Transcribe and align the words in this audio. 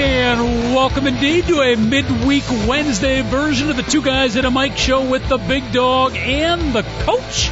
And 0.00 0.74
welcome 0.74 1.06
indeed 1.06 1.46
to 1.48 1.60
a 1.60 1.76
midweek 1.76 2.44
Wednesday 2.66 3.20
version 3.20 3.68
of 3.68 3.76
the 3.76 3.82
Two 3.82 4.00
Guys 4.00 4.34
at 4.34 4.46
a 4.46 4.50
Mic 4.50 4.74
show 4.78 5.06
with 5.06 5.28
the 5.28 5.36
big 5.36 5.72
dog 5.72 6.16
and 6.16 6.72
the 6.72 6.82
coach. 7.00 7.50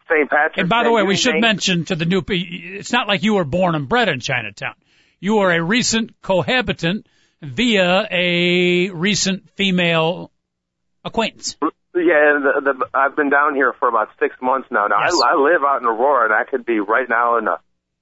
St. 0.07 0.29
Patrick's. 0.29 0.59
And 0.59 0.69
by 0.69 0.83
the 0.83 0.91
way, 0.91 1.03
we 1.03 1.15
should 1.15 1.39
mention 1.39 1.85
to 1.85 1.95
the 1.95 2.05
new. 2.05 2.21
It's 2.27 2.91
not 2.91 3.07
like 3.07 3.23
you 3.23 3.35
were 3.35 3.45
born 3.45 3.73
and 3.73 3.89
bred 3.89 4.09
in 4.09 4.19
Chinatown. 4.19 4.75
You 5.19 5.39
are 5.39 5.51
a 5.51 5.61
recent 5.63 6.21
cohabitant 6.21 7.07
via 7.41 8.07
a 8.11 8.89
recent 8.89 9.49
female 9.51 10.31
acquaintance. 11.03 11.57
Yeah, 11.93 12.39
the, 12.39 12.61
the, 12.61 12.85
I've 12.93 13.15
been 13.15 13.29
down 13.29 13.55
here 13.55 13.73
for 13.73 13.87
about 13.87 14.09
six 14.19 14.35
months 14.41 14.67
now. 14.71 14.87
Now 14.87 15.03
yes. 15.03 15.19
I, 15.25 15.33
I 15.33 15.35
live 15.35 15.63
out 15.63 15.81
in 15.81 15.87
Aurora, 15.87 16.25
and 16.25 16.33
I 16.33 16.49
could 16.49 16.65
be 16.65 16.79
right 16.79 17.09
now 17.09 17.37
in 17.37 17.47
a 17.47 17.57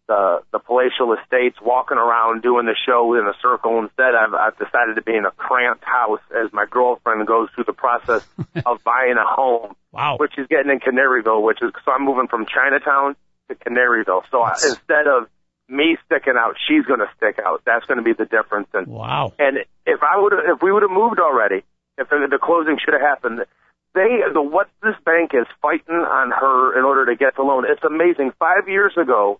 the 0.09 0.42
the 0.52 0.58
palatial 0.58 1.14
estates, 1.14 1.56
walking 1.62 1.97
around 1.97 2.42
doing 2.42 2.66
the 2.66 2.75
show 2.75 3.14
in 3.14 3.28
a 3.28 3.38
circle. 3.42 3.78
Instead, 3.78 4.18
I've, 4.18 4.34
I've 4.34 4.58
decided 4.58 4.96
to 4.96 5.03
be 5.03 5.16
in 5.16 5.24
a 5.25 5.31
cramped 5.31 5.86
house 5.86 6.20
as 6.34 6.52
my 6.52 6.66
girlfriend 6.66 7.28
goes 7.28 7.47
through 7.53 7.66
the 7.66 7.78
process 7.78 8.25
of 8.66 8.84
buying 8.84 9.16
a 9.22 9.24
home. 9.24 9.75
Wow. 9.92 10.18
Which 10.20 10.34
is 10.38 10.47
getting 10.47 10.72
in 10.72 10.80
Canaryville, 10.80 11.44
which 11.44 11.62
is 11.62 11.72
so 11.86 11.92
I'm 11.92 12.03
moving 12.03 12.28
from 12.28 12.47
Chinatown 12.47 13.16
to 13.50 13.56
Canaryville. 13.56 14.24
So 14.31 14.42
I, 14.42 14.53
instead 14.53 15.06
of 15.06 15.30
me 15.70 15.96
sticking 16.06 16.34
out, 16.36 16.56
she's 16.68 16.86
going 16.86 17.00
to 17.00 17.09
stick 17.16 17.38
out. 17.46 17.62
That's 17.66 17.86
going 17.86 18.00
to 18.00 18.03
be 18.03 18.14
the 18.14 18.26
difference. 18.26 18.68
And 18.74 18.88
wow. 18.88 19.34
And 19.38 19.59
if 19.86 20.02
I 20.02 20.20
would, 20.20 20.34
if 20.34 20.64
we 20.64 20.72
would 20.72 20.81
have 20.81 20.91
moved 20.91 21.20
already, 21.20 21.62
if 22.00 22.09
the, 22.09 22.28
the 22.30 22.40
closing 22.41 22.78
should 22.84 22.97
have 22.97 23.06
happened, 23.06 23.46
they 23.94 24.26
the 24.34 24.41
what 24.41 24.70
this 24.81 24.97
bank 25.06 25.31
is 25.34 25.46
fighting 25.62 26.02
on 26.02 26.31
her 26.31 26.78
in 26.78 26.84
order 26.84 27.06
to 27.06 27.16
get 27.16 27.36
the 27.36 27.44
loan. 27.44 27.66
It's 27.70 27.84
amazing. 27.84 28.34
Five 28.40 28.68
years 28.68 28.94
ago, 28.97 29.40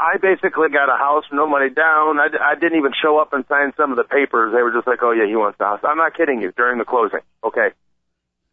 I 0.00 0.16
basically 0.16 0.72
got 0.72 0.88
a 0.88 0.96
house, 0.96 1.24
no 1.30 1.46
money 1.46 1.68
down. 1.68 2.18
I, 2.18 2.32
I 2.40 2.54
didn't 2.54 2.78
even 2.78 2.92
show 2.96 3.18
up 3.18 3.34
and 3.34 3.44
sign 3.46 3.74
some 3.76 3.92
of 3.92 3.98
the 3.98 4.08
papers. 4.08 4.50
They 4.56 4.62
were 4.62 4.72
just 4.72 4.86
like, 4.86 5.02
"Oh 5.02 5.12
yeah, 5.12 5.28
he 5.28 5.36
wants 5.36 5.58
the 5.58 5.66
house." 5.68 5.80
I'm 5.84 5.98
not 5.98 6.16
kidding 6.16 6.40
you. 6.40 6.52
During 6.56 6.78
the 6.78 6.86
closing, 6.88 7.20
okay, 7.44 7.76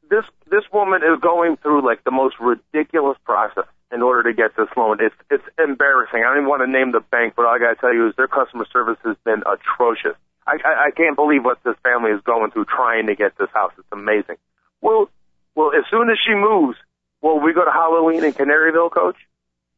this 0.10 0.26
this 0.52 0.68
woman 0.74 1.08
is 1.08 1.22
going 1.22 1.56
through 1.56 1.88
like 1.88 2.04
the 2.04 2.12
most 2.12 2.36
ridiculous 2.42 3.18
process 3.24 3.64
in 3.94 4.02
order 4.02 4.28
to 4.28 4.36
get 4.36 4.58
this 4.58 4.68
loan. 4.76 4.98
It's 5.00 5.16
it's 5.32 5.48
embarrassing. 5.58 6.20
I 6.20 6.36
don't 6.36 6.44
even 6.44 6.50
want 6.50 6.68
to 6.68 6.70
name 6.70 6.92
the 6.92 7.00
bank, 7.00 7.40
but 7.40 7.46
all 7.46 7.56
I 7.56 7.60
got 7.60 7.76
to 7.76 7.80
tell 7.80 7.94
you 7.94 8.10
is 8.10 8.16
their 8.20 8.28
customer 8.28 8.68
service 8.68 9.00
has 9.06 9.16
been 9.24 9.44
atrocious. 9.48 10.20
I, 10.46 10.60
I 10.60 10.74
I 10.88 10.92
can't 10.92 11.16
believe 11.16 11.46
what 11.46 11.64
this 11.64 11.80
family 11.80 12.12
is 12.12 12.20
going 12.28 12.52
through 12.52 12.66
trying 12.66 13.08
to 13.08 13.16
get 13.16 13.38
this 13.40 13.50
house. 13.54 13.72
It's 13.80 13.88
amazing. 13.94 14.36
Well, 14.82 15.08
well, 15.56 15.72
as 15.72 15.88
soon 15.90 16.10
as 16.12 16.20
she 16.20 16.36
moves, 16.36 16.76
well, 17.22 17.40
we 17.40 17.54
go 17.54 17.64
to 17.64 17.72
Halloween 17.72 18.26
in 18.26 18.34
Canaryville, 18.34 18.92
Coach 18.92 19.16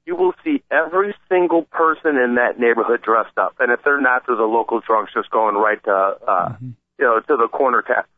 you 0.09 0.15
will 0.15 0.33
see 0.43 0.63
every 0.71 1.13
single 1.29 1.61
person 1.65 2.17
in 2.17 2.35
that 2.41 2.57
neighborhood 2.57 2.99
dressed 3.03 3.37
up. 3.37 3.53
And 3.59 3.71
if 3.71 3.83
they're 3.83 4.01
not, 4.01 4.23
they're 4.25 4.35
the 4.35 4.41
local 4.41 4.79
drunks 4.79 5.13
just 5.13 5.29
going 5.29 5.53
right 5.53 5.81
to, 5.83 5.91
uh, 5.91 6.49
mm-hmm. 6.49 6.69
you 6.97 7.05
know, 7.05 7.19
to 7.19 7.37
the 7.37 7.47
corner 7.47 7.83
tap. 7.83 8.09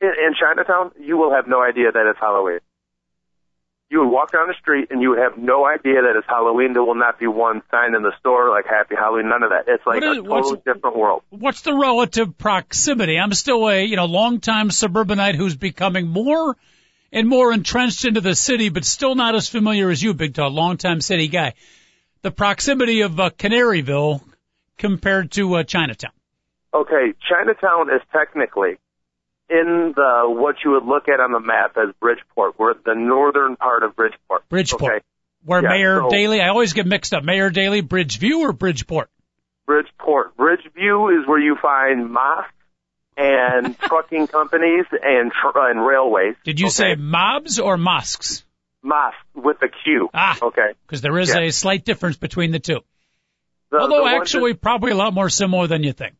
In, 0.00 0.10
in 0.10 0.34
Chinatown, 0.38 0.92
you 1.00 1.16
will 1.16 1.34
have 1.34 1.48
no 1.48 1.60
idea 1.60 1.90
that 1.90 2.06
it's 2.08 2.20
Halloween. 2.20 2.60
You 3.90 4.02
would 4.02 4.08
walk 4.10 4.30
down 4.30 4.46
the 4.46 4.54
street 4.60 4.92
and 4.92 5.02
you 5.02 5.10
would 5.10 5.18
have 5.18 5.36
no 5.36 5.66
idea 5.66 6.02
that 6.02 6.14
it's 6.16 6.28
Halloween. 6.28 6.74
There 6.74 6.84
will 6.84 6.94
not 6.94 7.18
be 7.18 7.26
one 7.26 7.60
sign 7.72 7.96
in 7.96 8.02
the 8.02 8.12
store 8.20 8.48
like 8.50 8.66
Happy 8.66 8.94
Halloween. 8.94 9.28
None 9.28 9.42
of 9.42 9.50
that. 9.50 9.64
It's 9.66 9.84
like 9.84 10.00
is, 10.04 10.18
a 10.18 10.22
totally 10.22 10.62
different 10.64 10.96
world. 10.96 11.22
What's 11.30 11.62
the 11.62 11.74
relative 11.74 12.38
proximity? 12.38 13.18
I'm 13.18 13.32
still 13.32 13.68
a 13.68 13.82
you 13.82 13.96
know 13.96 14.06
longtime 14.06 14.70
suburbanite 14.70 15.34
who's 15.34 15.56
becoming 15.56 16.06
more 16.06 16.56
and 17.12 17.28
more 17.28 17.52
entrenched 17.52 18.04
into 18.04 18.20
the 18.20 18.34
city, 18.34 18.70
but 18.70 18.84
still 18.84 19.14
not 19.14 19.34
as 19.34 19.48
familiar 19.48 19.90
as 19.90 20.02
you, 20.02 20.14
Big 20.14 20.32
Dog, 20.32 20.52
longtime 20.52 21.00
city 21.00 21.28
guy. 21.28 21.54
The 22.22 22.30
proximity 22.30 23.02
of 23.02 23.20
uh, 23.20 23.30
Canaryville 23.30 24.22
compared 24.78 25.30
to 25.32 25.54
uh, 25.54 25.62
Chinatown. 25.64 26.12
Okay, 26.74 27.12
Chinatown 27.28 27.90
is 27.94 28.00
technically 28.12 28.78
in 29.50 29.92
the 29.94 30.24
what 30.26 30.56
you 30.64 30.70
would 30.72 30.84
look 30.84 31.08
at 31.08 31.20
on 31.20 31.32
the 31.32 31.40
map 31.40 31.76
as 31.76 31.94
Bridgeport. 32.00 32.58
We're 32.58 32.74
the 32.74 32.94
northern 32.94 33.56
part 33.56 33.82
of 33.82 33.94
Bridgeport. 33.94 34.48
Bridgeport. 34.48 34.92
Okay? 34.92 35.04
Where 35.44 35.62
yeah, 35.62 35.68
Mayor 35.68 36.00
so, 36.00 36.08
Daley, 36.08 36.40
I 36.40 36.48
always 36.48 36.72
get 36.72 36.86
mixed 36.86 37.12
up. 37.12 37.24
Mayor 37.24 37.50
Daley, 37.50 37.82
Bridgeview 37.82 38.38
or 38.38 38.52
Bridgeport? 38.52 39.10
Bridgeport. 39.66 40.36
Bridgeview 40.36 41.20
is 41.20 41.28
where 41.28 41.40
you 41.40 41.56
find 41.60 42.10
mosques 42.10 42.54
and 43.16 43.78
trucking 43.80 44.26
companies 44.26 44.86
and 44.90 45.32
tr- 45.32 45.58
and 45.58 45.84
railways. 45.84 46.36
Did 46.44 46.60
you 46.60 46.66
okay? 46.66 46.72
say 46.72 46.94
mobs 46.96 47.58
or 47.58 47.76
mosques? 47.76 48.44
Mosque 48.82 49.16
with 49.34 49.58
a 49.62 49.68
Q. 49.68 50.08
Ah, 50.12 50.38
okay. 50.42 50.72
Because 50.86 51.02
there 51.02 51.18
is 51.18 51.34
a 51.34 51.50
slight 51.50 51.84
difference 51.84 52.16
between 52.16 52.50
the 52.50 52.58
two. 52.58 52.80
The, 53.70 53.78
Although 53.78 54.04
the 54.04 54.10
actually, 54.10 54.52
that, 54.52 54.60
probably 54.60 54.90
a 54.90 54.96
lot 54.96 55.14
more 55.14 55.30
similar 55.30 55.66
than 55.66 55.82
you 55.82 55.92
think. 55.92 56.14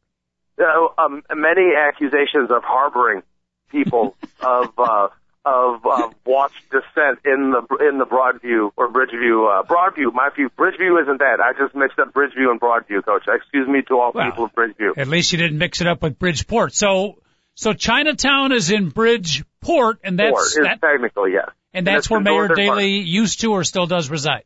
Uh, 0.59 0.89
um, 0.97 1.23
many 1.35 1.75
accusations 1.77 2.51
of 2.51 2.63
harboring 2.63 3.23
people 3.71 4.17
of 4.41 4.69
uh, 4.79 5.09
of 5.45 5.85
uh, 5.85 6.11
watched 6.25 6.63
descent 6.71 7.19
in 7.25 7.53
the 7.53 7.89
in 7.89 7.99
the 7.99 8.07
Broadview 8.07 8.71
or 8.77 8.89
Bridgeview. 8.89 9.61
Uh, 9.61 9.63
Broadview, 9.65 10.13
my 10.13 10.31
view. 10.35 10.51
Bridgeview 10.51 11.03
isn't 11.03 11.19
that. 11.19 11.41
I 11.41 11.53
just 11.59 11.75
mixed 11.75 11.99
up 11.99 12.13
Bridgeview 12.13 12.51
and 12.51 12.61
Broadview, 12.61 13.05
Coach. 13.05 13.25
Excuse 13.27 13.69
me 13.69 13.83
to 13.89 13.99
all 13.99 14.13
Well, 14.15 14.31
people 14.31 14.45
of 14.45 14.55
Bridgeview. 14.55 14.97
At 14.97 15.09
least 15.09 15.33
you 15.33 15.39
didn't 15.39 15.59
mix 15.59 15.81
it 15.81 15.87
up 15.87 16.03
with 16.03 16.19
Bridgeport. 16.19 16.75
So, 16.75 17.19
so 17.55 17.73
Chinatown 17.73 18.53
is 18.53 18.71
in 18.71 18.91
Bridgeport, 18.91 20.01
and 20.05 20.19
that's 20.19 20.55
that, 20.55 20.81
technically 20.81 21.33
yes. 21.33 21.51
and 21.75 21.87
that's 21.87 22.07
it's 22.07 22.11
where 22.11 22.21
Mayor. 22.21 22.49
Daley 22.49 23.01
used 23.01 23.41
to 23.41 23.53
or 23.53 23.65
still 23.65 23.87
does 23.87 24.11
reside. 24.11 24.45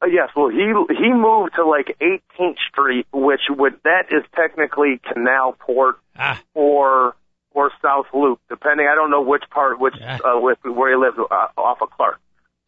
Uh, 0.00 0.06
yes, 0.06 0.30
well, 0.34 0.48
he 0.48 0.72
he 0.94 1.12
moved 1.12 1.54
to 1.56 1.64
like 1.66 1.96
18th 2.00 2.56
Street, 2.70 3.06
which 3.12 3.40
would 3.50 3.80
that 3.82 4.06
is 4.10 4.22
technically 4.34 5.00
Canal 5.12 5.56
Port 5.58 5.96
Ah, 6.16 6.40
or 6.54 7.14
or 7.58 7.70
South 7.82 8.06
Loop, 8.14 8.38
depending. 8.48 8.86
I 8.90 8.94
don't 8.94 9.10
know 9.10 9.22
which 9.32 9.44
part, 9.50 9.74
which 9.84 9.94
Yeah. 10.00 10.18
uh, 10.24 10.38
with 10.46 10.58
where 10.64 10.90
he 10.92 10.96
lived 10.96 11.18
uh, 11.18 11.48
off 11.68 11.78
of 11.82 11.90
Clark. 11.90 12.18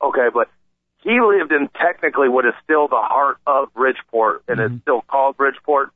Okay, 0.02 0.28
but 0.32 0.48
he 1.04 1.14
lived 1.20 1.52
in 1.52 1.68
technically 1.86 2.28
what 2.28 2.44
is 2.44 2.54
still 2.64 2.86
the 2.88 3.04
heart 3.14 3.38
of 3.46 3.72
Bridgeport, 3.74 4.36
and 4.48 4.58
Mm-hmm. 4.58 4.74
it's 4.74 4.82
still 4.82 5.02
called 5.12 5.36
Bridgeport, 5.36 5.90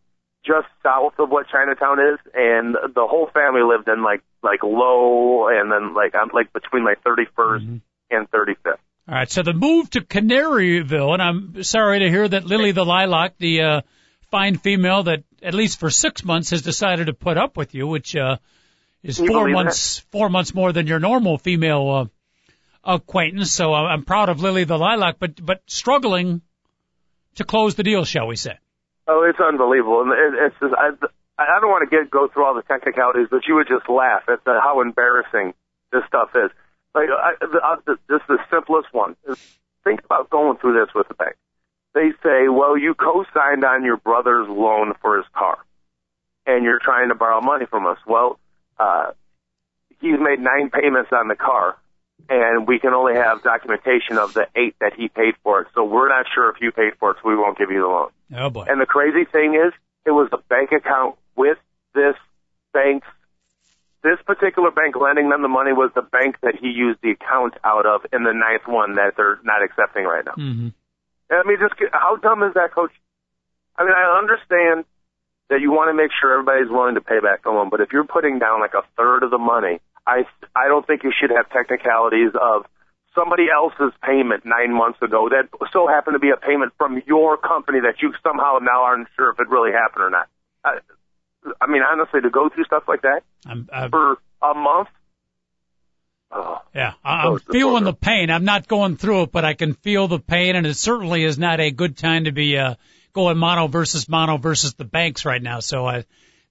just 0.46 0.68
south 0.82 1.14
of 1.18 1.28
what 1.30 1.48
Chinatown 1.48 1.98
is, 2.12 2.18
and 2.34 2.74
the 2.98 3.06
whole 3.12 3.28
family 3.34 3.62
lived 3.62 3.88
in 3.88 4.02
like 4.02 4.22
like 4.42 4.62
Low, 4.62 5.48
and 5.48 5.72
then 5.72 5.94
like 5.94 6.14
I'm 6.14 6.30
like 6.32 6.52
between 6.52 6.84
like 6.84 7.02
31st 7.02 7.60
Mm-hmm. 7.64 7.76
and 8.16 8.30
35th. 8.30 8.78
all 9.08 9.14
right. 9.18 9.30
So 9.30 9.42
the 9.42 9.54
move 9.54 9.90
to 9.90 10.00
Canaryville, 10.02 11.12
and 11.14 11.22
I'm 11.22 11.62
sorry 11.64 11.98
to 12.00 12.08
hear 12.08 12.26
that 12.28 12.44
Lily 12.46 12.72
the 12.72 12.84
Lilac, 12.84 13.38
the 13.38 13.62
uh, 13.62 13.80
fine 14.30 14.56
female 14.58 15.02
that 15.04 15.24
at 15.42 15.54
least 15.54 15.78
for 15.80 15.90
six 15.90 16.24
months 16.24 16.50
has 16.50 16.62
decided 16.62 17.06
to 17.06 17.14
put 17.14 17.36
up 17.38 17.56
with 17.56 17.74
you, 17.74 17.86
which 17.86 18.14
uh, 18.16 18.36
is 19.04 19.18
Can 19.18 19.28
four 19.28 19.48
months 19.48 19.98
four 20.10 20.28
months 20.28 20.54
more 20.54 20.72
than 20.72 20.86
your 20.88 20.98
normal 20.98 21.38
female 21.38 22.10
uh, 22.84 22.94
acquaintance. 22.96 23.52
So 23.52 23.72
I- 23.72 23.92
I'm 23.92 24.04
proud 24.04 24.28
of 24.30 24.40
Lily 24.40 24.64
the 24.64 24.78
Lilac, 24.78 25.16
but 25.20 25.44
but 25.44 25.62
struggling 25.66 26.40
to 27.36 27.44
close 27.44 27.74
the 27.76 27.82
deal, 27.82 28.04
shall 28.04 28.26
we 28.26 28.36
say? 28.36 28.58
Oh, 29.06 29.22
it's 29.28 29.38
unbelievable, 29.38 30.02
and 30.02 30.12
it, 30.12 30.42
it's 30.46 30.56
just 30.60 30.74
I, 30.74 30.90
I 31.38 31.60
don't 31.60 31.70
want 31.70 31.88
to 31.88 31.96
get 31.96 32.10
go 32.10 32.28
through 32.28 32.44
all 32.44 32.54
the 32.54 32.62
technicalities, 32.62 33.28
but 33.30 33.42
you 33.46 33.56
would 33.56 33.68
just 33.68 33.88
laugh 33.88 34.22
at 34.28 34.42
the, 34.44 34.58
how 34.62 34.80
embarrassing 34.80 35.52
this 35.92 36.02
stuff 36.08 36.30
is. 36.34 36.50
Like, 36.94 37.08
I, 37.10 37.34
the, 37.40 37.60
the, 37.86 37.96
this 38.08 38.20
is 38.22 38.28
the 38.28 38.38
simplest 38.50 38.88
one. 38.92 39.16
Think 39.82 40.04
about 40.04 40.30
going 40.30 40.56
through 40.58 40.80
this 40.80 40.94
with 40.94 41.08
the 41.08 41.14
bank. 41.14 41.34
They 41.92 42.12
say, 42.22 42.48
well, 42.48 42.78
you 42.78 42.94
co-signed 42.94 43.64
on 43.64 43.84
your 43.84 43.96
brother's 43.96 44.48
loan 44.48 44.94
for 45.02 45.18
his 45.18 45.26
car, 45.36 45.58
and 46.46 46.64
you're 46.64 46.78
trying 46.78 47.08
to 47.08 47.14
borrow 47.14 47.40
money 47.40 47.66
from 47.66 47.86
us. 47.86 47.98
Well, 48.06 48.38
uh, 48.78 49.12
he's 50.00 50.18
made 50.20 50.40
nine 50.40 50.70
payments 50.70 51.10
on 51.12 51.28
the 51.28 51.36
car, 51.36 51.76
and 52.28 52.66
we 52.66 52.78
can 52.78 52.94
only 52.94 53.14
have 53.14 53.42
documentation 53.42 54.18
of 54.18 54.34
the 54.34 54.46
eight 54.54 54.76
that 54.80 54.94
he 54.94 55.08
paid 55.08 55.34
for 55.42 55.62
it. 55.62 55.68
So 55.74 55.84
we're 55.84 56.08
not 56.08 56.26
sure 56.34 56.50
if 56.50 56.60
you 56.60 56.72
paid 56.72 56.94
for 56.98 57.12
it, 57.12 57.18
so 57.22 57.28
we 57.28 57.36
won't 57.36 57.58
give 57.58 57.70
you 57.70 57.80
the 57.80 57.88
loan. 57.88 58.10
Oh 58.34 58.50
boy. 58.50 58.64
And 58.68 58.80
the 58.80 58.86
crazy 58.86 59.24
thing 59.24 59.54
is, 59.54 59.72
it 60.06 60.10
was 60.10 60.28
a 60.32 60.38
bank 60.48 60.72
account 60.72 61.16
with 61.36 61.58
this 61.94 62.14
bank's, 62.72 63.06
this 64.02 64.18
particular 64.26 64.70
bank 64.70 64.96
lending 64.96 65.30
them 65.30 65.40
the 65.42 65.48
money 65.48 65.72
was 65.72 65.90
the 65.94 66.02
bank 66.02 66.36
that 66.42 66.54
he 66.60 66.68
used 66.68 67.00
the 67.02 67.12
account 67.12 67.54
out 67.64 67.86
of 67.86 68.04
in 68.12 68.22
the 68.24 68.32
ninth 68.32 68.66
one 68.66 68.96
that 68.96 69.14
they're 69.16 69.38
not 69.44 69.62
accepting 69.62 70.04
right 70.04 70.24
now. 70.24 70.34
Mm-hmm. 70.36 70.68
I 71.30 71.42
mean, 71.46 71.56
just 71.58 71.74
how 71.92 72.16
dumb 72.16 72.42
is 72.42 72.52
that, 72.54 72.72
coach? 72.74 72.92
I 73.76 73.84
mean, 73.84 73.94
I 73.96 74.18
understand 74.18 74.84
that 75.50 75.60
you 75.60 75.70
want 75.70 75.90
to 75.90 75.94
make 75.94 76.10
sure 76.20 76.32
everybody's 76.32 76.70
willing 76.70 76.94
to 76.94 77.00
pay 77.00 77.20
back 77.20 77.44
the 77.44 77.50
loan, 77.50 77.68
but 77.70 77.80
if 77.80 77.92
you're 77.92 78.04
putting 78.04 78.38
down 78.38 78.60
like 78.60 78.74
a 78.74 78.82
third 78.96 79.22
of 79.22 79.30
the 79.30 79.38
money, 79.38 79.80
I 80.06 80.24
I 80.54 80.68
don't 80.68 80.86
think 80.86 81.04
you 81.04 81.12
should 81.12 81.30
have 81.30 81.50
technicalities 81.50 82.32
of 82.34 82.64
somebody 83.14 83.46
else's 83.50 83.92
payment 84.02 84.44
nine 84.44 84.72
months 84.72 85.00
ago 85.00 85.28
that 85.28 85.48
so 85.72 85.86
happened 85.86 86.14
to 86.14 86.18
be 86.18 86.30
a 86.30 86.36
payment 86.36 86.72
from 86.76 87.00
your 87.06 87.36
company 87.36 87.80
that 87.80 88.02
you 88.02 88.12
somehow 88.22 88.58
now 88.60 88.82
aren't 88.82 89.08
sure 89.16 89.30
if 89.30 89.38
it 89.38 89.48
really 89.48 89.72
happened 89.72 90.04
or 90.04 90.10
not. 90.10 90.28
I, 90.64 90.78
I 91.60 91.66
mean, 91.66 91.82
honestly, 91.82 92.20
to 92.20 92.30
go 92.30 92.48
through 92.48 92.64
stuff 92.64 92.84
like 92.88 93.02
that 93.02 93.22
I'm, 93.46 93.68
i 93.72 93.88
for 93.88 94.18
a 94.42 94.54
month. 94.54 94.88
Oh, 96.32 96.60
Yeah, 96.74 96.94
I'm 97.04 97.38
feeling 97.38 97.84
the 97.84 97.92
pain. 97.92 98.30
I'm 98.30 98.44
not 98.44 98.66
going 98.66 98.96
through 98.96 99.24
it, 99.24 99.32
but 99.32 99.44
I 99.44 99.54
can 99.54 99.74
feel 99.74 100.08
the 100.08 100.18
pain, 100.18 100.56
and 100.56 100.66
it 100.66 100.74
certainly 100.74 101.22
is 101.22 101.38
not 101.38 101.60
a 101.60 101.70
good 101.70 101.96
time 101.96 102.24
to 102.24 102.32
be 102.32 102.58
uh, 102.58 102.74
going 103.14 103.38
mono 103.38 103.68
versus 103.68 104.08
mono 104.08 104.36
versus 104.36 104.74
the 104.74 104.84
banks 104.84 105.24
right 105.24 105.42
now. 105.42 105.60
So 105.60 105.86
I, 105.86 106.04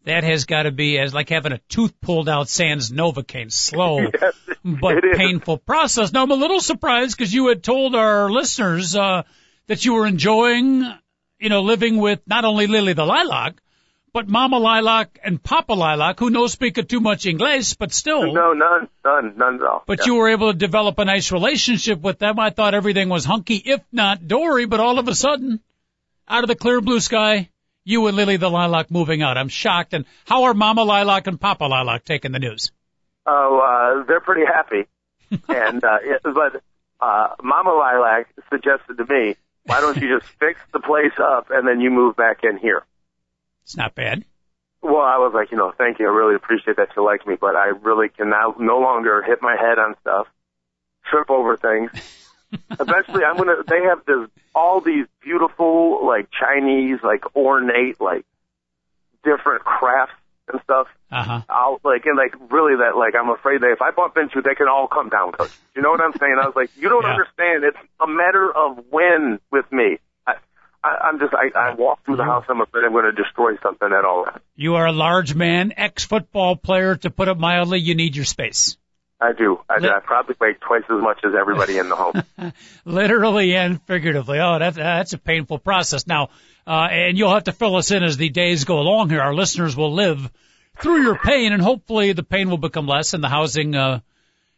that 0.05 0.23
has 0.23 0.45
got 0.45 0.63
to 0.63 0.71
be 0.71 0.97
as 0.97 1.13
like 1.13 1.29
having 1.29 1.51
a 1.51 1.59
tooth 1.69 1.93
pulled 2.01 2.27
out 2.27 2.49
sans 2.49 2.89
Novocaine. 2.91 3.51
Slow 3.51 3.99
Yes, 4.21 4.33
but 4.63 5.03
painful 5.15 5.57
process. 5.59 6.11
Now 6.11 6.23
I'm 6.23 6.31
a 6.31 6.35
little 6.35 6.61
surprised 6.61 7.15
because 7.17 7.33
you 7.33 7.49
had 7.49 7.63
told 7.63 7.95
our 7.95 8.31
listeners 8.31 8.95
uh, 8.95 9.23
that 9.67 9.85
you 9.85 9.93
were 9.93 10.07
enjoying, 10.07 10.83
you 11.39 11.49
know, 11.49 11.61
living 11.61 11.97
with 11.97 12.21
not 12.25 12.45
only 12.45 12.67
Lily 12.67 12.93
the 12.93 13.05
Lilac, 13.05 13.55
but 14.13 14.29
Mama 14.29 14.59
Lilac 14.59 15.19
and 15.23 15.41
Papa 15.41 15.73
Lilac, 15.73 16.19
who 16.19 16.29
no 16.29 16.47
speak 16.47 16.75
too 16.87 16.99
much 16.99 17.25
English, 17.25 17.73
but 17.73 17.91
still. 17.91 18.31
no, 18.31 18.53
none, 18.53 18.87
none, 19.03 19.33
none 19.35 19.55
at 19.55 19.63
all. 19.63 19.83
But 19.87 19.99
Yeah. 19.99 20.05
you 20.05 20.15
were 20.15 20.29
able 20.29 20.53
to 20.53 20.57
develop 20.57 20.99
a 20.99 21.05
nice 21.05 21.31
relationship 21.31 21.99
with 21.99 22.19
them. 22.19 22.39
I 22.39 22.51
thought 22.51 22.73
everything 22.75 23.09
was 23.09 23.25
hunky, 23.25 23.55
if 23.55 23.81
not 23.91 24.27
dory, 24.27 24.65
but 24.65 24.79
all 24.79 24.99
of 24.99 25.07
a 25.07 25.15
sudden, 25.15 25.59
out 26.27 26.43
of 26.43 26.47
the 26.47 26.55
clear 26.55 26.81
blue 26.81 26.99
sky, 26.99 27.49
you 27.83 28.07
and 28.07 28.15
Lily 28.15 28.37
the 28.37 28.49
Lilac 28.49 28.91
moving 28.91 29.21
out. 29.21 29.37
I'm 29.37 29.49
shocked. 29.49 29.93
And 29.93 30.05
how 30.25 30.43
are 30.43 30.53
Mama 30.53 30.83
Lilac 30.83 31.27
and 31.27 31.39
Papa 31.39 31.65
Lilac 31.65 32.05
taking 32.05 32.31
the 32.31 32.39
news? 32.39 32.71
Oh, 33.25 33.59
uh, 33.59 34.05
they're 34.05 34.21
pretty 34.21 34.45
happy. 34.45 34.87
and 35.49 35.83
uh, 35.83 35.97
it, 36.01 36.21
but 36.23 36.61
uh, 36.99 37.35
Mama 37.41 37.73
Lilac 37.73 38.27
suggested 38.49 38.97
to 38.97 39.05
me, 39.05 39.35
why 39.65 39.81
don't 39.81 39.97
you 39.97 40.19
just 40.19 40.31
fix 40.39 40.59
the 40.73 40.79
place 40.79 41.17
up 41.19 41.47
and 41.49 41.67
then 41.67 41.79
you 41.79 41.89
move 41.89 42.15
back 42.15 42.43
in 42.43 42.57
here? 42.57 42.83
It's 43.63 43.77
not 43.77 43.95
bad. 43.95 44.25
Well, 44.81 45.01
I 45.01 45.17
was 45.17 45.31
like, 45.33 45.51
you 45.51 45.57
know, 45.57 45.71
thank 45.77 45.99
you. 45.99 46.07
I 46.07 46.09
really 46.09 46.35
appreciate 46.35 46.75
that 46.75 46.89
you 46.97 47.05
like 47.05 47.25
me, 47.25 47.35
but 47.39 47.55
I 47.55 47.67
really 47.67 48.09
can 48.09 48.29
now 48.29 48.55
no 48.59 48.79
longer 48.79 49.23
hit 49.23 49.41
my 49.41 49.55
head 49.55 49.79
on 49.79 49.95
stuff, 50.01 50.27
trip 51.09 51.29
over 51.29 51.55
things. 51.55 51.91
Eventually, 52.79 53.23
I'm 53.23 53.37
gonna. 53.37 53.63
They 53.67 53.81
have 53.89 54.05
this 54.05 54.29
all 54.55 54.81
these 54.81 55.05
beautiful 55.21 56.05
like 56.05 56.27
Chinese 56.31 56.99
like 57.03 57.35
ornate 57.35 57.99
like 58.01 58.25
different 59.23 59.63
crafts 59.63 60.13
and 60.51 60.59
stuff 60.63 60.87
Uh 61.11 61.23
huh. 61.23 61.41
out 61.49 61.79
like 61.83 62.05
and 62.05 62.17
like 62.17 62.35
really 62.51 62.75
that 62.77 62.97
like 62.97 63.13
I'm 63.15 63.29
afraid 63.29 63.61
that 63.61 63.71
if 63.71 63.81
I 63.81 63.91
bump 63.91 64.17
into 64.17 64.39
it 64.39 64.43
they 64.43 64.55
can 64.55 64.67
all 64.67 64.87
come 64.87 65.09
down, 65.09 65.31
coach. 65.31 65.51
You 65.75 65.81
know 65.81 65.89
what 65.91 66.01
I'm 66.01 66.13
saying? 66.19 66.35
I 66.39 66.45
was 66.45 66.53
like, 66.55 66.69
you 66.75 66.89
don't 66.89 67.03
Yeah. 67.05 67.11
understand. 67.11 67.63
It's 67.63 67.77
a 68.01 68.07
matter 68.07 68.51
of 68.55 68.83
when 68.89 69.39
with 69.51 69.71
me. 69.71 69.97
I, 70.27 70.33
I 70.83 70.89
I'm 71.07 71.19
just 71.19 71.33
I, 71.33 71.57
I 71.57 71.73
walk 71.75 72.03
through 72.05 72.17
the 72.17 72.25
house. 72.25 72.45
I'm 72.49 72.61
afraid 72.61 72.83
I'm 72.85 72.91
going 72.91 73.05
to 73.05 73.11
destroy 73.11 73.55
something 73.63 73.87
at 73.91 74.03
all. 74.05 74.25
You 74.55 74.75
are 74.75 74.85
a 74.85 74.91
large 74.91 75.33
man, 75.33 75.73
ex-football 75.77 76.57
player. 76.57 76.95
To 76.97 77.09
put 77.09 77.27
it 77.27 77.39
mildly, 77.39 77.79
you 77.79 77.95
need 77.95 78.15
your 78.15 78.25
space. 78.25 78.77
I 79.23 79.31
do. 79.31 79.59
I, 79.69 79.79
do. 79.79 79.89
I 79.89 79.99
probably 79.99 80.35
weigh 80.39 80.53
twice 80.53 80.83
as 80.83 81.01
much 81.01 81.19
as 81.23 81.31
everybody 81.39 81.77
in 81.77 81.87
the 81.87 81.95
home. 81.95 82.23
literally 82.85 83.55
and 83.55 83.81
figuratively. 83.83 84.39
Oh, 84.39 84.59
that's 84.59 84.75
that's 84.75 85.13
a 85.13 85.17
painful 85.17 85.59
process. 85.59 86.05
Now, 86.05 86.29
uh, 86.67 86.87
and 86.91 87.17
you'll 87.17 87.33
have 87.33 87.45
to 87.45 87.53
fill 87.53 87.77
us 87.77 87.91
in 87.91 88.03
as 88.03 88.17
the 88.17 88.29
days 88.29 88.65
go 88.65 88.79
along 88.79 89.09
here. 89.09 89.21
Our 89.21 89.33
listeners 89.33 89.77
will 89.77 89.93
live 89.93 90.29
through 90.79 91.03
your 91.03 91.17
pain, 91.17 91.53
and 91.53 91.61
hopefully 91.61 92.11
the 92.11 92.23
pain 92.23 92.49
will 92.49 92.57
become 92.57 92.85
less 92.85 93.13
and 93.13 93.23
the 93.23 93.29
housing 93.29 93.75
uh, 93.75 94.01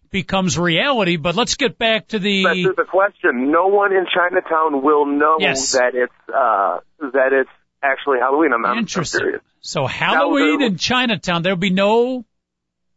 becomes 0.09 0.57
reality. 0.57 1.17
But 1.17 1.35
let's 1.35 1.55
get 1.55 1.77
back 1.77 2.07
to 2.07 2.19
That's 2.19 2.23
the. 2.23 2.73
the 2.75 2.85
question. 2.85 3.51
No 3.51 3.67
one 3.67 3.93
in 3.93 4.05
Chinatown 4.11 4.81
will 4.81 5.05
know 5.05 5.37
Yes. 5.39 5.73
that 5.73 5.93
it's 5.93 6.13
uh 6.33 6.79
that 7.13 7.33
it's 7.33 7.49
actually 7.83 8.17
Halloween. 8.19 8.51
I'm, 8.51 8.65
I'm, 8.65 8.77
I'm 8.79 9.41
So 9.61 9.85
Halloween 9.85 10.61
in 10.63 10.77
Chinatown, 10.77 11.43
there'll 11.43 11.57
be 11.57 11.69
no 11.69 12.25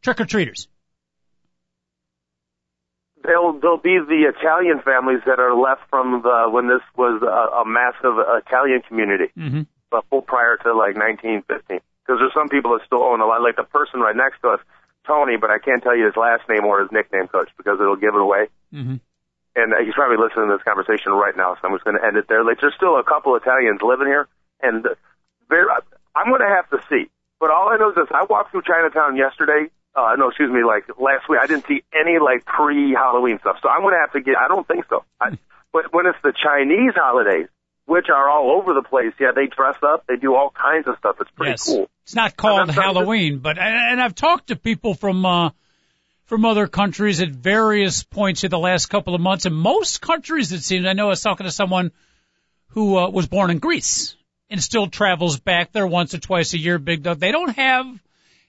trick 0.03 0.21
or 0.21 0.25
treaters. 0.25 0.69
There'll 3.23 3.59
there'll 3.59 3.79
be 3.79 3.99
the 3.99 4.31
Italian 4.35 4.81
families 4.81 5.21
that 5.27 5.41
are 5.41 5.55
left 5.55 5.83
from 5.91 6.23
the 6.23 6.49
when 6.51 6.69
this 6.69 6.83
was 6.97 7.21
a, 7.23 7.63
a 7.63 7.65
massive 7.67 8.17
Italian 8.47 8.83
community. 8.83 9.33
hmm 9.35 9.63
but 9.91 10.05
prior 10.27 10.57
to 10.59 10.77
like 10.77 10.97
1915. 11.01 11.81
Because 12.05 12.21
there's 12.21 12.33
some 12.35 12.49
people 12.49 12.73
that 12.77 12.85
still 12.85 13.03
own 13.03 13.21
a 13.21 13.27
lot, 13.27 13.41
like 13.43 13.57
the 13.57 13.65
person 13.65 14.01
right 14.01 14.17
next 14.17 14.41
to 14.43 14.49
us, 14.49 14.61
Tony, 15.07 15.37
but 15.37 15.51
I 15.51 15.59
can't 15.59 15.83
tell 15.83 15.97
you 15.97 16.05
his 16.05 16.17
last 16.17 16.49
name 16.49 16.65
or 16.65 16.81
his 16.81 16.93
nickname, 16.93 17.29
Coach, 17.29 17.49
because 17.57 17.81
it'll 17.81 17.97
give 17.97 18.15
it 18.15 18.21
away. 18.21 18.49
hmm 18.71 18.97
And 19.57 19.73
uh, 19.73 19.81
he's 19.85 19.95
probably 19.95 20.17
listening 20.21 20.49
to 20.49 20.57
this 20.57 20.65
conversation 20.65 21.13
right 21.13 21.37
now, 21.37 21.57
so 21.57 21.69
I'm 21.69 21.75
just 21.75 21.85
going 21.85 21.97
to 21.97 22.05
end 22.05 22.17
it 22.17 22.29
there. 22.29 22.45
Like, 22.45 22.61
there's 22.61 22.77
still 22.77 22.97
a 23.01 23.05
couple 23.05 23.35
Italians 23.37 23.81
living 23.83 24.07
here, 24.07 24.29
and 24.61 24.87
I'm 26.15 26.29
going 26.29 26.41
to 26.41 26.49
have 26.53 26.69
to 26.71 26.79
see. 26.89 27.09
But 27.41 27.51
all 27.51 27.69
I 27.71 27.77
know 27.77 27.91
is 27.91 27.97
this: 27.97 28.09
I 28.11 28.25
walked 28.29 28.51
through 28.51 28.63
Chinatown 28.63 29.17
yesterday. 29.17 29.71
Uh, 30.05 30.17
no, 30.17 30.29
excuse 30.29 30.51
me, 30.51 30.65
like 30.65 30.85
last 30.99 31.29
week. 31.29 31.39
I 31.43 31.47
didn't 31.47 31.67
see 31.67 31.83
any 31.99 32.19
like 32.19 32.45
pre-Halloween 32.45 33.39
stuff, 33.41 33.57
so 33.63 33.69
I'm 33.69 33.83
going 33.83 33.95
to 33.95 34.01
have 34.01 34.13
to 34.13 34.21
get. 34.21 34.37
I 34.37 34.49
don't 34.49 34.67
think 34.67 34.85
so. 34.89 35.05
I, 35.21 35.39
but 35.73 35.93
when 35.93 36.07
it's 36.07 36.19
the 36.23 36.33
Chinese 36.33 36.93
holidays, 36.95 37.49
which 37.87 38.07
are 38.09 38.29
all 38.29 38.51
over 38.53 38.75
the 38.75 38.83
place, 38.83 39.13
yeah, 39.19 39.33
they 39.35 39.47
dress 39.47 39.77
up, 39.83 40.05
they 40.07 40.17
do 40.17 40.35
all 40.35 40.51
kinds 40.51 40.87
of 40.89 40.97
stuff. 40.99 41.17
It's 41.21 41.31
pretty 41.33 41.53
Yes. 41.53 41.67
cool. 41.67 41.89
It's 42.05 42.15
not 42.15 42.37
called 42.37 42.71
Halloween, 42.71 43.39
but 43.39 43.59
and 43.59 43.75
and 43.93 44.01
I've 44.01 44.15
talked 44.15 44.49
to 44.49 44.57
people 44.57 44.95
from 44.95 45.25
uh 45.27 45.51
from 46.27 46.45
other 46.45 46.67
countries 46.67 47.21
at 47.23 47.31
various 47.31 48.03
points 48.03 48.45
in 48.45 48.51
the 48.51 48.59
last 48.59 48.87
couple 48.87 49.15
of 49.15 49.21
months. 49.21 49.47
And 49.47 49.57
most 49.57 50.03
countries, 50.03 50.53
it 50.53 50.61
seems, 50.63 50.87
I 50.87 50.93
know 50.93 51.07
I 51.07 51.09
was 51.11 51.23
talking 51.23 51.47
to 51.47 51.51
someone 51.51 51.91
who 52.69 52.99
uh, 52.99 53.09
was 53.09 53.27
born 53.27 53.51
in 53.51 53.59
Greece 53.61 54.15
and 54.51 54.63
still 54.63 54.89
travels 54.89 55.41
back 55.41 55.73
there 55.73 55.87
once 55.87 56.13
or 56.13 56.19
twice 56.19 56.53
a 56.53 56.59
year, 56.59 56.79
Big 56.79 57.03
Dog. 57.03 57.19
They 57.19 57.33
don't 57.33 57.57
have 57.57 57.87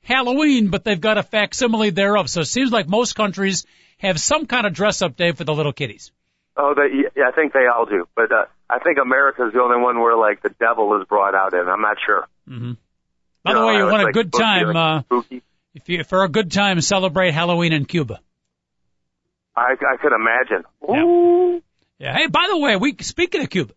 Halloween, 0.03 0.69
but 0.69 0.83
they've 0.83 0.99
got 0.99 1.17
a 1.17 1.23
facsimile 1.23 1.91
thereof. 1.91 2.29
So 2.29 2.41
it 2.41 2.45
seems 2.45 2.71
like 2.71 2.87
most 2.87 3.13
countries 3.13 3.65
have 3.97 4.19
some 4.19 4.45
kind 4.45 4.65
of 4.65 4.73
dress 4.73 5.01
up 5.01 5.15
day 5.15 5.31
for 5.31 5.43
the 5.43 5.53
little 5.53 5.73
kiddies. 5.73 6.11
Oh, 6.57 6.73
they, 6.75 7.09
yeah, 7.15 7.27
I 7.27 7.31
think 7.31 7.53
they 7.53 7.67
all 7.67 7.85
do. 7.85 8.07
But 8.15 8.31
uh, 8.31 8.45
I 8.69 8.79
think 8.79 8.97
America's 9.01 9.53
the 9.53 9.61
only 9.61 9.81
one 9.81 9.99
where 9.99 10.17
like 10.17 10.41
the 10.41 10.49
devil 10.59 10.99
is 10.99 11.07
brought 11.07 11.35
out 11.35 11.53
in. 11.53 11.67
I'm 11.67 11.81
not 11.81 11.97
sure. 12.05 12.27
Mm-hmm. 12.49 12.73
By 13.43 13.51
you 13.51 13.55
the 13.55 13.59
know, 13.61 13.67
way, 13.67 13.77
you 13.77 13.85
want 13.85 14.01
a 14.01 14.05
like 14.05 14.13
good 14.13 14.27
spooky, 14.27 14.43
time. 14.43 14.67
Like 14.73 15.05
uh, 15.09 15.39
if 15.73 15.87
you 15.87 16.03
for 16.03 16.23
a 16.23 16.29
good 16.29 16.51
time, 16.51 16.81
celebrate 16.81 17.31
Halloween 17.31 17.71
in 17.71 17.85
Cuba. 17.85 18.19
I, 19.55 19.73
I 19.73 19.97
could 19.97 20.13
imagine. 20.13 20.63
Yeah. 20.87 21.59
yeah. 21.99 22.17
Hey, 22.17 22.27
by 22.27 22.47
the 22.49 22.57
way, 22.57 22.75
we 22.75 22.95
speaking 23.01 23.41
of 23.41 23.49
Cuba, 23.49 23.73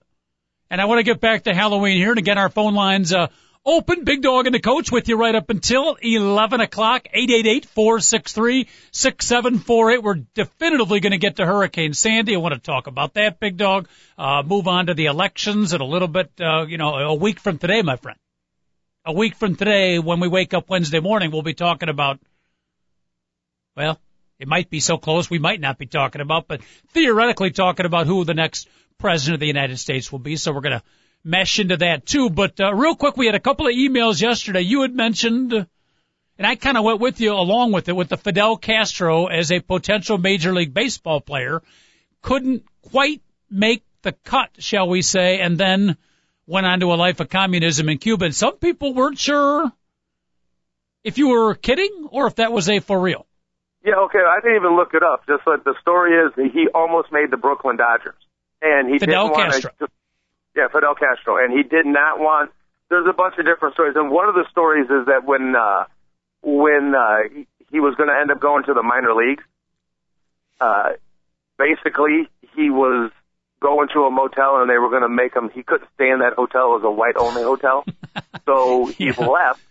and 0.70 0.80
I 0.80 0.86
want 0.86 0.98
to 0.98 1.04
get 1.04 1.20
back 1.20 1.44
to 1.44 1.54
Halloween 1.54 1.98
here, 1.98 2.10
and 2.10 2.18
again, 2.18 2.38
our 2.38 2.48
phone 2.48 2.74
lines 2.74 3.12
uh, 3.12 3.28
open. 3.64 4.04
Big 4.04 4.20
Dog 4.22 4.46
and 4.46 4.54
the 4.54 4.60
Coach 4.60 4.92
with 4.92 5.08
you 5.08 5.16
right 5.16 5.34
up 5.34 5.50
until 5.50 5.96
11 6.00 6.60
o'clock. 6.60 7.08
888-463-6748. 7.14 10.02
We're 10.02 10.22
definitively 10.34 11.00
going 11.00 11.12
to 11.12 11.18
get 11.18 11.36
to 11.36 11.46
Hurricane 11.46 11.94
Sandy. 11.94 12.34
I 12.34 12.38
want 12.38 12.54
to 12.54 12.60
talk 12.60 12.86
about 12.86 13.14
that, 13.14 13.40
Big 13.40 13.56
Dog. 13.56 13.88
Uh, 14.18 14.42
move 14.44 14.68
on 14.68 14.86
to 14.86 14.94
the 14.94 15.06
elections 15.06 15.72
in 15.72 15.80
a 15.80 15.86
little 15.86 16.08
bit. 16.08 16.30
Uh, 16.40 16.66
you 16.66 16.78
know, 16.78 16.94
a 16.94 17.14
week 17.14 17.40
from 17.40 17.58
today, 17.58 17.82
my 17.82 17.96
friend 17.96 18.18
a 19.04 19.12
week 19.12 19.34
from 19.34 19.56
today, 19.56 19.98
when 19.98 20.20
we 20.20 20.28
wake 20.28 20.54
up 20.54 20.68
Wednesday 20.68 21.00
morning, 21.00 21.30
we'll 21.30 21.42
be 21.42 21.54
talking 21.54 21.88
about, 21.88 22.20
well, 23.76 23.98
it 24.38 24.46
might 24.46 24.70
be 24.70 24.80
so 24.80 24.96
close 24.96 25.28
we 25.28 25.38
might 25.38 25.60
not 25.60 25.78
be 25.78 25.86
talking 25.86 26.20
about, 26.20 26.46
but 26.46 26.62
theoretically 26.90 27.50
talking 27.50 27.86
about 27.86 28.06
who 28.06 28.24
the 28.24 28.34
next 28.34 28.68
president 28.98 29.34
of 29.34 29.40
the 29.40 29.46
United 29.46 29.78
States 29.78 30.12
will 30.12 30.20
be. 30.20 30.36
So 30.36 30.52
we're 30.52 30.60
going 30.60 30.78
to 30.78 30.84
mesh 31.24 31.58
into 31.58 31.76
that 31.78 32.06
too. 32.06 32.30
But 32.30 32.60
uh, 32.60 32.74
real 32.74 32.96
quick, 32.96 33.16
we 33.16 33.26
had 33.26 33.34
a 33.34 33.40
couple 33.40 33.66
of 33.66 33.74
emails 33.74 34.20
yesterday. 34.20 34.62
You 34.62 34.82
had 34.82 34.94
mentioned, 34.94 35.52
and 35.52 36.46
I 36.46 36.54
kind 36.56 36.76
of 36.76 36.84
went 36.84 37.00
with 37.00 37.20
you 37.20 37.32
along 37.32 37.72
with 37.72 37.88
it, 37.88 37.96
with 37.96 38.08
the 38.08 38.16
Fidel 38.16 38.56
Castro 38.56 39.26
as 39.26 39.52
a 39.52 39.60
potential 39.60 40.18
Major 40.18 40.52
League 40.52 40.74
Baseball 40.74 41.20
player, 41.20 41.62
couldn't 42.20 42.64
quite 42.82 43.22
make 43.50 43.84
the 44.02 44.12
cut, 44.12 44.50
shall 44.58 44.88
we 44.88 45.02
say, 45.02 45.40
and 45.40 45.56
then 45.58 45.96
went 46.46 46.66
on 46.66 46.80
to 46.80 46.92
a 46.92 46.96
life 46.96 47.20
of 47.20 47.28
communism 47.28 47.88
in 47.88 47.98
Cuba. 47.98 48.26
And 48.26 48.34
some 48.34 48.56
people 48.56 48.94
weren't 48.94 49.18
sure 49.18 49.70
if 51.04 51.18
you 51.18 51.28
were 51.28 51.54
kidding 51.54 52.08
or 52.10 52.26
if 52.26 52.36
that 52.36 52.52
was 52.52 52.68
a 52.68 52.80
for 52.80 52.98
real. 52.98 53.26
Yeah, 53.84 53.94
okay. 54.04 54.18
I 54.18 54.40
didn't 54.40 54.56
even 54.56 54.76
look 54.76 54.94
it 54.94 55.02
up. 55.02 55.26
Just 55.26 55.46
like 55.46 55.64
the 55.64 55.74
story 55.80 56.14
is, 56.14 56.32
that 56.36 56.50
he 56.52 56.68
almost 56.72 57.10
made 57.10 57.30
the 57.30 57.36
Brooklyn 57.36 57.76
Dodgers, 57.76 58.14
and 58.60 58.88
he 58.88 58.98
Fidel 58.98 59.28
didn't 59.28 59.38
want 59.38 59.62
to. 59.80 59.88
Yeah, 60.56 60.68
Fidel 60.72 60.94
Castro, 60.94 61.42
and 61.42 61.52
he 61.52 61.62
did 61.62 61.86
not 61.86 62.18
want. 62.18 62.50
There's 62.90 63.06
a 63.08 63.14
bunch 63.14 63.34
of 63.38 63.46
different 63.46 63.74
stories, 63.74 63.96
and 63.96 64.10
one 64.10 64.28
of 64.28 64.34
the 64.34 64.44
stories 64.50 64.84
is 64.84 65.06
that 65.06 65.24
when 65.24 65.54
uh, 65.56 65.84
when 66.42 66.94
uh, 66.94 67.44
he 67.70 67.80
was 67.80 67.94
going 67.96 68.08
to 68.08 68.18
end 68.20 68.30
up 68.30 68.40
going 68.40 68.64
to 68.64 68.74
the 68.74 68.82
minor 68.82 69.14
leagues, 69.14 69.44
uh, 70.60 70.90
basically 71.58 72.28
he 72.54 72.68
was 72.68 73.10
go 73.60 73.80
into 73.80 74.00
a 74.00 74.10
motel 74.10 74.60
and 74.60 74.68
they 74.68 74.76
were 74.76 74.90
going 74.90 75.02
to 75.02 75.08
make 75.08 75.34
him. 75.34 75.48
He 75.48 75.62
couldn't 75.62 75.88
stay 75.94 76.10
in 76.10 76.18
that 76.18 76.34
hotel 76.34 76.76
as 76.76 76.84
a 76.84 76.90
white 76.90 77.16
only 77.16 77.42
hotel, 77.42 77.84
so 78.46 78.86
he 78.86 79.06
yeah. 79.06 79.26
left 79.26 79.62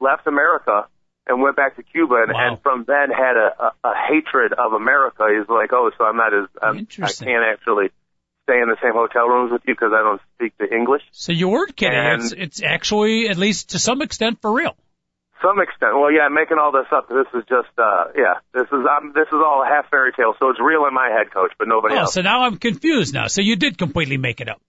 left 0.00 0.26
America 0.26 0.86
and 1.26 1.40
went 1.40 1.56
back 1.56 1.76
to 1.76 1.82
Cuba, 1.82 2.22
and, 2.22 2.32
wow. 2.32 2.48
and 2.48 2.62
from 2.62 2.84
then 2.86 3.10
had 3.10 3.36
a, 3.36 3.50
a, 3.58 3.88
a 3.88 3.94
hatred 4.08 4.52
of 4.52 4.74
America. 4.74 5.26
He's 5.28 5.48
like, 5.48 5.72
oh, 5.72 5.90
so 5.96 6.04
I'm 6.04 6.16
not 6.16 6.34
as 6.34 6.48
I'm, 6.60 6.86
I 7.02 7.12
can't 7.12 7.44
actually 7.52 7.90
stay 8.46 8.62
in 8.62 8.68
the 8.68 8.78
same 8.80 8.94
hotel 8.94 9.26
rooms 9.26 9.50
with 9.50 9.62
you 9.66 9.74
because 9.74 9.92
I 9.92 10.02
don't 10.02 10.20
speak 10.34 10.56
the 10.58 10.72
English. 10.72 11.02
So 11.10 11.32
you 11.32 11.48
weren't 11.48 11.74
kidding. 11.74 11.98
And 11.98 12.22
it's, 12.22 12.32
it's 12.32 12.62
actually, 12.62 13.28
at 13.28 13.36
least 13.36 13.70
to 13.70 13.78
some 13.78 14.00
extent, 14.02 14.40
for 14.40 14.52
real 14.52 14.76
some 15.42 15.60
extent. 15.60 15.92
Well, 15.94 16.10
yeah, 16.10 16.28
making 16.30 16.58
all 16.58 16.72
this 16.72 16.88
up. 16.90 17.08
This 17.08 17.28
is 17.34 17.44
just, 17.48 17.70
uh, 17.78 18.10
yeah, 18.16 18.40
this 18.52 18.66
is, 18.66 18.82
um, 18.88 19.12
this 19.14 19.28
is 19.28 19.40
all 19.44 19.62
a 19.62 19.68
half 19.68 19.90
fairy 19.90 20.12
tale. 20.12 20.34
So 20.38 20.50
it's 20.50 20.60
real 20.60 20.86
in 20.88 20.94
my 20.94 21.08
head, 21.08 21.32
coach, 21.32 21.52
but 21.58 21.68
nobody 21.68 21.94
oh, 21.94 22.08
else. 22.08 22.14
So 22.14 22.22
now 22.22 22.42
I'm 22.42 22.56
confused 22.56 23.14
now. 23.14 23.26
So 23.26 23.42
you 23.42 23.56
did 23.56 23.78
completely 23.78 24.16
make 24.16 24.40
it 24.40 24.48
up. 24.48 24.60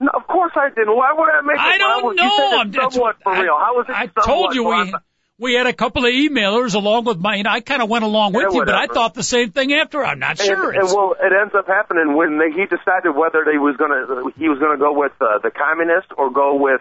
No, 0.00 0.10
of 0.14 0.26
course 0.26 0.52
I 0.56 0.68
didn't. 0.70 0.94
Why 0.94 1.12
would 1.16 1.28
I 1.30 1.40
make 1.40 1.56
it? 1.56 1.60
Up? 1.60 1.66
I 1.66 1.78
don't 1.78 2.16
know. 2.16 2.60
I'm 2.60 2.72
somewhat 2.72 3.16
for 3.22 3.32
real. 3.32 3.56
How 3.56 3.76
was 3.76 3.86
it? 3.88 3.94
I 3.94 4.06
told 4.06 4.54
you 4.54 4.64
we. 4.64 4.94
We 5.38 5.54
had 5.54 5.66
a 5.66 5.72
couple 5.72 6.06
of 6.06 6.12
emailers 6.12 6.74
along 6.74 7.04
with 7.04 7.18
my, 7.18 7.36
you 7.36 7.42
know, 7.42 7.50
I 7.50 7.60
kind 7.60 7.82
of 7.82 7.90
went 7.90 8.04
along 8.04 8.32
with 8.32 8.46
yeah, 8.48 8.58
you, 8.58 8.64
but 8.64 8.74
I 8.74 8.86
thought 8.86 9.12
the 9.12 9.22
same 9.22 9.52
thing 9.52 9.72
after. 9.72 10.04
I'm 10.04 10.18
not 10.18 10.38
sure. 10.38 10.70
And, 10.70 10.82
and 10.82 10.88
well, 10.88 11.14
it 11.20 11.32
ends 11.32 11.54
up 11.54 11.66
happening 11.66 12.16
when 12.16 12.38
they, 12.38 12.50
he 12.50 12.64
decided 12.64 13.14
whether 13.14 13.44
he 13.44 13.58
was 13.58 13.76
going 13.76 13.90
to, 13.92 14.32
he 14.38 14.48
was 14.48 14.58
going 14.58 14.78
to 14.78 14.80
go 14.82 14.96
with 14.96 15.12
uh, 15.20 15.38
the 15.42 15.50
communist 15.50 16.08
or 16.16 16.30
go 16.30 16.56
with, 16.56 16.80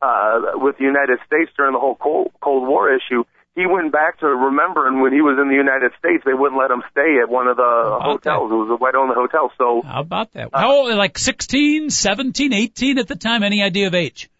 uh, 0.00 0.52
with 0.54 0.78
the 0.78 0.84
United 0.84 1.18
States 1.26 1.50
during 1.56 1.74
the 1.74 1.80
whole 1.80 1.94
Cold, 1.94 2.32
Cold 2.40 2.66
War 2.66 2.94
issue 2.94 3.24
he 3.54 3.66
went 3.66 3.92
back 3.92 4.18
to 4.20 4.26
remembering 4.26 5.02
when 5.02 5.12
he 5.12 5.20
was 5.20 5.38
in 5.40 5.48
the 5.48 5.54
United 5.54 5.92
States, 5.98 6.22
they 6.24 6.32
wouldn't 6.32 6.58
let 6.58 6.70
him 6.70 6.82
stay 6.90 7.20
at 7.22 7.28
one 7.28 7.48
of 7.48 7.56
the 7.56 7.98
hotels. 8.00 8.48
That? 8.48 8.54
It 8.54 8.58
was 8.58 8.70
a 8.70 8.76
white-only 8.76 9.14
hotel. 9.14 9.52
So 9.58 9.82
how 9.82 10.00
about 10.00 10.32
that? 10.32 10.48
Uh, 10.52 10.58
How 10.58 10.72
old? 10.72 10.94
Like 10.96 11.18
16, 11.18 11.90
17, 11.90 12.52
18 12.52 12.98
at 12.98 13.08
the 13.08 13.16
time? 13.16 13.42
Any 13.42 13.62
idea 13.62 13.88
of 13.88 13.94
age? 13.94 14.30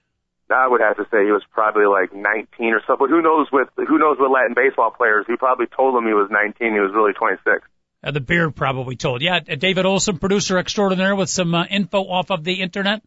I 0.50 0.68
would 0.68 0.80
have 0.80 0.96
to 0.96 1.04
say 1.10 1.24
he 1.24 1.32
was 1.32 1.42
probably 1.50 1.86
like 1.86 2.12
19 2.12 2.74
or 2.74 2.82
so. 2.86 2.96
But 2.98 3.10
who 3.10 3.22
knows 3.22 3.48
with 3.52 3.68
who 3.76 3.98
knows 3.98 4.16
with 4.18 4.30
Latin 4.30 4.54
baseball 4.54 4.90
players? 4.90 5.24
He 5.26 5.36
probably 5.36 5.66
told 5.66 5.94
them 5.94 6.06
he 6.06 6.14
was 6.14 6.28
19. 6.30 6.72
He 6.72 6.80
was 6.80 6.92
really 6.94 7.12
26. 7.12 7.66
Uh, 8.04 8.10
the 8.10 8.20
beard 8.20 8.56
probably 8.56 8.96
told. 8.96 9.22
Yeah, 9.22 9.40
David 9.40 9.86
Olson, 9.86 10.18
producer 10.18 10.58
extraordinaire, 10.58 11.14
with 11.14 11.30
some 11.30 11.54
uh, 11.54 11.64
info 11.64 12.02
off 12.02 12.30
of 12.30 12.44
the 12.44 12.60
internet. 12.60 13.02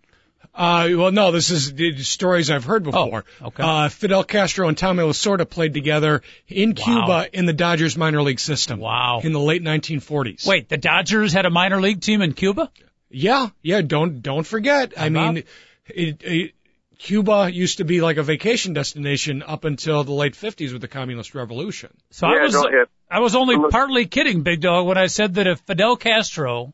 Uh, 0.54 0.88
well, 0.92 1.12
no, 1.12 1.32
this 1.32 1.50
is 1.50 1.74
the 1.74 1.98
stories 2.04 2.50
I've 2.50 2.64
heard 2.64 2.84
before. 2.84 3.26
Oh, 3.42 3.48
okay. 3.48 3.64
Uh, 3.64 3.90
Fidel 3.90 4.24
Castro 4.24 4.70
and 4.70 4.78
Tommy 4.78 5.04
Lasorda 5.04 5.50
played 5.50 5.74
together 5.74 6.22
in 6.48 6.70
wow. 6.70 6.84
Cuba 6.84 7.38
in 7.38 7.46
the 7.46 7.54
Dodgers 7.54 7.98
minor 7.98 8.22
league 8.22 8.40
system. 8.40 8.80
Wow. 8.80 9.20
In 9.24 9.34
the 9.34 9.40
late 9.40 9.64
1940s. 9.64 10.46
Wait, 10.48 10.70
the 10.70 10.78
Dodgers 10.78 11.34
had 11.34 11.46
a 11.46 11.50
minor 11.50 11.82
league 11.82 12.00
team 12.00 12.22
in 12.22 12.34
Cuba? 12.34 12.72
Yeah, 13.10 13.50
yeah. 13.62 13.82
Don't 13.82 14.22
don't 14.22 14.46
forget. 14.46 14.96
How 14.96 15.06
I 15.06 15.10
mean, 15.10 15.44
it, 15.88 16.22
it, 16.22 16.56
Cuba 16.98 17.50
used 17.52 17.78
to 17.78 17.86
be 17.86 18.02
like 18.02 18.18
a 18.18 18.24
vacation 18.24 18.74
destination 18.74 19.44
up 19.44 19.66
until 19.66 20.04
the 20.04 20.14
late 20.14 20.34
50s 20.34 20.72
with 20.72 20.82
the 20.82 20.88
communist 20.88 21.36
revolution. 21.36 21.90
So 22.12 22.28
yeah, 22.28 22.40
I 22.40 22.44
was 22.44 22.88
I 23.10 23.20
was 23.20 23.36
only 23.36 23.58
partly 23.70 24.06
kidding, 24.06 24.42
Big 24.42 24.62
Dog, 24.62 24.88
when 24.88 24.98
I 24.98 25.08
said 25.08 25.36
that 25.36 25.48
if 25.48 25.60
Fidel 25.62 25.96
Castro 25.96 26.74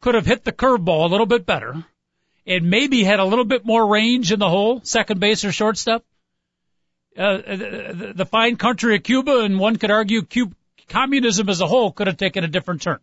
could 0.00 0.14
have 0.14 0.26
hit 0.26 0.44
the 0.44 0.52
curveball 0.52 1.04
a 1.04 1.08
little 1.08 1.26
bit 1.26 1.46
better 1.46 1.84
and 2.46 2.70
maybe 2.70 3.04
had 3.04 3.20
a 3.20 3.24
little 3.24 3.44
bit 3.44 3.64
more 3.64 3.86
range 3.86 4.32
in 4.32 4.38
the 4.38 4.48
hole, 4.48 4.80
second 4.82 5.20
base 5.20 5.44
or 5.44 5.52
shortstop. 5.52 6.04
Uh, 7.16 7.36
the, 7.36 8.12
the 8.14 8.26
fine 8.26 8.56
country 8.56 8.94
of 8.94 9.02
Cuba, 9.02 9.40
and 9.40 9.58
one 9.58 9.76
could 9.76 9.90
argue 9.90 10.22
Cuba, 10.22 10.54
communism 10.88 11.48
as 11.48 11.60
a 11.60 11.66
whole 11.66 11.92
could 11.92 12.06
have 12.06 12.16
taken 12.16 12.44
a 12.44 12.48
different 12.48 12.82
turn. 12.82 12.98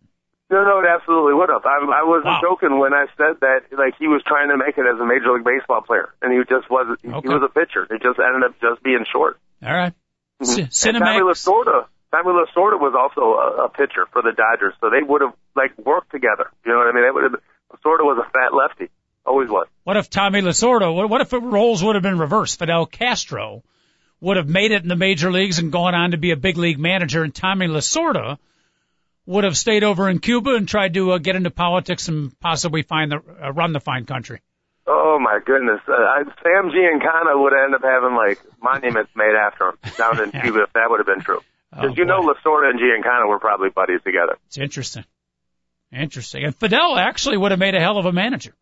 No, 0.50 0.64
no, 0.64 0.80
it 0.80 0.86
absolutely 0.88 1.34
would 1.34 1.50
have. 1.50 1.64
I, 1.66 1.76
I 1.76 2.04
wasn't 2.08 2.32
wow. 2.32 2.40
joking 2.40 2.78
when 2.78 2.94
I 2.94 3.06
said 3.16 3.36
that. 3.40 3.68
Like 3.76 3.94
he 3.98 4.08
was 4.08 4.22
trying 4.24 4.48
to 4.48 4.56
make 4.56 4.78
it 4.78 4.86
as 4.88 4.98
a 4.98 5.04
major 5.04 5.32
league 5.36 5.44
baseball 5.44 5.82
player, 5.82 6.08
and 6.22 6.32
he 6.32 6.40
just 6.48 6.70
wasn't. 6.70 7.00
Okay. 7.04 7.28
He 7.28 7.28
was 7.28 7.44
a 7.44 7.52
pitcher. 7.52 7.84
It 7.84 8.00
just 8.00 8.18
ended 8.18 8.48
up 8.48 8.56
just 8.60 8.82
being 8.82 9.04
short. 9.12 9.38
All 9.62 9.74
right. 9.74 9.92
Mm-hmm. 10.40 10.70
C- 10.72 10.92
Tommy 10.92 11.20
Lasorda. 11.20 11.86
Tommy 12.10 12.32
Lasorda 12.32 12.80
was 12.80 12.96
also 12.96 13.36
a, 13.36 13.66
a 13.66 13.68
pitcher 13.68 14.08
for 14.12 14.22
the 14.22 14.32
Dodgers, 14.32 14.72
so 14.80 14.88
they 14.88 15.04
would 15.04 15.20
have 15.20 15.34
like 15.54 15.76
worked 15.76 16.10
together. 16.10 16.48
You 16.64 16.72
know 16.72 16.78
what 16.78 16.88
I 16.88 16.92
mean? 16.92 17.04
They 17.04 17.10
would 17.10 17.24
have. 17.24 17.40
Lasorda 17.68 18.08
was 18.08 18.16
a 18.24 18.30
fat 18.30 18.54
lefty. 18.56 18.88
Always 19.26 19.50
was. 19.50 19.66
What 19.84 19.98
if 19.98 20.08
Tommy 20.08 20.40
Lasorda, 20.40 20.94
what, 20.94 21.10
what 21.10 21.20
if 21.20 21.32
roles 21.34 21.84
would 21.84 21.96
have 21.96 22.02
been 22.02 22.18
reversed? 22.18 22.58
Fidel 22.58 22.86
Castro 22.86 23.62
would 24.22 24.38
have 24.38 24.48
made 24.48 24.72
it 24.72 24.82
in 24.82 24.88
the 24.88 24.96
major 24.96 25.30
leagues 25.30 25.58
and 25.58 25.70
gone 25.70 25.94
on 25.94 26.12
to 26.12 26.16
be 26.16 26.30
a 26.30 26.36
big 26.36 26.56
league 26.56 26.78
manager, 26.78 27.22
and 27.22 27.34
Tommy 27.34 27.66
Lasorda 27.66 28.38
would 29.28 29.44
have 29.44 29.58
stayed 29.58 29.84
over 29.84 30.08
in 30.08 30.20
Cuba 30.20 30.54
and 30.54 30.66
tried 30.66 30.94
to 30.94 31.12
uh, 31.12 31.18
get 31.18 31.36
into 31.36 31.50
politics 31.50 32.08
and 32.08 32.32
possibly 32.40 32.80
find 32.82 33.12
the 33.12 33.16
uh, 33.18 33.52
run 33.52 33.74
the 33.74 33.80
fine 33.80 34.06
country. 34.06 34.40
Oh 34.86 35.18
my 35.20 35.38
goodness, 35.44 35.80
uh, 35.86 36.24
Sam 36.42 36.70
Giancana 36.70 37.38
would 37.38 37.52
end 37.52 37.74
up 37.74 37.82
having 37.82 38.16
like 38.16 38.40
monuments 38.62 39.10
made 39.14 39.34
after 39.36 39.68
him 39.68 39.76
down 39.98 40.22
in 40.22 40.30
Cuba 40.42 40.62
if 40.62 40.72
that 40.72 40.86
would 40.88 41.00
have 41.00 41.06
been 41.06 41.20
true. 41.20 41.40
Because 41.70 41.90
oh, 41.90 41.94
you 41.94 42.06
know 42.06 42.20
Lasorda 42.20 42.70
and 42.70 42.80
Giancana 42.80 43.28
were 43.28 43.38
probably 43.38 43.68
buddies 43.68 44.00
together. 44.02 44.38
It's 44.46 44.56
interesting. 44.56 45.04
Interesting. 45.92 46.44
And 46.44 46.56
Fidel 46.56 46.96
actually 46.96 47.36
would 47.36 47.50
have 47.50 47.60
made 47.60 47.74
a 47.74 47.80
hell 47.80 47.98
of 47.98 48.06
a 48.06 48.12
manager. 48.12 48.54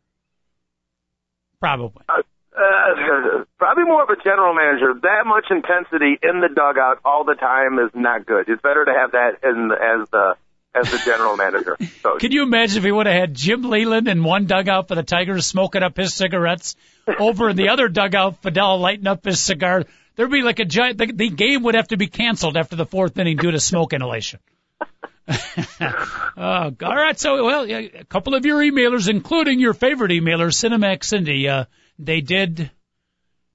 Probably. 1.60 2.02
Uh, 2.08 2.22
uh, 2.56 3.44
probably 3.58 3.84
more 3.84 4.02
of 4.02 4.10
a 4.10 4.16
general 4.22 4.52
manager. 4.52 4.94
That 5.00 5.26
much 5.26 5.46
intensity 5.50 6.18
in 6.20 6.40
the 6.40 6.48
dugout 6.48 6.98
all 7.04 7.24
the 7.24 7.34
time 7.34 7.78
is 7.78 7.90
not 7.94 8.26
good. 8.26 8.48
It's 8.48 8.62
better 8.62 8.84
to 8.84 8.92
have 8.92 9.12
that 9.12 9.38
in, 9.44 9.70
as 9.70 10.08
the 10.10 10.36
as 10.76 10.90
the 10.90 10.98
general 10.98 11.36
manager. 11.36 11.76
So, 12.02 12.18
Can 12.18 12.32
you 12.32 12.42
imagine 12.42 12.78
if 12.78 12.84
he 12.84 12.92
would 12.92 13.06
have 13.06 13.18
had 13.18 13.34
Jim 13.34 13.62
Leyland 13.62 14.08
in 14.08 14.22
one 14.22 14.46
dugout 14.46 14.88
for 14.88 14.94
the 14.94 15.02
Tigers 15.02 15.46
smoking 15.46 15.82
up 15.82 15.96
his 15.96 16.12
cigarettes, 16.14 16.76
over 17.18 17.48
in 17.48 17.56
the 17.56 17.70
other 17.70 17.88
dugout, 17.88 18.42
Fidel 18.42 18.78
lighting 18.78 19.06
up 19.06 19.24
his 19.24 19.40
cigar? 19.40 19.84
there'd 20.16 20.30
be 20.30 20.42
like 20.42 20.58
a 20.58 20.64
giant. 20.64 20.98
The, 20.98 21.12
the 21.12 21.30
game 21.30 21.62
would 21.62 21.74
have 21.74 21.88
to 21.88 21.96
be 21.96 22.08
canceled 22.08 22.56
after 22.56 22.74
the 22.74 22.86
fourth 22.86 23.16
inning 23.18 23.36
due 23.36 23.52
to 23.52 23.60
smoke 23.60 23.92
inhalation. 23.92 24.40
uh, 25.28 25.90
all 26.36 26.72
right, 26.80 27.18
so 27.18 27.44
well, 27.44 27.64
a 27.70 28.04
couple 28.04 28.34
of 28.34 28.44
your 28.44 28.60
emailers, 28.60 29.08
including 29.08 29.60
your 29.60 29.74
favorite 29.74 30.10
emailer, 30.10 30.48
Cinemax 30.48 31.04
Cindy, 31.04 31.48
uh, 31.48 31.64
they 31.98 32.20
did 32.20 32.70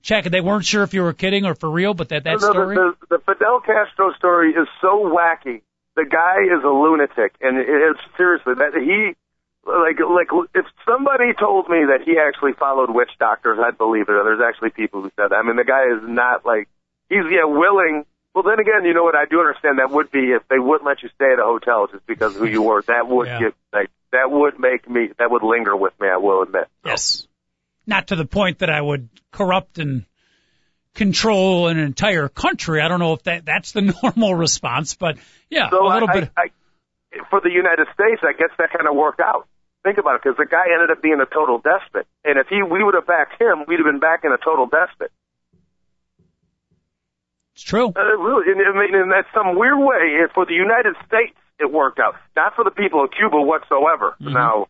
check. 0.01 0.25
And 0.25 0.33
they 0.33 0.41
weren't 0.41 0.65
sure 0.65 0.83
if 0.83 0.93
you 0.93 1.03
were 1.03 1.13
kidding 1.13 1.45
or 1.45 1.55
for 1.55 1.69
real, 1.69 1.93
but 1.93 2.09
that 2.09 2.23
that 2.23 2.41
no, 2.41 2.51
story. 2.51 2.75
The, 2.75 2.95
the, 3.09 3.17
the 3.17 3.23
Fidel 3.23 3.61
Castro 3.61 4.13
story 4.17 4.51
is 4.51 4.67
so 4.81 5.11
wacky. 5.15 5.61
The 5.95 6.05
guy 6.05 6.43
is 6.47 6.63
a 6.63 6.69
lunatic, 6.69 7.35
and 7.41 7.57
it 7.57 7.67
is 7.67 7.95
seriously 8.17 8.53
that 8.55 8.73
he 8.75 9.13
like 9.67 9.99
like 9.99 10.29
if 10.55 10.65
somebody 10.85 11.33
told 11.37 11.69
me 11.69 11.85
that 11.91 12.01
he 12.05 12.17
actually 12.17 12.53
followed 12.53 12.89
witch 12.89 13.11
doctors, 13.19 13.59
I'd 13.61 13.77
believe 13.77 14.03
it. 14.03 14.07
There's 14.23 14.41
actually 14.41 14.71
people 14.71 15.01
who 15.01 15.11
said 15.15 15.29
that. 15.31 15.35
I 15.35 15.43
mean, 15.43 15.57
the 15.57 15.63
guy 15.65 15.85
is 15.95 16.01
not 16.03 16.45
like 16.45 16.67
he's 17.09 17.25
yeah 17.29 17.45
willing. 17.45 18.05
Well, 18.33 18.43
then 18.43 18.59
again, 18.59 18.85
you 18.85 18.93
know 18.93 19.03
what? 19.03 19.15
I 19.15 19.25
do 19.25 19.39
understand 19.41 19.79
that 19.79 19.91
would 19.91 20.09
be 20.09 20.31
if 20.31 20.47
they 20.47 20.57
wouldn't 20.57 20.85
let 20.85 21.03
you 21.03 21.09
stay 21.15 21.33
at 21.33 21.39
a 21.39 21.43
hotel 21.43 21.87
just 21.91 22.07
because 22.07 22.35
of 22.35 22.41
who 22.41 22.47
you 22.47 22.61
were. 22.61 22.81
That 22.87 23.07
would 23.07 23.27
Yeah. 23.27 23.39
get 23.39 23.53
like 23.73 23.89
that 24.13 24.31
would 24.31 24.57
make 24.59 24.89
me 24.89 25.09
that 25.19 25.29
would 25.29 25.43
linger 25.43 25.75
with 25.75 25.93
me. 25.99 26.07
I 26.07 26.17
will 26.17 26.41
admit. 26.41 26.67
Yes. 26.85 27.27
Not 27.85 28.07
to 28.07 28.15
the 28.15 28.25
point 28.25 28.59
that 28.59 28.69
I 28.69 28.79
would 28.79 29.09
corrupt 29.31 29.77
and 29.77 30.05
control 30.95 31.67
an 31.67 31.77
entire 31.79 32.27
country. 32.27 32.81
I 32.81 32.87
don't 32.87 32.99
know 32.99 33.13
if 33.13 33.23
that 33.23 33.45
that's 33.45 33.71
the 33.71 33.81
normal 34.03 34.35
response, 34.35 34.93
but 34.95 35.17
yeah, 35.49 35.69
So 35.69 35.85
a 35.85 35.89
little 35.93 36.09
I, 36.09 36.13
bit. 36.21 36.31
I, 36.37 36.41
I, 36.41 37.17
for 37.29 37.41
the 37.41 37.49
United 37.51 37.87
States, 37.93 38.21
I 38.23 38.33
guess 38.33 38.49
that 38.57 38.71
kind 38.71 38.87
of 38.87 38.95
worked 38.95 39.19
out. 39.19 39.47
Think 39.83 39.97
about 39.97 40.15
it, 40.15 40.21
because 40.23 40.37
the 40.37 40.45
guy 40.45 40.69
ended 40.73 40.91
up 40.91 41.01
being 41.01 41.19
a 41.19 41.25
total 41.25 41.57
despot, 41.57 42.05
and 42.23 42.37
if 42.37 42.47
he 42.47 42.61
we 42.61 42.83
would 42.83 42.93
have 42.93 43.07
backed 43.07 43.41
him, 43.41 43.65
we'd 43.67 43.79
have 43.79 43.85
been 43.89 43.99
back 43.99 44.21
in 44.23 44.31
a 44.31 44.37
total 44.37 44.67
despot. 44.67 45.11
it's 47.55 47.63
true. 47.63 47.87
Uh, 47.89 48.17
really, 48.17 48.45
I 48.53 48.71
mean, 48.77 48.93
in 48.95 49.09
that 49.09 49.25
some 49.33 49.57
weird 49.57 49.79
way, 49.79 50.21
for 50.33 50.45
the 50.45 50.53
United 50.53 50.95
States, 51.07 51.35
it 51.59 51.71
worked 51.71 51.99
out. 51.99 52.15
Not 52.35 52.55
for 52.55 52.63
the 52.63 52.71
people 52.71 53.03
of 53.03 53.09
Cuba 53.11 53.41
whatsoever. 53.41 54.15
Mhm. 54.21 54.33
Now, 54.33 54.67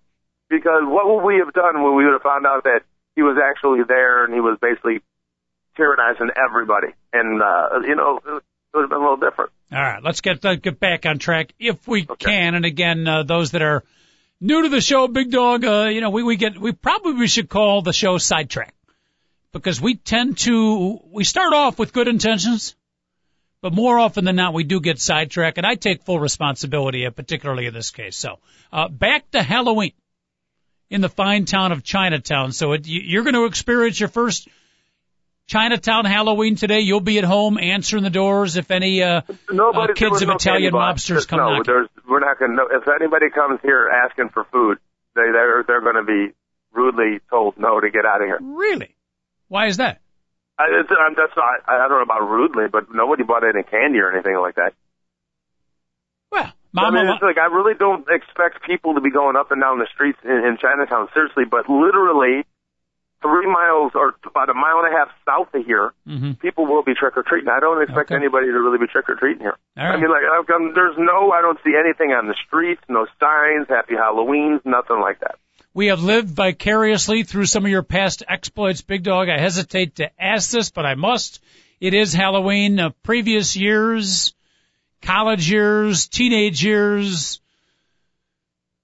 because 0.49 0.83
what 0.85 1.07
would 1.07 1.23
we 1.23 1.37
have 1.43 1.53
done 1.53 1.83
when 1.83 1.95
we 1.95 2.05
would 2.05 2.13
have 2.13 2.21
found 2.23 2.45
out 2.45 2.63
that 2.63 2.81
he 3.15 3.21
was 3.21 3.37
actually 3.37 3.83
there 3.83 4.23
and 4.25 4.33
he 4.33 4.39
was 4.39 4.57
basically 4.61 5.01
tyrannizing 5.77 6.29
everybody? 6.35 6.87
And 7.13 7.41
uh, 7.41 7.79
you 7.87 7.95
know, 7.95 8.17
it 8.25 8.43
would 8.73 8.81
have 8.81 8.89
been 8.89 8.97
a 8.99 9.01
little 9.01 9.17
different. 9.17 9.51
All 9.71 9.81
right, 9.81 10.03
let's 10.03 10.21
get 10.21 10.43
uh, 10.45 10.55
get 10.55 10.79
back 10.79 11.05
on 11.05 11.19
track 11.19 11.53
if 11.59 11.87
we 11.87 12.05
Okay. 12.09 12.25
can. 12.25 12.55
And 12.55 12.65
again, 12.65 13.07
uh, 13.07 13.23
those 13.23 13.51
that 13.51 13.61
are 13.61 13.83
new 14.39 14.63
to 14.63 14.69
the 14.69 14.81
show, 14.81 15.07
Big 15.07 15.31
Dog, 15.31 15.63
uh, 15.65 15.83
you 15.85 16.01
know, 16.01 16.09
we 16.09 16.23
we 16.23 16.35
get 16.35 16.57
we 16.57 16.71
probably 16.71 17.27
should 17.27 17.49
call 17.49 17.81
the 17.81 17.93
show 17.93 18.17
sidetrack 18.17 18.73
because 19.53 19.79
we 19.81 19.95
tend 19.95 20.37
to 20.39 20.99
we 21.11 21.23
start 21.23 21.53
off 21.53 21.79
with 21.79 21.93
good 21.93 22.07
intentions, 22.07 22.75
but 23.61 23.73
more 23.73 23.97
often 23.99 24.25
than 24.25 24.35
not 24.35 24.53
we 24.53 24.63
do 24.63 24.79
get 24.79 24.99
sidetracked, 24.99 25.57
and 25.57 25.65
I 25.67 25.75
take 25.75 26.03
full 26.03 26.19
responsibility, 26.19 27.05
uh, 27.05 27.11
particularly 27.11 27.65
in 27.65 27.73
this 27.73 27.91
case. 27.91 28.17
So 28.17 28.39
uh, 28.73 28.87
back 28.89 29.29
to 29.31 29.41
Halloween 29.41 29.93
in 30.89 30.99
the 31.01 31.09
fine 31.09 31.45
town 31.45 31.71
of 31.71 31.83
Chinatown. 31.83 32.51
So 32.51 32.73
it, 32.73 32.85
you're 32.85 33.23
going 33.23 33.35
to 33.35 33.45
experience 33.45 33.99
your 33.99 34.09
first. 34.09 34.47
Chinatown 35.51 36.05
Halloween 36.05 36.55
today. 36.55 36.79
You'll 36.79 37.01
be 37.01 37.17
at 37.17 37.25
home 37.25 37.57
answering 37.57 38.03
the 38.03 38.09
doors 38.09 38.55
if 38.55 38.71
any 38.71 39.03
uh, 39.03 39.21
uh, 39.27 39.87
kids 39.93 40.21
of 40.21 40.29
Italian 40.29 40.73
mobsters 40.73 41.27
come 41.27 41.39
no, 41.39 41.57
knocking. 41.57 41.87
we're 42.07 42.21
not 42.21 42.39
going 42.39 42.55
to. 42.55 42.67
If 42.71 42.87
anybody 42.87 43.29
comes 43.29 43.59
here 43.61 43.89
asking 43.91 44.29
for 44.29 44.45
food, 44.45 44.77
they 45.13 45.27
they're 45.29 45.65
they're 45.67 45.81
going 45.81 45.99
to 45.99 46.07
be 46.07 46.33
rudely 46.71 47.19
told 47.29 47.57
no 47.57 47.81
to 47.81 47.91
get 47.91 48.05
out 48.05 48.21
of 48.21 48.27
here. 48.27 48.39
Really? 48.41 48.95
Why 49.49 49.67
is 49.67 49.75
that? 49.77 49.99
I, 50.57 50.67
it's, 50.71 50.89
I'm, 50.89 51.15
that's 51.17 51.35
not, 51.35 51.67
I 51.67 51.87
don't 51.89 51.99
know 51.99 52.03
about 52.03 52.23
rudely, 52.29 52.65
but 52.71 52.87
nobody 52.93 53.23
bought 53.23 53.43
any 53.43 53.63
candy 53.63 53.99
or 53.99 54.13
anything 54.13 54.37
like 54.39 54.55
that. 54.55 54.71
Well, 56.31 56.53
I 56.77 56.91
mean, 56.91 57.07
it's 57.09 57.21
like 57.21 57.37
I 57.37 57.51
really 57.51 57.73
don't 57.77 58.07
expect 58.07 58.63
people 58.63 58.93
to 58.93 59.01
be 59.01 59.11
going 59.11 59.35
up 59.35 59.51
and 59.51 59.59
down 59.59 59.79
the 59.79 59.87
streets 59.93 60.19
in, 60.23 60.31
in 60.31 60.57
Chinatown, 60.61 61.09
seriously. 61.13 61.43
But 61.43 61.67
literally, 61.67 62.45
three 63.21 63.45
miles 63.47 63.91
or 63.95 64.15
about 64.25 64.49
a 64.49 64.53
mile 64.53 64.79
and 64.83 64.93
a 64.93 64.97
half 64.97 65.09
south 65.25 65.53
of 65.53 65.65
here, 65.65 65.93
Mhm. 66.07 66.39
people 66.39 66.65
will 66.65 66.83
be 66.83 66.93
trick 66.95 67.15
or 67.17 67.23
treating. 67.23 67.49
I 67.49 67.59
don't 67.59 67.81
expect 67.81 68.11
Okay. 68.11 68.15
anybody 68.15 68.47
to 68.47 68.53
really 68.59 68.77
be 68.79 68.87
trick 68.87 69.09
or 69.09 69.15
treating 69.15 69.41
here. 69.41 69.57
All 69.77 69.85
I 69.85 69.95
mean, 69.97 70.09
like 70.09 70.23
I've 70.23 70.45
gone, 70.47 70.73
there's 70.73 70.97
no, 70.97 71.31
I 71.31 71.41
don't 71.41 71.59
see 71.63 71.75
anything 71.77 72.11
on 72.13 72.27
the 72.27 72.35
streets, 72.47 72.81
no 72.89 73.05
signs, 73.19 73.67
Happy 73.69 73.93
Halloweens, 73.95 74.65
nothing 74.65 74.99
like 74.99 75.19
that. 75.19 75.35
we 75.73 75.87
have 75.87 76.01
lived 76.03 76.29
vicariously 76.29 77.23
through 77.23 77.45
some 77.45 77.63
of 77.65 77.71
your 77.71 77.83
past 77.83 78.23
exploits, 78.27 78.81
Big 78.81 79.03
Dog. 79.03 79.29
I 79.29 79.37
hesitate 79.39 79.95
to 79.97 80.09
ask 80.21 80.51
this, 80.51 80.69
but 80.69 80.85
I 80.85 80.95
must. 80.95 81.41
It 81.79 81.93
is 81.93 82.13
Halloween. 82.13 82.79
Uh, 82.79 82.89
previous 83.03 83.55
years, 83.55 84.33
college 85.01 85.49
years, 85.49 86.07
teenage 86.07 86.63
years, 86.63 87.40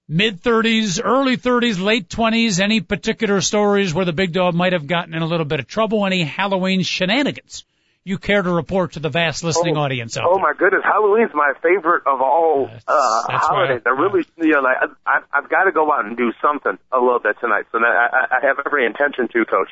mid 0.10 0.42
30s, 0.42 1.02
early 1.04 1.38
30s, 1.38 1.82
late 1.84 2.08
20s, 2.10 2.60
any 2.60 2.82
particular 2.82 3.42
stories 3.42 3.94
where 3.94 4.06
the 4.06 4.14
Big 4.14 4.32
Dog 4.34 4.54
might 4.56 4.74
have 4.74 4.88
gotten 4.88 5.14
in 5.14 5.22
a 5.22 5.26
little 5.26 5.46
bit 5.46 5.60
of 5.60 5.68
trouble, 5.68 6.06
any 6.06 6.24
Halloween 6.24 6.82
shenanigans 6.84 7.66
you 8.04 8.18
care 8.18 8.42
to 8.42 8.50
report 8.50 8.94
to 8.94 9.02
the 9.02 9.10
vast 9.10 9.44
listening 9.44 9.76
Oh, 9.76 9.82
audience 9.82 10.16
out 10.16 10.24
Oh 10.26 10.36
there? 10.36 10.42
my 10.44 10.54
goodness, 10.58 10.82
Halloween's 10.86 11.34
my 11.34 11.52
favorite 11.62 12.04
of 12.08 12.22
all 12.22 12.68
That's- 12.68 12.84
uh, 12.88 13.28
that's 13.28 13.48
holidays. 13.48 13.82
right. 13.86 13.94
I 13.98 14.00
really, 14.02 14.26
you 14.38 14.54
know, 14.54 14.62
like, 14.62 14.78
I, 15.06 15.20
I've 15.34 15.50
got 15.50 15.66
to 15.66 15.74
go 15.74 15.92
out 15.92 16.06
and 16.06 16.16
do 16.16 16.32
something 16.42 16.78
a 16.90 17.00
little 17.00 17.20
bit 17.20 17.36
tonight. 17.42 17.66
So 17.74 17.80
I, 17.80 18.28
I 18.32 18.46
have 18.48 18.60
every 18.66 18.86
intention 18.86 19.28
to, 19.28 19.44
Coach. 19.44 19.70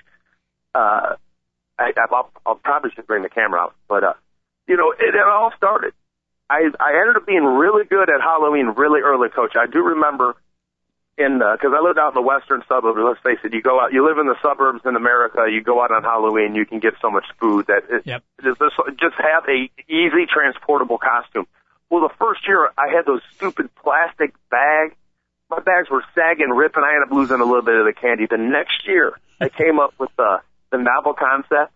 Uh, 0.74 1.15
I, 1.80 1.93
I'll, 2.12 2.30
I'll 2.45 2.56
probably 2.56 2.91
should 2.93 3.08
bring 3.08 3.24
the 3.24 3.30
camera 3.30 3.62
out, 3.62 3.76
but 3.88 4.04
uh, 4.04 4.13
you 4.67 4.76
know, 4.76 4.91
it, 4.91 5.15
it 5.15 5.21
all 5.26 5.54
started. 5.56 5.93
I 6.49 6.69
I 6.79 6.99
ended 7.01 7.15
up 7.17 7.25
being 7.25 7.43
really 7.43 7.86
good 7.86 8.10
at 8.10 8.21
Halloween 8.21 8.67
really 8.77 9.01
early, 9.01 9.29
Coach. 9.29 9.53
I 9.55 9.65
do 9.67 9.79
remember 9.81 10.36
in 11.17 11.39
because 11.39 11.71
I 11.73 11.81
lived 11.81 11.97
out 11.97 12.10
in 12.10 12.15
the 12.15 12.27
western 12.27 12.62
suburbs. 12.67 12.99
Let's 13.01 13.21
face 13.21 13.39
it, 13.43 13.53
you 13.53 13.62
go 13.62 13.79
out, 13.79 13.93
you 13.93 14.05
live 14.05 14.17
in 14.17 14.27
the 14.27 14.36
suburbs 14.41 14.81
in 14.86 14.95
America. 14.95 15.45
You 15.49 15.62
go 15.62 15.81
out 15.81 15.91
on 15.91 16.03
Halloween, 16.03 16.55
you 16.55 16.65
can 16.65 16.79
get 16.79 16.93
so 17.01 17.10
much 17.10 17.25
food 17.39 17.67
that 17.67 17.84
it, 17.89 18.03
Yep. 18.05 18.23
just 18.43 18.60
just 18.60 18.75
just 18.99 19.15
have 19.15 19.45
a 19.47 19.69
easy 19.89 20.25
transportable 20.31 20.97
costume. 20.97 21.47
Well, 21.89 22.01
the 22.01 22.13
first 22.19 22.47
year 22.47 22.69
I 22.77 22.89
had 22.95 23.05
those 23.05 23.21
stupid 23.36 23.73
plastic 23.75 24.34
bags. 24.49 24.95
My 25.49 25.60
bags 25.60 25.89
were 25.89 26.03
sagging, 26.15 26.49
ripping. 26.49 26.84
I 26.84 26.95
ended 26.95 27.10
up 27.10 27.15
losing 27.15 27.39
a 27.39 27.45
little 27.45 27.62
bit 27.62 27.75
of 27.75 27.86
the 27.86 27.93
candy. 27.93 28.25
The 28.25 28.38
next 28.38 28.88
year, 28.88 29.13
I 29.39 29.49
came 29.62 29.79
up 29.79 29.93
with 29.99 30.10
the 30.17 30.41
the 30.71 30.77
novel 30.77 31.13
concept 31.13 31.71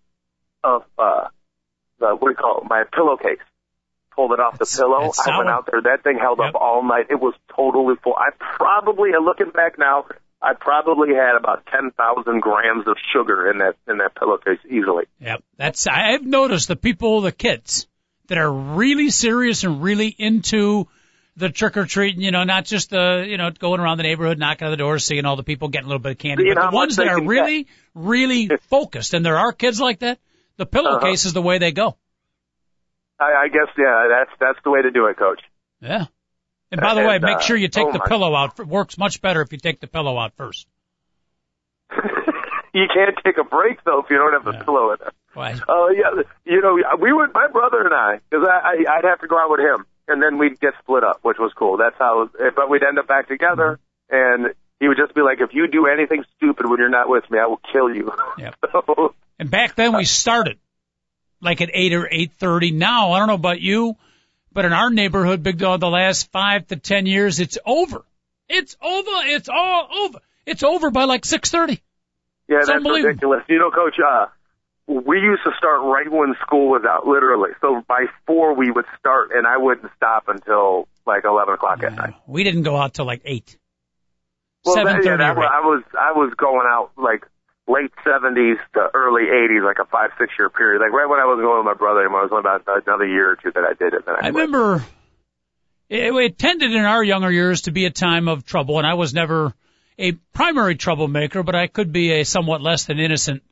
of 0.64 0.84
uh, 0.98 1.28
the 2.00 2.16
what 2.16 2.30
do 2.30 2.32
you 2.32 2.36
call 2.36 2.62
it? 2.62 2.64
My 2.70 2.84
pillowcase. 2.92 3.40
Pulled 4.20 4.34
it 4.34 4.42
off 4.42 4.60
the 4.60 4.66
pillow. 4.66 5.14
I 5.26 5.38
went 5.38 5.50
out 5.50 5.70
there. 5.72 5.82
That 5.82 6.04
thing 6.04 6.18
held 6.20 6.40
Yep. 6.40 6.50
up 6.50 6.62
all 6.62 6.84
night. 6.84 7.06
It 7.10 7.22
was 7.22 7.34
totally 7.56 7.96
full. 8.04 8.18
I 8.18 8.32
probably, 8.38 9.12
looking 9.12 9.50
back 9.52 9.80
now, 9.80 10.08
I 10.42 10.56
probably 10.60 11.16
had 11.16 11.38
about 11.38 11.66
ten 11.68 11.92
thousand 11.92 12.42
grams 12.42 12.86
of 12.86 12.98
sugar 13.14 13.50
in 13.50 13.60
that 13.60 13.76
in 13.88 14.00
that 14.00 14.16
pillowcase 14.16 14.60
easily. 14.70 15.06
Yep. 15.22 15.42
That's 15.56 15.88
I've 15.88 16.26
noticed 16.26 16.68
the 16.68 16.76
people, 16.76 17.22
the 17.22 17.32
kids 17.32 17.88
that 18.28 18.38
are 18.38 18.52
really 18.52 19.10
serious 19.10 19.64
and 19.64 19.82
really 19.82 20.14
into 20.18 20.90
the 21.38 21.50
trick 21.50 21.78
or 21.78 21.86
treating, 21.86 22.22
you 22.22 22.32
know, 22.32 22.44
not 22.44 22.66
just 22.66 22.90
the, 22.90 23.26
you 23.26 23.38
know, 23.38 23.52
going 23.52 23.80
around 23.80 24.00
the 24.00 24.04
neighborhood, 24.04 24.38
knocking 24.38 24.66
on 24.66 24.72
the 24.72 24.78
doors, 24.78 25.06
seeing 25.06 25.24
all 25.24 25.38
the 25.38 25.44
people 25.44 25.70
getting 25.70 25.86
a 25.86 25.88
little 25.88 26.02
bit 26.02 26.12
of 26.12 26.18
candy, 26.18 26.44
Seeing 26.44 26.56
but 26.56 26.72
the 26.72 26.76
ones 26.76 26.98
that 26.98 27.08
are 27.08 27.24
really, 27.24 27.68
really 27.96 28.50
focused, 28.70 29.14
and 29.14 29.26
there 29.26 29.38
are 29.38 29.54
kids 29.54 29.80
like 29.80 30.00
that, 30.00 30.20
the 30.58 30.64
uh-huh. 30.64 30.70
pillowcase 30.72 31.24
is 31.24 31.32
the 31.32 31.42
way 31.42 31.58
they 31.58 31.72
go. 31.72 31.96
I, 33.20 33.44
I 33.44 33.48
guess 33.48 33.68
yeah, 33.78 34.08
that's 34.10 34.32
that's 34.40 34.60
the 34.64 34.72
way 34.72 34.82
to 34.82 34.92
do 34.92 35.06
it, 35.08 35.18
Coach. 35.18 35.42
Yeah. 35.82 36.06
And 36.72 36.80
by 36.80 36.94
the 36.94 37.02
way, 37.02 37.18
make 37.20 37.38
uh, 37.38 37.40
sure 37.40 37.58
you 37.58 37.68
take 37.68 37.88
oh 37.88 37.92
the 37.92 38.00
pillow 38.00 38.36
out. 38.36 38.60
It 38.60 38.68
works 38.68 38.98
much 38.98 39.22
better 39.22 39.42
if 39.42 39.52
you 39.52 39.58
take 39.58 39.80
the 39.80 39.88
pillow 39.88 40.18
out 40.18 40.34
first. 40.36 40.68
you 42.74 42.86
can't 42.94 43.16
take 43.24 43.38
a 43.38 43.44
break 43.44 43.84
though 43.84 44.00
if 44.02 44.10
you 44.10 44.18
don't 44.18 44.34
have 44.34 44.46
the 44.46 44.54
Yeah. 44.54 44.64
pillow 44.64 44.92
in 44.92 44.98
there. 45.00 45.12
Why? 45.34 45.56
Oh 45.68 45.90
yeah, 45.96 46.24
you 46.46 46.62
know 46.62 46.78
we 47.00 47.12
would 47.12 47.34
my 47.34 47.48
brother 47.48 47.82
and 47.86 47.94
I 47.94 48.20
because 48.30 48.48
I, 48.48 48.86
I 48.88 48.98
I'd 48.98 49.06
have 49.06 49.22
to 49.22 49.28
go 49.28 49.38
out 49.40 49.50
with 49.50 49.60
him 49.60 49.86
and 50.08 50.22
then 50.22 50.38
we'd 50.38 50.60
get 50.60 50.74
split 50.82 51.04
up, 51.04 51.20
which 51.22 51.38
was 51.40 51.52
cool. 51.56 51.78
That's 51.78 51.96
how. 51.98 52.30
But 52.56 52.70
we'd 52.70 52.84
end 52.84 52.98
up 53.00 53.08
back 53.08 53.28
together, 53.28 53.80
and 54.10 54.54
he 54.80 54.88
would 54.88 54.98
just 54.98 55.14
be 55.14 55.22
like, 55.22 55.40
"If 55.40 55.54
you 55.54 55.68
do 55.68 55.86
anything 55.86 56.24
stupid 56.36 56.68
when 56.68 56.80
you're 56.80 56.90
not 56.90 57.08
with 57.08 57.30
me, 57.30 57.38
I 57.40 57.46
will 57.46 57.62
kill 57.72 57.94
you." 57.94 58.12
Yep. 58.38 58.56
So, 58.72 59.16
And 59.38 59.50
back 59.50 59.76
then 59.76 59.96
we 59.96 60.06
started 60.06 60.60
like 61.42 61.62
at 61.62 61.70
eight 61.74 61.94
or 61.94 62.08
eight 62.12 62.32
thirty. 62.38 62.72
Now 62.72 63.12
I 63.12 63.20
don't 63.20 63.28
know 63.28 63.34
about 63.36 63.62
you, 63.62 63.96
but 64.52 64.66
in 64.66 64.74
our 64.74 64.90
neighborhood, 64.90 65.44
Big 65.44 65.58
Dog, 65.58 65.80
the 65.80 65.90
last 65.90 66.32
five 66.32 66.68
to 66.68 66.76
ten 66.76 67.06
years, 67.06 67.40
it's 67.40 67.58
over. 67.66 68.04
It's 68.48 68.76
over. 68.82 69.12
It's 69.26 69.50
all 69.50 69.88
over. 70.06 70.20
It's 70.46 70.64
over 70.64 70.92
by 70.92 71.04
like 71.04 71.26
six 71.26 71.52
thirty. 71.52 71.82
yeah, 72.48 72.58
It's 72.60 72.68
that's 72.68 72.84
ridiculous. 72.84 73.44
You 73.48 73.60
know, 73.60 73.72
Coach. 73.72 73.96
Uh, 74.00 74.28
we 74.88 75.20
used 75.20 75.44
to 75.44 75.52
start 75.56 75.82
right 75.84 76.12
when 76.12 76.36
school 76.42 76.70
was 76.72 76.82
out, 76.84 77.06
literally. 77.06 77.52
So 77.62 77.84
by 77.88 78.06
four 78.26 78.56
we 78.56 78.72
would 78.72 78.86
start, 78.98 79.30
and 79.34 79.46
I 79.46 79.58
wouldn't 79.58 79.92
stop 79.96 80.24
until 80.28 80.88
like 81.06 81.26
eleven 81.26 81.54
o'clock 81.54 81.84
at 81.84 81.94
night. 81.94 82.16
We 82.26 82.44
didn't 82.44 82.64
go 82.64 82.76
out 82.76 82.96
till 82.96 83.06
like 83.06 83.22
eight. 83.26 83.58
Well, 84.66 84.84
that, 84.84 85.06
yeah, 85.06 85.18
that, 85.18 85.38
I 85.38 85.62
was 85.62 85.84
I 85.98 86.12
was 86.14 86.34
going 86.36 86.68
out 86.70 86.92
like 86.98 87.26
late 87.70 87.92
70s 88.06 88.58
to 88.74 88.90
early 88.94 89.24
80s, 89.24 89.64
like 89.64 89.78
a 89.80 89.86
five, 89.86 90.10
six 90.18 90.34
year 90.38 90.50
period. 90.50 90.82
Like 90.82 90.92
right 90.92 91.08
when 91.08 91.20
I 91.20 91.26
was 91.26 91.40
going 91.40 91.58
with 91.58 91.66
my 91.66 91.78
brother, 91.78 92.04
and 92.04 92.12
when 92.12 92.22
I 92.22 92.24
was 92.24 92.32
only 92.32 92.42
about 92.42 92.86
another 92.86 93.08
year 93.08 93.32
or 93.32 93.36
two 93.36 93.52
that 93.52 93.64
I 93.64 93.74
did 93.74 93.94
it. 93.94 94.06
Then 94.06 94.16
I, 94.16 94.26
I 94.26 94.28
remember 94.30 94.84
it, 95.90 96.14
it 96.14 96.38
tended 96.38 96.72
in 96.72 96.84
our 96.84 97.04
younger 97.04 97.32
years 97.32 97.62
to 97.62 97.72
be 97.72 97.86
a 97.86 97.92
time 97.92 98.28
of 98.28 98.46
trouble, 98.46 98.78
and 98.78 98.88
I 98.88 98.96
was 98.96 99.14
never 99.14 99.54
a 99.98 100.14
primary 100.34 100.76
troublemaker, 100.76 101.44
but 101.44 101.56
I 101.56 101.68
could 101.68 101.92
be 101.92 102.12
a 102.14 102.26
somewhat 102.26 102.62
less 102.62 102.86
than 102.86 103.00
innocent 103.00 103.44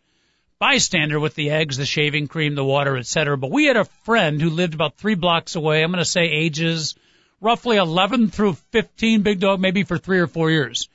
bystander 0.60 1.20
with 1.20 1.36
the 1.36 1.52
eggs, 1.52 1.78
the 1.78 1.86
shaving 1.86 2.28
cream, 2.28 2.56
the 2.56 2.64
water, 2.64 2.98
etc. 2.98 3.38
But 3.38 3.52
we 3.52 3.66
had 3.66 3.78
a 3.78 3.86
friend 3.86 4.42
who 4.42 4.50
lived 4.50 4.74
about 4.74 4.98
three 4.98 5.16
blocks 5.16 5.56
away. 5.56 5.84
I'm 5.84 5.92
going 5.92 6.04
to 6.04 6.10
say 6.10 6.24
ages 6.24 6.96
roughly 7.42 7.78
11 7.78 8.30
through 8.30 8.54
15, 8.72 9.22
big 9.22 9.40
dog, 9.40 9.60
maybe 9.60 9.84
for 9.84 9.98
three 9.98 10.20
or 10.20 10.28
four 10.28 10.50
years. 10.50 10.90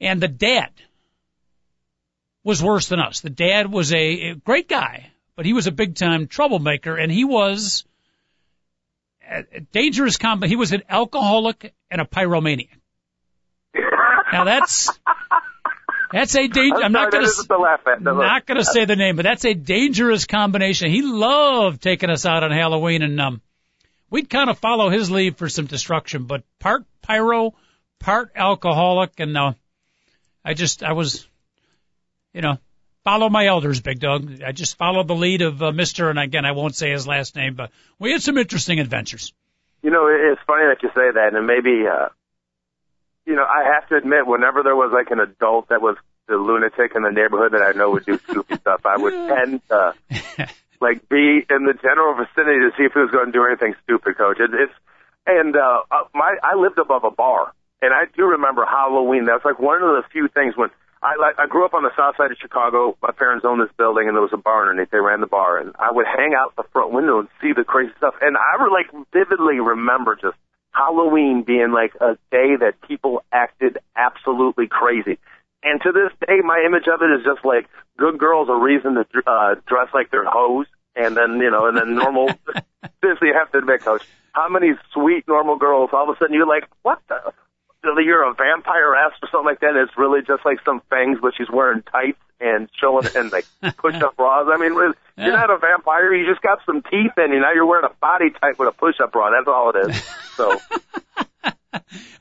And 0.00 0.20
the 0.20 0.28
dad 0.28 0.70
was 2.44 2.62
worse 2.62 2.88
than 2.88 3.00
us. 3.00 3.20
The 3.20 3.30
dad 3.30 3.72
was 3.72 3.92
a, 3.92 3.96
a 4.30 4.34
great 4.34 4.68
guy, 4.68 5.10
but 5.34 5.46
he 5.46 5.52
was 5.52 5.66
a 5.66 5.72
big 5.72 5.96
time 5.96 6.28
troublemaker 6.28 6.96
and 6.96 7.10
he 7.10 7.24
was 7.24 7.84
a, 9.28 9.44
a 9.52 9.60
dangerous 9.60 10.18
combo. 10.18 10.46
He 10.46 10.56
was 10.56 10.72
an 10.72 10.82
alcoholic 10.88 11.74
and 11.90 12.00
a 12.00 12.04
pyromaniac. 12.04 12.68
Now 14.32 14.44
that's 14.44 14.90
that's 16.12 16.36
a 16.36 16.46
danger. 16.46 16.76
I'm, 16.76 16.84
I'm 16.84 16.92
not 16.92 17.10
going 17.10 17.26
to 17.26 17.58
laugh 17.58 17.80
at. 17.88 18.00
No, 18.00 18.14
not 18.14 18.46
going 18.46 18.58
to 18.58 18.64
say 18.64 18.84
the 18.84 18.94
name, 18.94 19.16
but 19.16 19.24
that's 19.24 19.44
a 19.44 19.54
dangerous 19.54 20.26
combination. 20.26 20.90
He 20.90 21.02
loved 21.02 21.82
taking 21.82 22.08
us 22.08 22.24
out 22.24 22.44
on 22.44 22.52
Halloween, 22.52 23.02
and 23.02 23.20
um, 23.20 23.42
we'd 24.10 24.30
kind 24.30 24.48
of 24.48 24.58
follow 24.58 24.90
his 24.90 25.10
lead 25.10 25.38
for 25.38 25.48
some 25.48 25.66
destruction. 25.66 26.26
But 26.26 26.44
part 26.60 26.84
pyro, 27.02 27.54
part 27.98 28.30
alcoholic, 28.36 29.18
and 29.18 29.36
uh, 29.36 29.52
I 30.44 30.54
just 30.54 30.84
I 30.84 30.92
was, 30.92 31.26
you 32.34 32.42
know, 32.42 32.58
follow 33.04 33.30
my 33.30 33.46
elders, 33.46 33.80
big 33.80 34.00
dog. 34.00 34.42
I 34.42 34.52
just 34.52 34.76
followed 34.76 35.08
the 35.08 35.14
lead 35.14 35.40
of 35.40 35.62
uh, 35.62 35.72
Mister, 35.72 36.10
and 36.10 36.18
again, 36.18 36.44
I 36.44 36.52
won't 36.52 36.74
say 36.74 36.90
his 36.90 37.06
last 37.06 37.36
name, 37.36 37.54
but 37.54 37.70
we 37.98 38.12
had 38.12 38.22
some 38.22 38.36
interesting 38.36 38.80
adventures. 38.80 39.32
You 39.82 39.90
know, 39.90 40.08
it's 40.08 40.40
funny 40.46 40.64
that 40.64 40.82
you 40.82 40.88
say 40.88 41.10
that, 41.14 41.34
and 41.34 41.46
maybe 41.46 41.86
uh, 41.86 42.08
you 43.26 43.36
know, 43.36 43.44
I 43.44 43.72
have 43.74 43.88
to 43.88 43.96
admit, 43.96 44.26
whenever 44.26 44.62
there 44.62 44.76
was 44.76 44.92
like 44.92 45.10
an 45.10 45.20
adult 45.20 45.68
that 45.68 45.80
was 45.80 45.96
the 46.26 46.36
lunatic 46.36 46.92
in 46.94 47.02
the 47.02 47.10
neighborhood 47.10 47.52
that 47.52 47.62
I 47.62 47.76
know 47.76 47.90
would 47.90 48.04
do 48.04 48.18
stupid 48.18 48.60
stuff, 48.60 48.84
I 48.84 48.96
would 48.96 49.12
tend 49.12 49.60
to 49.68 49.94
like 50.80 51.08
be 51.08 51.44
in 51.48 51.64
the 51.64 51.74
general 51.80 52.14
vicinity 52.14 52.60
to 52.60 52.70
see 52.76 52.84
if 52.84 52.92
he 52.92 52.98
was 52.98 53.10
going 53.10 53.26
to 53.26 53.32
do 53.32 53.44
anything 53.46 53.74
stupid, 53.84 54.16
Coach. 54.16 54.38
It, 54.40 54.50
it's 54.52 54.72
and 55.26 55.56
uh, 55.56 55.82
uh, 55.90 56.04
my 56.14 56.36
I 56.42 56.56
lived 56.56 56.78
above 56.78 57.04
a 57.04 57.10
bar, 57.10 57.52
and 57.80 57.94
I 57.94 58.04
do 58.14 58.24
remember 58.24 58.64
Halloween. 58.66 59.24
That's 59.24 59.44
like 59.44 59.58
one 59.58 59.82
of 59.82 59.88
the 59.96 60.02
few 60.12 60.28
things 60.28 60.56
when 60.56 60.70
I 61.04 61.20
like 61.20 61.38
I 61.38 61.46
grew 61.46 61.66
up 61.66 61.74
on 61.74 61.82
the 61.82 61.92
south 61.94 62.16
side 62.16 62.32
of 62.32 62.38
Chicago. 62.40 62.96
My 63.02 63.12
parents 63.12 63.44
owned 63.44 63.60
this 63.60 63.72
building, 63.76 64.08
and 64.08 64.16
there 64.16 64.22
was 64.22 64.32
a 64.32 64.40
bar 64.40 64.62
underneath. 64.62 64.90
They 64.90 64.98
ran 64.98 65.20
the 65.20 65.26
bar, 65.26 65.58
and 65.58 65.74
I 65.78 65.92
would 65.92 66.06
hang 66.06 66.32
out 66.32 66.56
the 66.56 66.64
front 66.72 66.92
window 66.92 67.20
and 67.20 67.28
see 67.42 67.52
the 67.52 67.62
crazy 67.62 67.92
stuff. 67.98 68.14
And 68.22 68.38
I 68.38 68.56
like 68.72 68.88
vividly 69.12 69.60
remember 69.60 70.16
just 70.16 70.36
Halloween 70.72 71.44
being 71.46 71.72
like 71.72 71.92
a 72.00 72.16
day 72.32 72.56
that 72.56 72.80
people 72.88 73.22
acted 73.30 73.76
absolutely 73.94 74.66
crazy. 74.66 75.18
And 75.62 75.80
to 75.82 75.92
this 75.92 76.10
day, 76.26 76.40
my 76.42 76.64
image 76.66 76.88
of 76.88 77.02
it 77.02 77.12
is 77.20 77.24
just 77.24 77.44
like 77.44 77.68
good 77.98 78.18
girls 78.18 78.48
a 78.48 78.56
reason 78.56 78.94
to 78.94 79.04
uh, 79.26 79.56
dress 79.66 79.88
like 79.92 80.10
they're 80.10 80.24
hoes, 80.24 80.66
and 80.96 81.14
then 81.14 81.36
you 81.36 81.50
know, 81.50 81.66
and 81.68 81.76
then 81.76 81.94
normal. 81.94 82.30
seriously, 83.02 83.28
you 83.28 83.34
have 83.34 83.52
to 83.52 83.58
admit, 83.58 83.82
Coach, 83.82 84.02
how 84.32 84.48
many 84.48 84.72
sweet 84.92 85.28
normal 85.28 85.56
girls 85.56 85.90
all 85.92 86.08
of 86.08 86.16
a 86.16 86.18
sudden 86.18 86.34
you're 86.34 86.46
like, 86.46 86.64
what 86.82 87.00
the? 87.08 87.32
You're 87.84 88.28
a 88.28 88.34
vampire 88.34 88.94
ass 88.94 89.12
or 89.22 89.28
something 89.30 89.46
like 89.46 89.60
that. 89.60 89.76
It's 89.76 89.96
really 89.96 90.20
just 90.26 90.44
like 90.44 90.58
some 90.64 90.80
fangs, 90.90 91.18
but 91.20 91.32
she's 91.36 91.50
wearing 91.50 91.82
tights 91.82 92.18
and 92.40 92.68
showing 92.80 93.06
and 93.14 93.30
like 93.32 93.46
push 93.78 93.94
up 93.96 94.16
bras. 94.16 94.46
I 94.52 94.56
mean, 94.58 94.74
you're 95.16 95.32
not 95.32 95.50
a 95.50 95.58
vampire. 95.58 96.12
You 96.14 96.30
just 96.30 96.42
got 96.42 96.58
some 96.66 96.82
teeth 96.82 97.12
in 97.16 97.32
you. 97.32 97.40
Now 97.40 97.52
you're 97.54 97.66
wearing 97.66 97.86
a 97.86 97.94
body 98.00 98.30
type 98.30 98.58
with 98.58 98.68
a 98.68 98.72
push 98.72 98.96
up 99.02 99.12
bra. 99.12 99.30
That's 99.30 99.48
all 99.48 99.70
it 99.74 99.90
is. 99.90 100.02
So. 100.36 100.58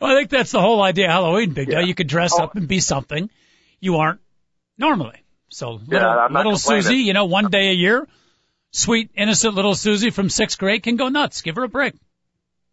Well, 0.02 0.12
I 0.12 0.15
think 0.15 0.30
that's 0.32 0.52
the 0.52 0.60
whole 0.60 0.82
idea 0.82 1.06
of 1.06 1.12
Halloween, 1.12 1.54
Big 1.54 1.69
Yeah. 1.69 1.80
Dog. 1.80 1.88
You 1.88 1.93
could 1.95 2.08
dress 2.08 2.34
Oh. 2.34 2.43
up 2.43 2.56
and 2.56 2.67
be 2.67 2.80
something 2.80 3.30
you 3.80 3.97
aren't 3.97 4.19
normally. 4.78 5.23
So 5.49 5.80
little, 5.86 6.10
I'm 6.10 6.34
little. 6.34 6.58
Susie, 6.58 6.97
you 6.97 7.13
know, 7.13 7.26
one 7.26 7.49
day 7.52 7.69
a 7.69 7.73
year, 7.73 8.08
sweet, 8.71 9.12
innocent 9.15 9.54
little 9.54 9.76
Susie 9.76 10.10
from 10.10 10.30
sixth 10.30 10.58
grade 10.58 10.82
can 10.84 10.95
go 10.95 11.08
nuts. 11.10 11.43
Give 11.43 11.56
her 11.56 11.63
a 11.63 11.69
break. 11.69 11.93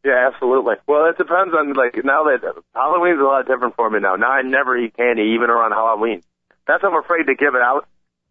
Yeah, 0.04 0.30
absolutely. 0.32 0.76
Well, 0.86 1.06
it 1.10 1.18
depends 1.18 1.52
on 1.54 1.74
like 1.74 2.02
now 2.04 2.24
that 2.24 2.40
Halloween's 2.74 3.20
a 3.20 3.24
lot 3.24 3.46
different 3.46 3.76
for 3.76 3.90
me 3.90 4.00
now. 4.00 4.16
Now 4.16 4.30
I 4.30 4.42
never 4.42 4.76
eat 4.76 4.96
candy 4.96 5.34
even 5.36 5.50
around 5.50 5.72
Halloween. 5.72 6.22
That's 6.66 6.82
I'm 6.82 6.96
afraid 6.96 7.24
to 7.24 7.34
give 7.34 7.54
it 7.54 7.60
out. 7.60 7.86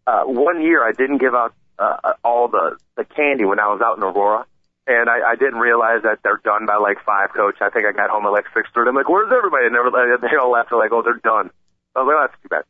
Uh, 0.06 0.24
one 0.24 0.62
year 0.62 0.82
I 0.86 0.92
didn't 0.92 1.18
give 1.18 1.34
out 1.34 1.54
uh, 1.78 2.14
all 2.24 2.48
the 2.48 2.76
the 2.96 3.04
candy 3.04 3.44
when 3.44 3.60
I 3.60 3.68
was 3.68 3.80
out 3.80 3.96
in 3.98 4.02
Aurora, 4.02 4.46
and 4.86 5.08
I, 5.08 5.32
I 5.32 5.36
didn't 5.36 5.60
realize 5.60 6.02
that 6.02 6.18
they're 6.24 6.40
done 6.42 6.66
by 6.66 6.76
like 6.76 6.98
five. 7.06 7.30
Coach, 7.34 7.56
I 7.60 7.70
think 7.70 7.86
I 7.86 7.92
got 7.92 8.10
home 8.10 8.26
at 8.26 8.30
like 8.32 8.46
six 8.52 8.68
thirty. 8.74 8.88
I'm 8.88 8.96
like, 8.96 9.08
"Where's 9.08 9.30
everybody?" 9.30 9.66
And 9.66 9.74
never 9.74 9.90
they 10.20 10.36
all 10.36 10.50
left. 10.50 10.70
They're 10.70 10.78
like, 10.78 10.92
"Oh, 10.92 11.02
they're 11.02 11.22
done." 11.22 11.50
I 11.94 12.02
was 12.02 12.06
like, 12.08 12.16
oh, 12.18 12.26
"That's 12.26 12.42
too 12.42 12.48
bad." 12.48 12.64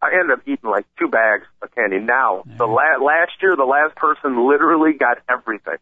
I 0.00 0.12
ended 0.12 0.38
up 0.38 0.42
eating 0.46 0.70
like 0.70 0.86
two 0.98 1.08
bags 1.08 1.46
of 1.62 1.74
candy. 1.74 1.98
Now, 1.98 2.44
the 2.58 2.66
la- 2.66 3.02
last 3.02 3.32
year, 3.42 3.56
the 3.56 3.64
last 3.64 3.96
person 3.96 4.46
literally 4.46 4.92
got 4.92 5.18
everything. 5.28 5.78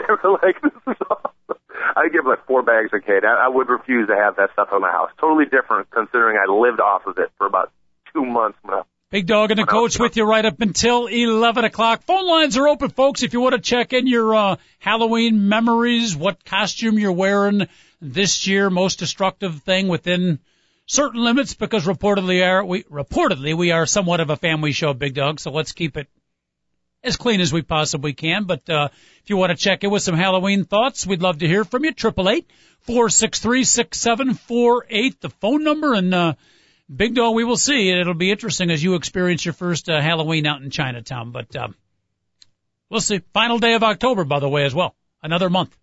They 0.08 0.28
were 0.28 0.38
like, 0.42 0.60
"This 0.62 0.72
is 0.86 0.96
awesome." 1.10 1.58
I 1.96 2.08
give 2.08 2.24
like 2.24 2.46
four 2.46 2.62
bags 2.62 2.90
of 2.92 3.04
candy. 3.04 3.26
I, 3.26 3.46
I 3.46 3.48
would 3.48 3.68
refuse 3.68 4.08
to 4.08 4.16
have 4.16 4.36
that 4.36 4.52
stuff 4.52 4.68
in 4.72 4.80
my 4.80 4.90
house. 4.90 5.10
Totally 5.20 5.44
different, 5.44 5.90
considering 5.90 6.38
I 6.38 6.50
lived 6.50 6.80
off 6.80 7.06
of 7.06 7.18
it 7.18 7.30
for 7.36 7.46
about 7.46 7.72
two 8.12 8.24
months. 8.24 8.58
When 8.62 8.74
I, 8.74 8.82
Big 9.10 9.26
Dog 9.26 9.50
and 9.50 9.58
the 9.58 9.66
coach 9.66 9.98
with 9.98 10.16
you 10.16 10.24
right 10.24 10.44
up 10.44 10.60
until 10.60 11.08
11 11.08 11.64
o'clock. 11.64 12.04
Phone 12.04 12.28
lines 12.28 12.56
are 12.56 12.68
open, 12.68 12.90
folks. 12.90 13.24
If 13.24 13.32
you 13.32 13.40
want 13.40 13.56
to 13.56 13.60
check 13.60 13.92
in 13.92 14.06
your 14.06 14.34
uh, 14.34 14.56
Halloween 14.78 15.48
memories, 15.48 16.16
what 16.16 16.44
costume 16.44 16.96
you're 16.96 17.10
wearing 17.10 17.66
this 18.00 18.46
year, 18.46 18.70
most 18.70 19.00
destructive 19.00 19.62
thing 19.62 19.88
within 19.88 20.38
certain 20.86 21.22
limits, 21.24 21.54
because 21.54 21.86
reportedly 21.86 22.46
are 22.46 22.64
we 22.64 22.84
reportedly 22.84 23.56
we 23.56 23.72
are 23.72 23.84
somewhat 23.84 24.20
of 24.20 24.30
a 24.30 24.36
family 24.36 24.70
show, 24.70 24.94
Big 24.94 25.14
Dog. 25.14 25.40
So 25.40 25.50
let's 25.50 25.72
keep 25.72 25.96
it 25.96 26.06
as 27.02 27.16
clean 27.16 27.40
as 27.40 27.52
we 27.52 27.62
possibly 27.62 28.12
can. 28.12 28.44
But 28.44 28.68
uh, 28.68 28.88
if 29.22 29.30
you 29.30 29.36
want 29.36 29.50
to 29.50 29.56
check 29.56 29.84
in 29.84 29.90
with 29.90 30.02
some 30.02 30.16
Halloween 30.16 30.64
thoughts, 30.64 31.06
we'd 31.06 31.22
love 31.22 31.38
to 31.38 31.46
hear 31.46 31.64
from 31.64 31.84
you. 31.84 31.92
Triple 31.92 32.28
eight 32.28 32.50
four 32.80 33.08
six 33.08 33.38
three 33.38 33.64
six 33.64 33.98
seven 33.98 34.34
four 34.34 34.86
eight, 34.88 35.20
the 35.20 35.30
phone 35.30 35.64
number, 35.64 35.94
and 35.94 36.14
uh, 36.14 36.34
Big 36.94 37.14
Dog, 37.14 37.34
we 37.34 37.44
will 37.44 37.56
see. 37.56 37.90
It'll 37.90 38.14
be 38.14 38.30
interesting 38.30 38.70
as 38.70 38.82
you 38.82 38.94
experience 38.94 39.44
your 39.44 39.54
first 39.54 39.88
uh, 39.88 40.00
Halloween 40.00 40.46
out 40.46 40.62
in 40.62 40.70
Chinatown. 40.70 41.30
But 41.30 41.54
um, 41.56 41.74
we'll 42.88 43.00
see. 43.00 43.20
Final 43.32 43.58
day 43.58 43.74
of 43.74 43.82
October, 43.82 44.24
by 44.24 44.40
the 44.40 44.48
way, 44.48 44.64
as 44.64 44.74
well. 44.74 44.94
Another 45.22 45.50
month 45.50 45.76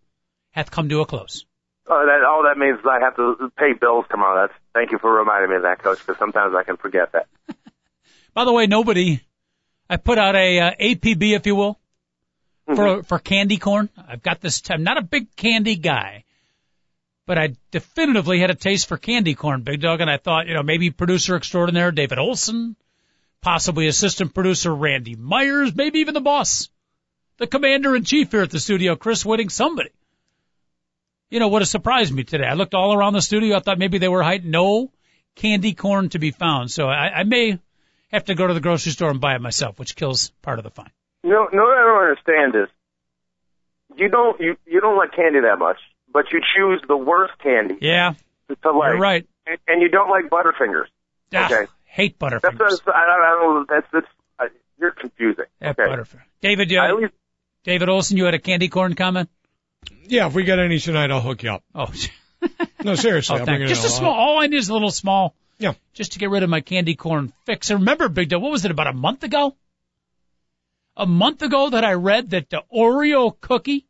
hath 0.52 0.72
come 0.72 0.90
to 0.90 1.02
a 1.02 1.06
close. 1.06 1.46
oh, 1.88 2.06
that 2.06 2.26
all 2.26 2.44
that 2.44 2.58
means 2.58 2.80
is 2.80 2.86
I 2.86 3.00
have 3.00 3.16
to 3.16 3.52
pay 3.58 3.74
bills 3.80 4.06
tomorrow. 4.10 4.48
That's 4.48 4.60
thank 4.74 4.92
you 4.92 4.98
for 4.98 5.14
reminding 5.14 5.50
me 5.52 5.58
of 5.58 5.62
that, 5.64 5.80
Coach, 5.80 6.00
because 6.00 6.18
sometimes 6.18 6.56
I 6.56 6.64
can 6.64 6.78
forget 6.78 7.12
that. 7.14 7.28
By 8.34 8.46
the 8.46 8.54
way, 8.54 8.68
nobody. 8.68 9.22
I 9.90 9.98
put 9.98 10.18
out 10.18 10.36
a 10.36 10.60
uh, 10.60 10.72
APB, 10.80 11.36
if 11.36 11.46
you 11.46 11.56
will, 11.56 11.80
for 12.66 13.04
for 13.04 13.20
candy 13.20 13.58
corn. 13.58 13.90
I've 14.08 14.22
got 14.22 14.42
this. 14.42 14.62
I'm 14.70 14.84
not 14.84 14.98
a 14.98 15.02
big 15.02 15.36
candy 15.36 15.78
guy, 15.78 16.26
but 17.26 17.38
I 17.38 17.56
definitively 17.72 18.40
had 18.40 18.50
a 18.50 18.56
taste 18.56 18.88
for 18.88 18.98
candy 18.98 19.36
corn, 19.36 19.62
Big 19.62 19.82
Dog, 19.82 20.02
and 20.02 20.10
I 20.10 20.18
thought, 20.18 20.48
you 20.48 20.54
know, 20.54 20.64
maybe 20.64 20.92
producer 20.92 21.36
extraordinaire 21.36 21.92
David 21.92 22.20
Olson, 22.20 22.76
possibly 23.42 23.88
assistant 23.88 24.34
producer 24.34 24.74
Randy 24.74 25.16
Myers, 25.16 25.74
maybe 25.74 26.00
even 26.00 26.14
the 26.14 26.22
boss, 26.22 26.70
the 27.38 27.48
commander 27.48 27.96
in 27.96 28.04
chief 28.04 28.32
here 28.32 28.42
at 28.42 28.50
the 28.50 28.60
studio, 28.60 28.96
Chris 28.96 29.24
Whitting, 29.24 29.50
somebody. 29.50 29.92
You 31.30 31.40
know, 31.40 31.50
would 31.50 31.62
have 31.62 31.70
surprised 31.70 32.14
me 32.14 32.24
today. 32.24 32.46
I 32.46 32.54
looked 32.54 32.74
all 32.74 32.94
around 32.94 33.14
the 33.14 33.22
studio. 33.22 33.58
I 33.58 33.60
thought 33.60 33.80
maybe 33.80 33.98
they 33.98 34.08
were 34.08 34.24
hiding. 34.24 34.50
No 34.50 34.92
candy 35.36 35.74
corn 35.74 36.10
to 36.10 36.20
be 36.20 36.32
found. 36.32 36.72
So 36.72 36.88
I, 36.88 37.20
I 37.20 37.24
may 37.24 37.60
have 38.12 38.26
to 38.26 38.36
go 38.36 38.48
to 38.48 38.54
the 38.54 38.60
grocery 38.62 38.92
store 38.92 39.10
and 39.10 39.20
buy 39.22 39.36
it 39.36 39.42
myself, 39.42 39.80
which 39.80 39.96
kills 39.96 40.30
part 40.42 40.60
of 40.60 40.64
the 40.64 40.72
fun. 40.72 40.90
No, 41.24 41.48
no, 41.52 41.64
what 41.64 41.78
I 41.78 41.82
don't 41.84 42.02
understand 42.10 42.56
is 42.64 42.70
you 43.98 44.10
don't 44.10 44.40
you 44.40 44.56
you 44.66 44.80
don't 44.82 44.98
like 44.98 45.14
candy 45.16 45.40
that 45.42 45.58
much, 45.60 45.78
but 46.12 46.26
you 46.32 46.40
choose 46.56 46.82
the 46.88 46.98
worst 46.98 47.34
candy 47.42 47.76
Yeah, 47.82 48.14
to 48.64 48.72
like, 48.72 48.92
you're 48.92 49.00
right. 49.00 49.28
and, 49.46 49.58
and 49.68 49.82
you 49.82 49.90
don't 49.90 50.10
like 50.10 50.30
Butterfingers. 50.30 50.86
Ah, 51.34 51.46
Okay. 51.46 51.70
hate 51.86 52.18
That's 52.20 52.34
Butterfingers. 52.36 52.58
that's 52.70 52.82
I 52.88 53.06
don't, 53.06 53.22
I 53.22 53.40
don't 53.42 53.70
that's 53.70 53.88
that's 53.92 54.08
uh, 54.40 54.46
you're 54.80 54.92
confusing. 54.92 55.46
Yeah, 55.62 55.72
okay. 55.72 55.84
Butterfinger. 55.84 56.22
David, 56.42 56.74
I 56.76 56.90
uh, 56.92 56.96
least 56.96 57.14
David 57.64 57.90
Olson, 57.90 58.18
you 58.18 58.26
had 58.26 58.34
a 58.34 58.40
candy 58.40 58.70
corn 58.70 58.94
comment? 58.96 59.30
Yeah, 60.04 60.28
if 60.28 60.34
we 60.36 60.44
get 60.44 60.60
any 60.60 60.80
tonight, 60.80 61.12
I'll 61.12 61.22
hook 61.22 61.44
you 61.44 61.52
up. 61.52 61.64
Oh, 61.76 61.92
No, 62.84 62.96
seriously, 62.96 63.36
oh 63.36 63.40
I'll 63.40 63.46
thank 63.46 63.58
bring 63.60 63.62
it 63.64 63.68
Just 63.68 63.86
a 63.86 63.90
small, 63.90 64.14
all 64.14 64.40
I 64.40 64.48
need 64.48 64.58
is 64.58 64.70
a 64.70 64.74
little 64.74 64.92
small. 64.92 65.36
Yeah. 65.60 65.74
Just 65.94 66.14
to 66.14 66.20
get 66.20 66.30
rid 66.30 66.44
of 66.44 66.50
my 66.50 66.62
candy 66.62 66.96
corn 66.96 67.34
fix. 67.46 67.70
And 67.70 67.80
remember, 67.80 68.10
Big 68.10 68.30
Dog, 68.30 68.42
what 68.42 68.52
was 68.52 68.66
it, 68.66 68.72
about 68.72 68.88
a 68.88 68.94
month 68.94 69.24
ago? 69.24 69.56
A 70.96 71.06
month 71.06 71.42
ago 71.42 71.70
that 71.70 71.84
I 71.84 71.94
read 71.94 72.32
that 72.32 72.50
the 72.50 72.64
Oreo 72.74 73.40
cookie 73.40 73.88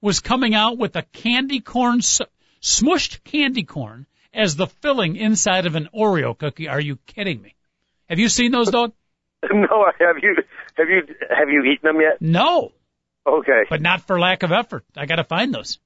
was 0.00 0.20
coming 0.20 0.54
out 0.54 0.78
with 0.78 0.96
a 0.96 1.02
candy 1.02 1.60
corn, 1.60 2.00
smushed 2.00 3.24
candy 3.24 3.64
corn 3.64 4.06
as 4.32 4.56
the 4.56 4.66
filling 4.66 5.16
inside 5.16 5.66
of 5.66 5.74
an 5.74 5.88
Oreo 5.94 6.36
cookie. 6.36 6.68
Are 6.68 6.80
you 6.80 6.96
kidding 7.06 7.42
me? 7.42 7.56
Have 8.08 8.18
you 8.18 8.28
seen 8.28 8.52
those, 8.52 8.70
dog? 8.70 8.92
No, 9.42 9.86
have 9.98 10.18
you 10.22 10.36
have 10.76 10.88
you 10.90 11.14
have 11.30 11.48
you 11.48 11.62
eaten 11.62 11.80
them 11.82 11.98
yet? 12.02 12.20
No, 12.20 12.72
Okay, 13.26 13.64
but 13.68 13.82
not 13.82 14.02
for 14.02 14.18
lack 14.18 14.42
of 14.42 14.52
effort. 14.52 14.84
I 14.96 15.06
got 15.06 15.16
to 15.16 15.24
find 15.24 15.54
those. 15.54 15.78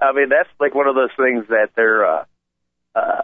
I 0.00 0.12
mean 0.12 0.28
that's 0.28 0.48
like 0.60 0.74
one 0.74 0.86
of 0.86 0.94
those 0.94 1.10
things 1.16 1.46
that 1.48 1.70
they're 1.76 2.06
uh, 2.06 2.24
uh, 2.94 3.22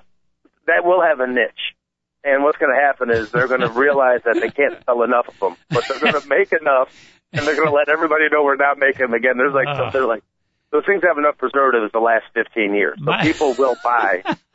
that 0.66 0.84
will 0.84 1.02
have 1.02 1.20
a 1.20 1.26
niche. 1.26 1.74
And 2.22 2.42
what's 2.44 2.58
going 2.58 2.74
to 2.74 2.80
happen 2.80 3.10
is 3.10 3.30
they're 3.30 3.48
going 3.48 3.60
to 3.68 3.70
realize 3.70 4.20
that 4.24 4.34
they 4.40 4.50
can't 4.50 4.82
sell 4.84 5.02
enough 5.02 5.28
of 5.28 5.38
them, 5.40 5.56
but 5.70 5.84
they're 5.88 6.00
going 6.00 6.20
to 6.22 6.28
make 6.28 6.52
enough, 6.52 6.88
and 7.32 7.46
they're 7.46 7.56
going 7.56 7.68
to 7.68 7.74
let 7.74 7.88
everybody 7.88 8.24
know 8.30 8.44
we're 8.44 8.56
not 8.56 8.78
making 8.78 9.00
them 9.06 9.14
again. 9.14 9.36
There's 9.36 9.54
like 9.54 9.68
Uh. 9.68 9.90
they're 9.90 10.06
like 10.06 10.22
those 10.72 10.84
things 10.86 11.02
have 11.02 11.18
enough 11.18 11.36
preservatives 11.36 11.90
the 11.92 11.98
last 11.98 12.24
15 12.34 12.74
years, 12.74 12.96
so 12.98 13.04
My- 13.04 13.22
people 13.22 13.54
will 13.58 13.74
buy 13.82 14.22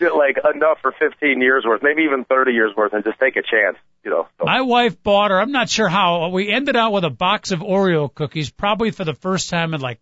like 0.00 0.36
enough 0.54 0.78
for 0.80 0.92
15 0.98 1.40
years 1.40 1.64
worth, 1.66 1.82
maybe 1.82 2.02
even 2.02 2.24
30 2.24 2.52
years 2.52 2.72
worth, 2.76 2.92
and 2.92 3.04
just 3.04 3.18
take 3.18 3.36
a 3.36 3.42
chance, 3.42 3.76
you 4.04 4.10
know. 4.10 4.26
So, 4.38 4.44
My 4.44 4.60
wife 4.62 5.02
bought 5.02 5.30
her. 5.30 5.40
I'm 5.40 5.52
not 5.52 5.68
sure 5.68 5.88
how. 5.88 6.28
We 6.28 6.48
ended 6.50 6.76
out 6.76 6.92
with 6.92 7.04
a 7.04 7.10
box 7.10 7.50
of 7.50 7.60
Oreo 7.60 8.12
cookies, 8.14 8.50
probably 8.50 8.90
for 8.90 9.04
the 9.04 9.14
first 9.14 9.50
time 9.50 9.74
in 9.74 9.80
like 9.80 10.00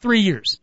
three 0.00 0.20
years 0.20 0.60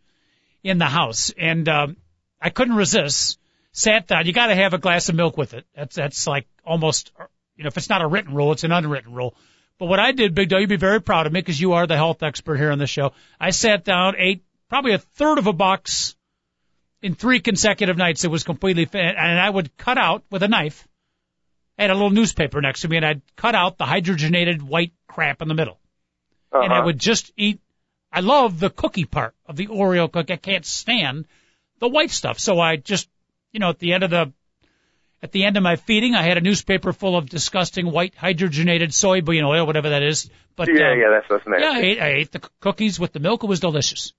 in 0.64 0.78
the 0.78 0.86
house, 0.86 1.32
and 1.36 1.68
um, 1.68 1.96
I 2.40 2.50
couldn't 2.50 2.76
resist. 2.76 3.38
Sat 3.72 4.06
down. 4.06 4.26
You 4.26 4.32
got 4.32 4.46
to 4.46 4.54
have 4.54 4.72
a 4.72 4.78
glass 4.78 5.08
of 5.08 5.14
milk 5.14 5.36
with 5.36 5.52
it. 5.54 5.66
That's 5.74 5.96
that's 5.96 6.26
like 6.26 6.46
almost, 6.64 7.12
you 7.56 7.64
know, 7.64 7.68
if 7.68 7.76
it's 7.76 7.90
not 7.90 8.02
a 8.02 8.06
written 8.06 8.34
rule, 8.34 8.52
it's 8.52 8.64
an 8.64 8.72
unwritten 8.72 9.12
rule. 9.12 9.36
But 9.78 9.86
what 9.86 10.00
I 10.00 10.12
did, 10.12 10.34
Big 10.34 10.48
Dog, 10.48 10.60
you'd 10.60 10.68
be 10.70 10.76
very 10.76 11.02
proud 11.02 11.26
of 11.26 11.32
me 11.32 11.40
because 11.40 11.60
you 11.60 11.74
are 11.74 11.86
the 11.86 11.96
health 11.96 12.22
expert 12.22 12.56
here 12.56 12.70
on 12.70 12.78
the 12.78 12.86
show. 12.86 13.12
I 13.38 13.50
sat 13.50 13.84
down, 13.84 14.14
ate 14.16 14.42
probably 14.68 14.94
a 14.94 14.98
third 14.98 15.38
of 15.38 15.46
a 15.46 15.52
box 15.52 16.16
in 17.02 17.14
three 17.14 17.40
consecutive 17.40 17.98
nights. 17.98 18.24
It 18.24 18.30
was 18.30 18.44
completely, 18.44 18.88
and 18.92 19.38
I 19.38 19.50
would 19.50 19.76
cut 19.76 19.98
out 19.98 20.24
with 20.30 20.42
a 20.42 20.48
knife. 20.48 20.88
I 21.78 21.82
had 21.82 21.90
a 21.90 21.94
little 21.94 22.10
newspaper 22.10 22.62
next 22.62 22.80
to 22.80 22.88
me, 22.88 22.96
and 22.96 23.04
I'd 23.04 23.22
cut 23.36 23.54
out 23.54 23.76
the 23.76 23.84
hydrogenated 23.84 24.62
white 24.62 24.92
crap 25.06 25.42
in 25.42 25.48
the 25.48 25.54
middle, 25.54 25.78
and 26.52 26.72
I 26.72 26.78
uh-huh. 26.78 26.86
would 26.86 26.98
just 26.98 27.30
eat. 27.36 27.60
I 28.10 28.20
love 28.20 28.58
the 28.58 28.70
cookie 28.70 29.04
part 29.04 29.34
of 29.44 29.56
the 29.56 29.66
Oreo 29.66 30.10
cookie. 30.10 30.32
I 30.32 30.36
can't 30.36 30.64
stand 30.64 31.26
the 31.78 31.88
white 31.88 32.10
stuff, 32.10 32.38
so 32.38 32.60
I 32.60 32.76
just, 32.76 33.08
you 33.52 33.60
know, 33.60 33.70
at 33.70 33.78
the 33.78 33.92
end 33.92 34.02
of 34.02 34.10
the 34.10 34.32
at 35.22 35.32
the 35.32 35.44
end 35.44 35.56
of 35.56 35.62
my 35.62 35.76
feeding, 35.76 36.14
I 36.14 36.22
had 36.22 36.36
a 36.36 36.40
newspaper 36.40 36.92
full 36.92 37.16
of 37.16 37.28
disgusting 37.28 37.90
white 37.90 38.14
hydrogenated 38.14 38.88
soybean 38.88 39.44
oil, 39.44 39.66
whatever 39.66 39.90
that 39.90 40.02
is. 40.02 40.30
But 40.56 40.68
yeah, 40.68 40.90
uh, 40.90 40.94
yeah, 40.94 41.10
that's 41.10 41.26
that's 41.28 41.46
nasty. 41.46 41.64
yeah, 41.64 41.72
I 41.72 41.80
ate, 41.80 42.00
I 42.00 42.08
ate 42.08 42.32
the 42.32 42.40
cookies 42.60 43.00
with 43.00 43.12
the 43.12 43.20
milk. 43.20 43.42
It 43.42 43.46
was 43.46 43.60
delicious. 43.60 44.12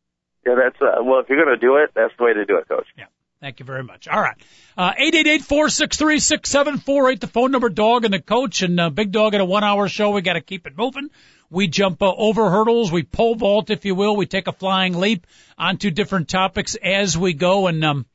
Yeah, 0.45 0.55
that's 0.55 0.81
uh, 0.81 1.03
well. 1.03 1.19
If 1.19 1.29
you're 1.29 1.43
going 1.43 1.55
to 1.55 1.61
do 1.61 1.77
it, 1.77 1.91
that's 1.93 2.13
the 2.17 2.23
way 2.23 2.33
to 2.33 2.45
do 2.45 2.57
it, 2.57 2.67
Coach. 2.67 2.87
Yeah. 2.97 3.05
Thank 3.39 3.59
you 3.59 3.67
very 3.67 3.83
much. 3.83 4.07
All 4.07 4.19
right. 4.19 4.35
Uh, 4.75 4.93
888-463-6748, 4.93 7.19
the 7.19 7.27
phone 7.27 7.51
number, 7.51 7.69
dog 7.69 8.03
and 8.03 8.11
the 8.11 8.19
coach 8.19 8.63
and 8.63 8.79
uh, 8.79 8.89
big 8.89 9.11
dog 9.11 9.35
at 9.35 9.41
a 9.41 9.45
one 9.45 9.63
hour 9.63 9.87
show. 9.87 10.09
We 10.09 10.23
got 10.23 10.33
to 10.33 10.41
keep 10.41 10.65
it 10.65 10.75
moving. 10.75 11.11
We 11.49 11.67
jump 11.67 12.01
uh, 12.01 12.13
over 12.13 12.49
hurdles. 12.49 12.91
We 12.91 13.03
pole 13.03 13.35
vault, 13.35 13.69
if 13.69 13.85
you 13.85 13.95
will. 13.95 14.15
We 14.15 14.25
take 14.25 14.47
a 14.47 14.51
flying 14.51 14.97
leap 14.97 15.25
onto 15.57 15.91
different 15.91 16.29
topics 16.29 16.75
as 16.75 17.17
we 17.17 17.33
go. 17.33 17.67
And, 17.67 17.83
um, 17.83 18.05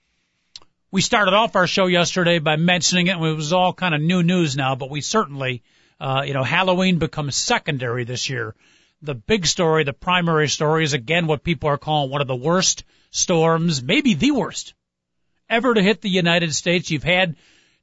we 0.93 1.01
started 1.01 1.33
off 1.33 1.57
our 1.57 1.67
show 1.67 1.87
yesterday 1.87 2.39
by 2.39 2.57
mentioning 2.57 3.07
it. 3.07 3.17
and 3.17 3.25
It 3.25 3.35
was 3.35 3.55
all 3.55 3.73
kind 3.73 3.95
of 3.95 4.03
new 4.03 4.23
news 4.23 4.57
now, 4.57 4.75
but 4.75 4.91
we 4.91 5.01
certainly, 5.01 5.63
uh, 5.99 6.23
you 6.27 6.35
know, 6.35 6.43
Halloween 6.43 6.99
becomes 6.99 7.35
secondary 7.35 8.05
this 8.05 8.29
year. 8.29 8.55
The 9.01 9.15
big 9.15 9.47
story, 9.47 9.85
the 9.85 9.95
primary 9.95 10.49
story 10.49 10.85
is 10.85 10.93
again 10.93 11.27
what 11.27 11.43
people 11.43 11.71
are 11.71 11.79
calling 11.79 12.11
one 12.11 12.21
of 12.21 12.29
the 12.29 12.37
worst 12.37 12.85
storms, 13.11 13.83
maybe 13.83 14.15
the 14.15 14.33
worst 14.33 14.75
ever 15.49 15.73
to 15.73 15.83
hit 15.83 16.03
the 16.03 16.11
United 16.11 16.55
States. 16.55 16.91
You've 16.91 17.03
had 17.03 17.37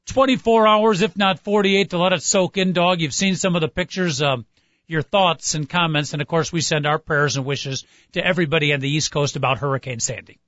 24 0.05 0.67
hours, 0.67 1.01
if 1.01 1.17
not 1.17 1.39
48, 1.39 1.89
to 1.89 1.97
let 1.97 2.13
it 2.13 2.21
soak 2.21 2.57
in, 2.57 2.73
dog. 2.73 3.01
You've 3.01 3.13
seen 3.13 3.35
some 3.35 3.55
of 3.55 3.61
the 3.61 3.67
pictures. 3.67 4.21
Um, 4.21 4.45
your 4.89 5.03
thoughts 5.03 5.53
and 5.53 5.69
comments, 5.69 6.13
and 6.13 6.21
of 6.21 6.27
course, 6.27 6.51
we 6.51 6.61
send 6.61 6.87
our 6.87 6.97
prayers 6.97 7.37
and 7.37 7.45
wishes 7.45 7.85
to 8.13 8.25
everybody 8.25 8.73
on 8.73 8.79
the 8.79 8.89
East 8.89 9.11
Coast 9.11 9.35
about 9.35 9.59
Hurricane 9.59 9.99
Sandy. 9.99 10.39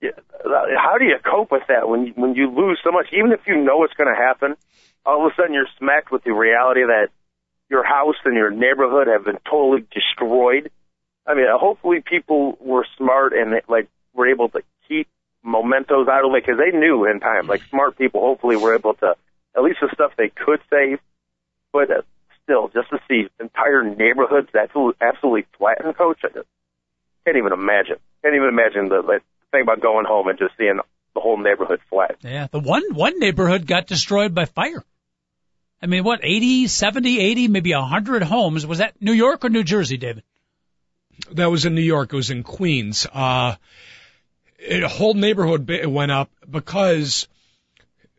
Yeah, 0.00 0.12
how 0.42 0.96
do 0.98 1.04
you 1.04 1.18
cope 1.22 1.52
with 1.52 1.64
that 1.68 1.86
when 1.86 2.08
when 2.16 2.34
you 2.34 2.50
lose 2.50 2.80
so 2.82 2.90
much? 2.90 3.08
Even 3.12 3.32
if 3.32 3.40
you 3.46 3.56
know 3.56 3.84
it's 3.84 3.92
going 3.94 4.08
to 4.08 4.18
happen, 4.18 4.56
all 5.04 5.26
of 5.26 5.32
a 5.32 5.34
sudden 5.36 5.52
you're 5.52 5.68
smacked 5.78 6.10
with 6.10 6.24
the 6.24 6.32
reality 6.32 6.80
that 6.80 7.08
your 7.68 7.84
house 7.84 8.16
and 8.24 8.34
your 8.34 8.50
neighborhood 8.50 9.06
have 9.06 9.26
been 9.26 9.38
totally 9.48 9.86
destroyed. 9.92 10.70
I 11.26 11.34
mean, 11.34 11.46
hopefully 11.52 12.02
people 12.04 12.56
were 12.60 12.86
smart 12.96 13.34
and 13.34 13.60
like 13.68 13.88
were 14.14 14.28
able 14.28 14.48
to 14.48 14.62
keep 14.88 15.06
mementos 15.44 16.08
out 16.08 16.24
of 16.24 16.34
it 16.34 16.44
because 16.44 16.58
they 16.58 16.76
knew 16.76 17.04
in 17.04 17.20
time. 17.20 17.46
Like 17.46 17.62
smart 17.68 17.98
people, 17.98 18.22
hopefully 18.22 18.56
were 18.56 18.74
able 18.74 18.94
to 18.94 19.14
at 19.54 19.62
least 19.62 19.78
the 19.82 19.90
stuff 19.92 20.12
they 20.16 20.30
could 20.30 20.60
save. 20.70 20.98
But 21.72 21.90
still, 22.50 22.68
just 22.68 22.90
to 22.90 22.98
see 23.08 23.28
entire 23.40 23.82
neighborhoods 23.84 24.48
absolutely 24.54 24.94
absolutely 25.00 25.46
flattened, 25.56 25.96
coach, 25.96 26.18
I 26.24 26.28
just 26.28 26.48
can't 27.24 27.36
even 27.36 27.52
imagine. 27.52 27.96
Can't 28.22 28.34
even 28.34 28.48
imagine 28.48 28.88
the 28.88 29.02
like, 29.02 29.22
thing 29.52 29.62
about 29.62 29.80
going 29.80 30.04
home 30.06 30.28
and 30.28 30.38
just 30.38 30.52
seeing 30.58 30.80
the 31.14 31.20
whole 31.20 31.38
neighborhood 31.38 31.80
flat. 31.88 32.16
Yeah, 32.22 32.48
the 32.50 32.60
one 32.60 32.82
one 32.92 33.18
neighborhood 33.18 33.66
got 33.66 33.86
destroyed 33.86 34.34
by 34.34 34.46
fire. 34.46 34.84
I 35.82 35.86
mean, 35.86 36.04
what, 36.04 36.20
80, 36.22 36.66
70, 36.66 37.20
80, 37.20 37.48
maybe 37.48 37.72
100 37.72 38.22
homes. 38.22 38.66
Was 38.66 38.78
that 38.78 39.00
New 39.00 39.14
York 39.14 39.46
or 39.46 39.48
New 39.48 39.64
Jersey, 39.64 39.96
David? 39.96 40.24
That 41.32 41.50
was 41.50 41.64
in 41.64 41.74
New 41.74 41.80
York. 41.80 42.12
It 42.12 42.16
was 42.16 42.30
in 42.30 42.42
Queens. 42.42 43.06
Uh, 43.10 43.54
it, 44.58 44.82
a 44.82 44.88
whole 44.88 45.14
neighborhood 45.14 45.70
went 45.86 46.12
up 46.12 46.30
because, 46.48 47.28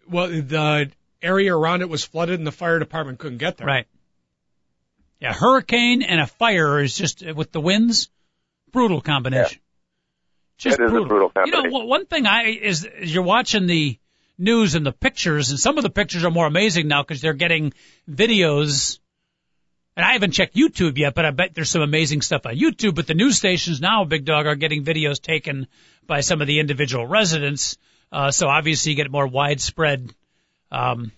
well, 0.09 0.27
the 0.27 0.91
area 1.21 1.55
around 1.55 1.81
it 1.81 1.89
was 1.89 2.03
flooded 2.03 2.39
and 2.39 2.47
the 2.47 2.51
fire 2.51 2.79
department 2.79 3.19
couldn't 3.19 3.37
get 3.37 3.57
there. 3.57 3.67
Right. 3.67 3.85
Yeah, 5.21 5.33
hurricane 5.33 6.01
and 6.01 6.19
a 6.19 6.27
fire 6.27 6.79
is 6.81 6.95
just 6.95 7.23
with 7.35 7.51
the 7.51 7.61
winds, 7.61 8.09
brutal 8.71 9.01
combination. 9.01 9.59
Just 10.57 10.79
It 10.79 10.83
is 10.83 10.89
a 10.89 10.91
brutal. 10.91 11.29
brutal 11.29 11.31
You 11.45 11.51
know, 11.51 11.69
one- 11.69 11.87
one 11.87 12.05
thing 12.07 12.25
I 12.25 12.45
is, 12.45 12.85
is 12.85 13.13
you're 13.13 13.23
watching 13.23 13.67
the 13.67 13.97
news 14.37 14.73
and 14.73 14.85
the 14.85 14.91
pictures, 14.91 15.51
and 15.51 15.59
some 15.59 15.77
of 15.77 15.83
the 15.83 15.89
pictures 15.89 16.23
are 16.23 16.31
more 16.31 16.47
amazing 16.47 16.87
now 16.87 17.03
because 17.03 17.21
they're 17.21 17.33
getting 17.33 17.73
videos. 18.09 18.99
And 19.95 20.05
I 20.05 20.13
haven't 20.13 20.31
checked 20.31 20.55
YouTube 20.55 20.97
yet, 20.97 21.13
but 21.13 21.25
I 21.25 21.31
bet 21.31 21.53
there's 21.53 21.69
some 21.69 21.81
amazing 21.81 22.21
stuff 22.21 22.45
on 22.45 22.55
YouTube. 22.55 22.95
But 22.95 23.07
the 23.07 23.13
news 23.13 23.37
stations 23.37 23.81
now, 23.81 24.05
Big 24.05 24.25
Dog, 24.25 24.47
are 24.47 24.55
getting 24.55 24.83
videos 24.83 25.21
taken 25.21 25.67
by 26.07 26.21
some 26.21 26.41
of 26.41 26.47
the 26.47 26.59
individual 26.59 27.05
residents. 27.05 27.77
Uh, 28.11 28.31
so 28.31 28.47
obviously 28.47 28.91
you 28.91 28.95
get 28.95 29.11
more 29.11 29.27
widespread 29.27 30.13
um, 30.71 31.11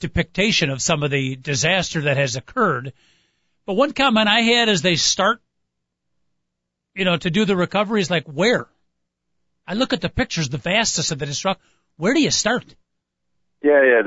depiction 0.00 0.70
of 0.70 0.80
some 0.80 1.02
of 1.02 1.10
the 1.10 1.36
disaster 1.36 2.02
that 2.02 2.16
has 2.16 2.36
occurred. 2.36 2.92
But 3.66 3.74
one 3.74 3.92
comment 3.92 4.28
I 4.28 4.40
had 4.42 4.68
as 4.68 4.82
they 4.82 4.96
start, 4.96 5.40
you 6.94 7.04
know, 7.04 7.16
to 7.16 7.30
do 7.30 7.44
the 7.44 7.56
recovery 7.56 8.00
is 8.00 8.10
like, 8.10 8.24
where? 8.26 8.66
I 9.66 9.74
look 9.74 9.92
at 9.92 10.00
the 10.00 10.08
pictures, 10.08 10.48
the 10.48 10.58
vastness 10.58 11.10
of 11.10 11.18
the 11.18 11.26
destruction. 11.26 11.62
Where 11.96 12.14
do 12.14 12.20
you 12.20 12.30
start? 12.30 12.64
Yeah, 13.62 13.82
yeah, 13.82 14.02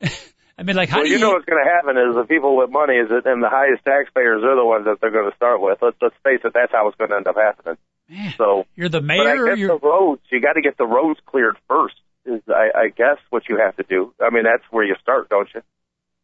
that's 0.00 0.14
I 0.58 0.64
mean, 0.64 0.76
like, 0.76 0.88
how 0.88 0.98
well. 0.98 1.04
do 1.04 1.10
You 1.10 1.16
you? 1.18 1.20
know 1.24 1.30
what's 1.32 1.46
going 1.46 1.64
to 1.64 1.70
happen 1.70 1.96
is 1.96 2.14
the 2.16 2.24
people 2.28 2.56
with 2.56 2.68
money 2.70 2.94
is 2.94 3.08
that, 3.08 3.24
and 3.26 3.42
the 3.42 3.48
highest 3.48 3.84
taxpayers 3.84 4.42
are 4.44 4.56
the 4.56 4.64
ones 4.64 4.84
that 4.86 4.98
they're 5.00 5.10
going 5.12 5.30
to 5.30 5.36
start 5.36 5.60
with. 5.62 5.78
Let's 5.80 5.96
let's 6.02 6.16
face 6.24 6.40
it, 6.44 6.52
that's 6.52 6.72
how 6.72 6.88
it's 6.88 6.96
going 6.98 7.10
to 7.10 7.16
end 7.16 7.26
up 7.28 7.36
happening. 7.36 7.78
Man, 8.10 8.34
So, 8.36 8.66
you're 8.74 8.88
the 8.88 9.00
but 9.00 9.06
mayor. 9.06 9.28
I 9.28 9.36
or 9.36 9.46
guess 9.50 9.58
you're 9.58 9.78
the 9.78 9.86
roads, 9.86 10.22
you 10.30 10.40
got 10.40 10.54
to 10.54 10.60
get 10.60 10.76
the 10.76 10.86
roads 10.86 11.20
cleared 11.26 11.56
first. 11.68 11.94
Is 12.26 12.42
I, 12.48 12.70
I 12.74 12.88
guess 12.88 13.16
what 13.30 13.44
you 13.48 13.58
have 13.64 13.76
to 13.76 13.84
do. 13.88 14.12
I 14.20 14.30
mean, 14.30 14.44
that's 14.44 14.64
where 14.70 14.84
you 14.84 14.96
start, 15.00 15.28
don't 15.30 15.48
you? 15.54 15.62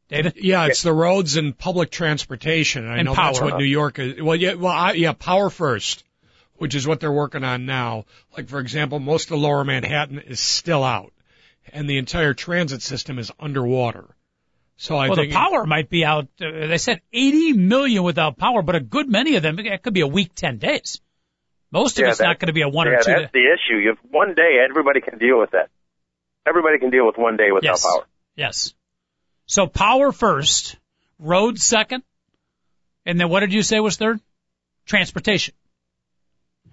David. 0.08 0.34
Yeah, 0.36 0.66
it's 0.66 0.82
the 0.82 0.92
roads 0.92 1.36
and 1.36 1.56
public 1.56 1.90
transportation. 1.90 2.88
I 2.88 2.98
And 2.98 3.06
know 3.06 3.14
that's 3.14 3.38
power. 3.38 3.50
what 3.50 3.58
New 3.58 3.64
York 3.64 3.98
is. 3.98 4.20
Well, 4.20 4.36
yeah, 4.36 4.54
well, 4.54 4.72
I, 4.72 4.92
yeah, 4.92 5.12
power 5.12 5.50
first, 5.50 6.04
which 6.56 6.74
is 6.74 6.86
what 6.86 7.00
they're 7.00 7.12
working 7.12 7.42
on 7.44 7.66
now. 7.66 8.04
Like 8.36 8.48
for 8.48 8.60
example, 8.60 9.00
most 9.00 9.30
of 9.30 9.38
Lower 9.38 9.64
Manhattan 9.64 10.18
is 10.18 10.40
still 10.40 10.84
out, 10.84 11.12
and 11.72 11.88
the 11.88 11.98
entire 11.98 12.34
transit 12.34 12.82
system 12.82 13.18
is 13.18 13.32
underwater. 13.40 14.14
So 14.76 14.96
I 14.96 15.06
think 15.06 15.08
Well, 15.08 15.16
think 15.24 15.32
the 15.32 15.38
power 15.38 15.66
might 15.66 15.88
be 15.88 16.04
out. 16.04 16.24
Uh, 16.40 16.66
they 16.66 16.78
said 16.78 17.00
80 17.12 17.52
million 17.52 18.02
without 18.02 18.36
power, 18.36 18.60
but 18.60 18.74
a 18.74 18.80
good 18.80 19.08
many 19.08 19.36
of 19.36 19.42
them, 19.42 19.58
it 19.58 19.82
could 19.82 19.94
be 19.94 20.00
a 20.00 20.06
week, 20.06 20.34
10 20.34 20.58
days. 20.58 21.00
Most 21.70 21.96
of 21.98 22.02
Yeah, 22.02 22.10
it's 22.10 22.20
not 22.20 22.38
going 22.40 22.48
to 22.48 22.52
be 22.52 22.62
a 22.62 22.68
one 22.68 22.88
yeah, 22.88 22.94
or 22.94 23.02
two. 23.02 23.10
that's 23.12 23.32
the 23.32 23.46
issue. 23.54 23.76
You 23.78 23.88
have 23.90 23.98
one 24.10 24.34
day, 24.34 24.58
everybody 24.68 25.00
can 25.00 25.18
deal 25.18 25.38
with 25.38 25.52
that. 25.52 25.70
Everybody 26.46 26.78
can 26.78 26.90
deal 26.90 27.06
with 27.06 27.16
one 27.16 27.36
day 27.36 27.50
without 27.52 27.64
yes. 27.70 27.84
power. 27.84 28.04
Yes. 28.36 28.74
So 29.46 29.66
power 29.66 30.12
first, 30.12 30.76
road 31.18 31.58
second, 31.58 32.02
and 33.04 33.20
then 33.20 33.28
what 33.28 33.40
did 33.40 33.52
you 33.52 33.62
say 33.62 33.80
was 33.80 33.96
third? 33.96 34.20
Transportation. 34.86 35.54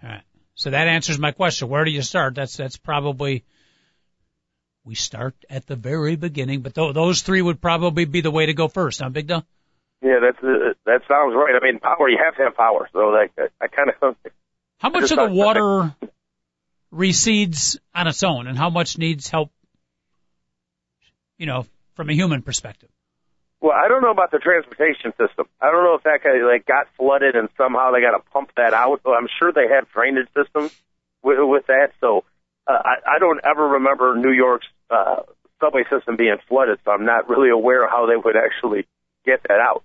All 0.04 0.10
right. 0.10 0.24
So 0.56 0.70
that 0.70 0.88
answers 0.88 1.20
my 1.20 1.32
question. 1.32 1.70
Where 1.70 1.84
do 1.84 1.92
you 1.92 2.02
start? 2.02 2.36
That's 2.36 2.56
that's 2.56 2.78
probably 2.78 3.44
we 4.84 4.96
start 4.96 5.36
at 5.50 5.68
the 5.68 5.76
very 5.76 6.16
beginning, 6.16 6.62
but 6.62 6.76
th- 6.76 6.94
those 6.94 7.22
three 7.22 7.42
would 7.42 7.62
probably 7.62 8.06
be 8.06 8.22
the 8.22 8.32
way 8.32 8.48
to 8.48 8.54
go 8.54 8.68
first, 8.68 9.02
huh, 9.02 9.10
Big 9.10 9.28
Dog? 9.28 9.46
Yeah, 10.02 10.20
that's 10.22 10.44
uh, 10.44 10.74
that 10.86 11.02
sounds 11.08 11.36
right. 11.36 11.54
I 11.56 11.64
mean, 11.64 11.80
power. 11.80 12.10
You 12.10 12.18
have 12.24 12.36
to 12.38 12.44
have 12.44 12.56
power. 12.56 12.90
So 12.92 13.00
like, 13.10 13.32
I, 13.38 13.48
I 13.64 13.68
kind 13.68 13.90
of 14.02 14.16
How 14.80 14.90
much 14.90 15.12
of 15.12 15.18
the 15.18 15.30
water 15.30 15.96
recedes 16.90 17.80
on 17.94 18.08
its 18.08 18.24
own, 18.24 18.48
and 18.48 18.58
how 18.58 18.70
much 18.70 18.98
needs 18.98 19.30
help? 19.30 19.52
You 21.38 21.46
know, 21.46 21.66
from 22.02 22.10
a 22.10 22.14
human 22.14 22.42
perspective. 22.42 22.90
Well, 23.62 23.74
I 23.78 23.88
don't 23.88 24.02
know 24.02 24.10
about 24.10 24.32
the 24.32 24.40
transportation 24.40 25.14
system. 25.22 25.46
I 25.62 25.70
don't 25.70 25.84
know 25.84 25.94
if 25.94 26.02
that 26.02 26.22
guy 26.24 26.42
like 26.44 26.66
got 26.66 26.88
flooded 26.98 27.36
and 27.36 27.48
somehow 27.58 27.92
they 27.92 28.02
got 28.02 28.18
to 28.18 28.24
pump 28.34 28.50
that 28.58 28.74
out. 28.74 29.02
I'm 29.06 29.28
sure 29.38 29.54
they 29.54 29.68
have 29.72 29.88
drainage 29.94 30.28
systems 30.36 30.76
with, 31.22 31.38
with 31.42 31.68
that. 31.68 31.92
So 32.02 32.24
uh, 32.66 32.72
I, 32.74 33.18
I 33.18 33.20
don't 33.20 33.40
ever 33.46 33.78
remember 33.78 34.16
New 34.16 34.32
York's 34.32 34.66
uh, 34.90 35.22
subway 35.60 35.84
system 35.92 36.16
being 36.16 36.38
flooded. 36.50 36.80
So 36.84 36.90
I'm 36.90 37.06
not 37.06 37.30
really 37.30 37.52
aware 37.52 37.84
of 37.84 37.92
how 37.92 38.08
they 38.08 38.18
would 38.18 38.36
actually 38.36 38.88
get 39.24 39.44
that 39.44 39.60
out. 39.60 39.84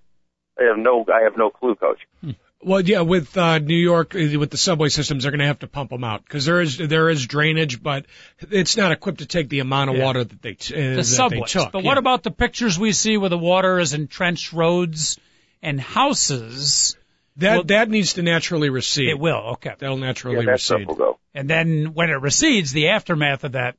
I 0.59 0.63
have 0.73 0.79
no, 0.79 1.05
I 1.13 1.21
have 1.21 1.37
no 1.37 1.51
clue, 1.51 1.75
Coach. 1.75 1.99
Hmm. 2.21 2.31
Well, 2.61 2.81
yeah, 2.81 3.01
with 3.01 3.37
uh, 3.37 3.59
New 3.59 3.75
York, 3.75 4.15
uh, 4.15 4.39
with 4.39 4.49
the 4.49 4.57
subway 4.57 4.89
systems, 4.89 5.23
they're 5.23 5.31
going 5.31 5.39
to 5.39 5.45
have 5.45 5.59
to 5.59 5.67
pump 5.67 5.91
them 5.91 6.03
out 6.03 6.23
because 6.23 6.45
there 6.45 6.59
is 6.59 6.77
there 6.77 7.09
is 7.09 7.27
drainage, 7.27 7.83
but 7.83 8.05
it's 8.49 8.75
not 8.75 8.91
equipped 8.91 9.19
to 9.19 9.27
take 9.27 9.49
the 9.49 9.59
amount 9.59 9.91
of 9.91 9.97
yeah. 9.97 10.03
water 10.03 10.23
that 10.23 10.41
they 10.41 10.53
t- 10.55 10.73
uh, 10.73 10.77
the 10.77 10.95
that 10.97 11.03
subways. 11.03 11.53
They 11.53 11.59
took. 11.59 11.71
But 11.71 11.83
yeah. 11.83 11.87
what 11.87 11.97
about 11.99 12.23
the 12.23 12.31
pictures 12.31 12.79
we 12.79 12.93
see 12.93 13.17
where 13.17 13.29
the 13.29 13.37
water 13.37 13.77
is 13.77 13.93
entrenched 13.93 14.53
roads 14.53 15.19
and 15.61 15.79
houses? 15.79 16.97
That 17.35 17.55
well, 17.55 17.63
that 17.65 17.89
needs 17.89 18.13
to 18.13 18.23
naturally 18.23 18.71
recede. 18.71 19.09
It 19.09 19.19
will. 19.19 19.51
Okay. 19.53 19.73
That'll 19.77 19.97
naturally 19.97 20.37
yeah, 20.37 20.45
that 20.45 20.51
recede. 20.53 20.87
Will 20.87 20.95
go. 20.95 21.19
And 21.35 21.47
then 21.47 21.93
when 21.93 22.09
it 22.09 22.19
recedes, 22.19 22.71
the 22.71 22.89
aftermath 22.89 23.43
of 23.43 23.51
that 23.51 23.75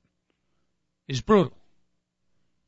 is 1.08 1.20
brutal. 1.20 1.52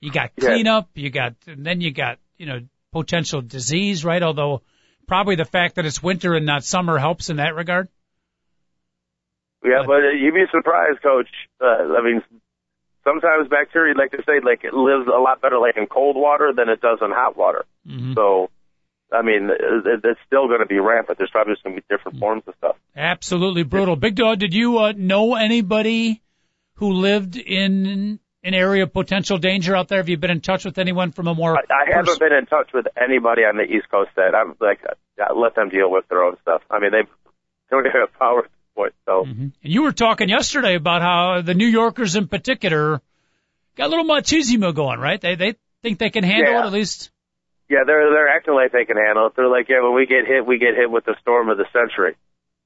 You 0.00 0.10
got 0.10 0.32
cleanup. 0.34 0.88
You 0.94 1.10
got 1.10 1.34
and 1.46 1.64
then 1.64 1.80
you 1.80 1.92
got 1.92 2.18
you 2.36 2.46
know 2.46 2.60
potential 2.90 3.42
disease, 3.42 4.04
right? 4.04 4.22
Although 4.22 4.62
probably 5.10 5.34
the 5.34 5.44
fact 5.44 5.74
that 5.74 5.84
it's 5.84 6.00
winter 6.00 6.34
and 6.34 6.46
not 6.46 6.62
summer 6.62 6.96
helps 6.96 7.30
in 7.30 7.38
that 7.38 7.56
regard. 7.56 7.88
Yeah, 9.64 9.80
but, 9.80 9.88
but 9.88 10.16
you'd 10.16 10.32
be 10.32 10.44
surprised, 10.52 11.02
Coach. 11.02 11.26
Uh, 11.60 11.98
I 11.98 12.00
mean, 12.00 12.22
sometimes 13.02 13.48
bacteria, 13.48 13.94
like 13.98 14.12
they 14.12 14.18
say, 14.18 14.38
like 14.40 14.62
it 14.62 14.72
lives 14.72 15.08
a 15.08 15.20
lot 15.20 15.42
better 15.42 15.58
like 15.58 15.76
in 15.76 15.88
cold 15.88 16.14
water 16.14 16.52
than 16.56 16.68
it 16.68 16.80
does 16.80 17.00
in 17.02 17.10
hot 17.10 17.36
water. 17.36 17.64
Mm-hmm. 17.84 18.14
So, 18.14 18.50
I 19.12 19.22
mean, 19.22 19.50
it, 19.50 20.00
it's 20.04 20.20
still 20.28 20.46
going 20.46 20.60
to 20.60 20.66
be 20.66 20.78
rampant. 20.78 21.18
There's 21.18 21.30
probably 21.30 21.54
just 21.54 21.64
going 21.64 21.74
to 21.74 21.82
be 21.82 21.86
different 21.90 22.14
mm-hmm. 22.14 22.24
forms 22.24 22.42
of 22.46 22.54
stuff. 22.58 22.76
Absolutely 22.94 23.64
brutal. 23.64 23.96
Big 23.96 24.14
Dog, 24.14 24.38
did 24.38 24.54
you 24.54 24.78
uh, 24.78 24.92
know 24.96 25.34
anybody 25.34 26.22
who 26.74 26.92
lived 26.92 27.34
in 27.36 28.20
an 28.42 28.55
area 28.55 28.85
of 28.85 28.92
potential 28.92 29.38
danger 29.38 29.76
out 29.76 29.88
there? 29.88 29.98
Have 29.98 30.09
you 30.09 30.16
been 30.16 30.31
in 30.31 30.40
touch 30.40 30.64
with 30.64 30.79
anyone 30.79 31.12
from 31.12 31.26
a 31.29 31.35
more? 31.35 31.57
I, 31.57 31.61
I 31.61 31.96
haven't 31.96 32.18
been 32.18 32.33
in 32.33 32.46
touch 32.46 32.70
with 32.72 32.87
anybody 32.96 33.42
on 33.42 33.57
the 33.57 33.64
East 33.64 33.90
Coast 33.90 34.11
that 34.16 34.35
I'm 34.35 34.55
like, 34.61 34.81
uh, 34.85 35.35
let 35.35 35.55
them 35.55 35.68
deal 35.68 35.90
with 35.90 36.09
their 36.09 36.22
own 36.22 36.37
stuff. 36.42 36.62
I 36.70 36.79
mean, 36.79 36.92
they 36.92 37.03
don't 37.70 37.85
have 37.85 38.12
power 38.18 38.48
point. 38.74 38.94
So. 39.07 39.24
Mm-hmm. 39.24 39.42
And 39.42 39.53
you 39.62 39.83
were 39.83 39.92
talking 39.92 40.29
yesterday 40.29 40.74
about 40.74 41.03
how 41.03 41.42
the 41.42 41.55
New 41.55 41.66
Yorkers 41.66 42.16
in 42.16 42.29
particular 42.29 43.00
got 43.76 43.87
a 43.87 43.88
little 43.88 44.05
machismo 44.05 44.74
going, 44.74 45.00
right? 45.00 45.20
They 45.20 45.35
they 45.35 45.55
think 45.83 45.98
they 45.98 46.11
can 46.11 46.24
handle 46.24 46.55
yeah. 46.55 46.62
it 46.62 46.66
at 46.66 46.72
least. 46.72 47.11
Yeah, 47.68 47.85
they're 47.87 48.11
they're 48.11 48.29
acting 48.29 48.55
like 48.55 48.72
they 48.72 48.85
can 48.85 48.96
handle 48.96 49.26
it. 49.26 49.35
They're 49.37 49.48
like, 49.48 49.68
yeah, 49.68 49.83
when 49.83 49.94
we 49.94 50.07
get 50.07 50.26
hit, 50.26 50.44
we 50.44 50.59
get 50.59 50.74
hit 50.74 50.90
with 50.90 51.05
the 51.05 51.14
storm 51.20 51.50
of 51.50 51.59
the 51.59 51.66
century. 51.72 52.16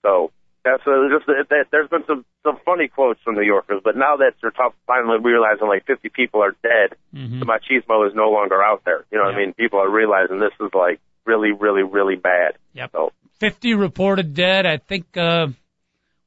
So 0.03 0.33
that's 0.65 0.83
uh, 0.87 1.09
just 1.13 1.27
that, 1.27 1.67
there's 1.71 1.89
been 1.91 2.05
some 2.07 2.25
some 2.43 2.59
funny 2.65 2.89
quotes 2.89 3.21
from 3.23 3.35
New 3.35 3.43
Yorkers, 3.43 3.83
but 3.85 3.97
now 3.97 4.17
that 4.17 4.33
they're 4.41 4.51
tough, 4.51 4.73
finally 4.87 5.19
realizing 5.23 5.69
like 5.69 5.85
50 5.87 6.09
people 6.09 6.43
are 6.43 6.57
dead, 6.63 6.97
mm-hmm. 7.15 7.39
the 7.39 7.47
machismo 7.47 8.09
is 8.09 8.15
no 8.15 8.31
longer 8.31 8.63
out 8.63 8.83
there. 8.85 9.05
You 9.13 9.19
know 9.19 9.25
what 9.25 9.35
I 9.35 9.39
mean? 9.39 9.53
People 9.53 9.81
are 9.81 9.91
realizing 9.91 10.41
this 10.41 10.53
is 10.61 10.73
like 10.73 11.01
really, 11.27 11.53
really, 11.53 11.83
really 11.83 12.17
bad. 12.17 12.55
Yep. 12.73 12.91
So 12.93 13.13
50 13.41 13.75
reported 13.75 14.35
dead. 14.35 14.65
I 14.65 14.79
think 14.79 15.17
uh, 15.17 15.49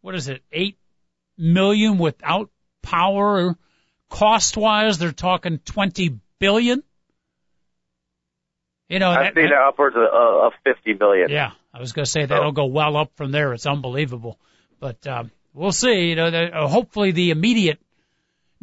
what 0.02 0.14
is 0.14 0.28
it? 0.28 0.44
Eight 0.52 0.78
million 1.38 1.98
without 1.98 2.50
power. 2.82 3.58
Cost 4.10 4.56
wise, 4.56 5.00
they're 5.00 5.12
talking 5.12 5.60
20 5.66 6.20
billion. 6.40 6.84
You 8.88 9.00
know, 9.00 9.10
I've 9.10 9.34
seen 9.34 9.50
upwards 9.52 9.98
of, 9.98 10.04
uh, 10.04 10.48
of 10.48 10.54
50 10.64 10.94
billion. 10.94 11.30
Yeah, 11.30 11.52
I 11.78 11.80
was 11.80 11.94
going 11.94 12.06
to 12.06 12.12
say 12.12 12.26
that'll 12.26 12.54
go 12.54 12.66
well 12.66 12.98
up 12.98 13.12
from 13.16 13.32
there. 13.32 13.54
It's 13.54 13.68
unbelievable, 13.68 14.40
but 14.80 15.06
um, 15.06 15.30
we'll 15.54 15.72
see. 15.72 16.10
You 16.10 16.16
know, 16.16 16.32
that, 16.32 16.52
uh, 16.52 16.68
hopefully 16.68 17.12
the 17.12 17.30
immediate 17.30 17.80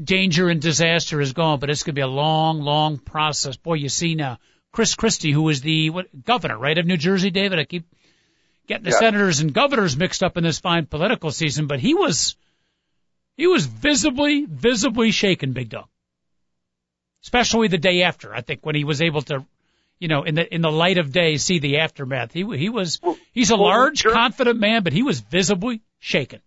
danger 0.02 0.48
and 0.48 0.60
disaster 0.60 1.20
is 1.20 1.32
gone, 1.32 1.60
but 1.60 1.70
it's 1.70 1.84
going 1.84 1.94
to 1.94 1.98
be 2.00 2.02
a 2.02 2.08
long, 2.08 2.60
long 2.62 2.98
process. 2.98 3.56
Boy, 3.56 3.74
you 3.74 3.88
see 3.88 4.16
now, 4.16 4.38
Chris 4.72 4.96
Christie, 4.96 5.30
who 5.30 5.48
is 5.48 5.60
the 5.60 5.90
what, 5.90 6.24
governor, 6.24 6.58
right, 6.58 6.76
of 6.76 6.86
New 6.86 6.96
Jersey, 6.96 7.30
David. 7.30 7.60
I 7.60 7.64
keep 7.64 7.86
getting 8.66 8.82
the 8.82 8.90
yeah. 8.90 8.98
senators 8.98 9.38
and 9.38 9.54
governors 9.54 9.96
mixed 9.96 10.24
up 10.24 10.36
in 10.36 10.42
this 10.42 10.58
fine 10.58 10.86
political 10.86 11.30
season, 11.30 11.68
but 11.68 11.78
he 11.78 11.94
was 11.94 12.34
he 13.36 13.46
was 13.46 13.64
visibly, 13.64 14.44
visibly 14.44 15.12
shaken, 15.12 15.52
Big 15.52 15.68
Dog. 15.68 15.86
Especially 17.22 17.68
the 17.68 17.78
day 17.78 18.02
after, 18.02 18.34
I 18.34 18.40
think, 18.40 18.66
when 18.66 18.74
he 18.74 18.82
was 18.82 19.00
able 19.00 19.22
to 19.22 19.46
you 19.98 20.08
know, 20.08 20.24
in 20.24 20.34
the 20.34 20.54
in 20.54 20.60
the 20.60 20.70
light 20.70 20.98
of 20.98 21.12
day, 21.12 21.36
see 21.36 21.58
the 21.58 21.78
aftermath. 21.78 22.32
He 22.32 22.44
he 22.56 22.68
was 22.68 23.00
he's 23.32 23.50
a 23.50 23.56
well, 23.56 23.64
large, 23.64 24.02
Jer- 24.02 24.10
confident 24.10 24.58
man, 24.58 24.82
but 24.82 24.92
he 24.92 25.02
was 25.02 25.20
visibly 25.20 25.82
shaken. 25.98 26.40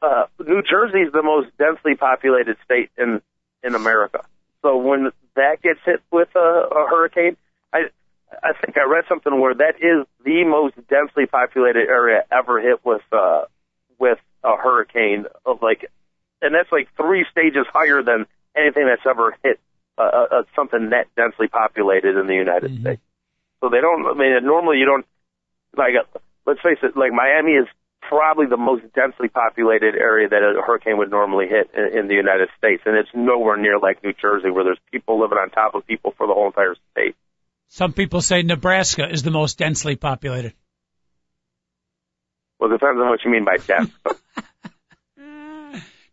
Uh, 0.00 0.24
New 0.40 0.62
Jersey 0.62 1.00
is 1.00 1.12
the 1.12 1.22
most 1.22 1.56
densely 1.58 1.94
populated 1.94 2.56
state 2.64 2.90
in 2.96 3.20
in 3.62 3.74
America. 3.74 4.24
So 4.62 4.76
when 4.76 5.10
that 5.34 5.62
gets 5.62 5.80
hit 5.84 6.00
with 6.10 6.28
a, 6.34 6.38
a 6.38 6.86
hurricane, 6.88 7.36
I 7.72 7.90
I 8.42 8.52
think 8.52 8.76
I 8.78 8.88
read 8.88 9.04
something 9.08 9.40
where 9.40 9.54
that 9.54 9.76
is 9.76 10.06
the 10.24 10.44
most 10.44 10.74
densely 10.88 11.26
populated 11.26 11.88
area 11.88 12.24
ever 12.30 12.60
hit 12.60 12.84
with 12.84 13.02
uh 13.12 13.42
with 13.98 14.18
a 14.44 14.56
hurricane 14.56 15.26
of 15.46 15.62
like, 15.62 15.90
and 16.40 16.54
that's 16.54 16.72
like 16.72 16.88
three 16.96 17.24
stages 17.30 17.66
higher 17.72 18.02
than 18.02 18.26
anything 18.56 18.86
that's 18.86 19.06
ever 19.08 19.36
hit 19.42 19.60
uh, 19.98 20.02
uh, 20.02 20.42
something 20.56 20.90
that 20.90 21.06
densely 21.16 21.48
populated 21.48 22.16
in 22.16 22.26
the 22.26 22.34
United 22.34 22.70
Mhm. 22.70 22.80
States. 22.80 23.02
So 23.60 23.68
they 23.68 23.80
don't. 23.80 24.06
I 24.06 24.14
mean, 24.14 24.44
normally 24.44 24.78
you 24.78 24.86
don't 24.86 25.06
like. 25.76 25.94
Uh, 25.94 26.18
let's 26.46 26.60
face 26.60 26.78
it. 26.82 26.96
Like 26.96 27.12
Miami 27.12 27.52
is 27.52 27.68
probably 28.00 28.46
the 28.46 28.56
most 28.56 28.82
densely 28.94 29.28
populated 29.28 29.94
area 29.94 30.28
that 30.28 30.42
a 30.42 30.60
hurricane 30.60 30.98
would 30.98 31.10
normally 31.10 31.46
hit 31.46 31.70
in, 31.74 31.98
in 32.00 32.08
the 32.08 32.14
United 32.14 32.48
States, 32.58 32.82
and 32.84 32.96
it's 32.96 33.10
nowhere 33.14 33.56
near 33.56 33.78
like 33.78 34.02
New 34.02 34.12
Jersey, 34.12 34.50
where 34.50 34.64
there's 34.64 34.80
people 34.90 35.20
living 35.20 35.38
on 35.38 35.50
top 35.50 35.74
of 35.74 35.86
people 35.86 36.12
for 36.16 36.26
the 36.26 36.34
whole 36.34 36.46
entire 36.48 36.74
state. 36.90 37.14
Some 37.68 37.92
people 37.92 38.20
say 38.20 38.42
Nebraska 38.42 39.08
is 39.08 39.22
the 39.22 39.30
most 39.30 39.58
densely 39.58 39.96
populated. 39.96 40.52
Well, 42.58 42.70
it 42.70 42.74
depends 42.74 43.00
on 43.00 43.08
what 43.08 43.24
you 43.24 43.30
mean 43.30 43.44
by 43.44 43.56
dense. 43.56 43.90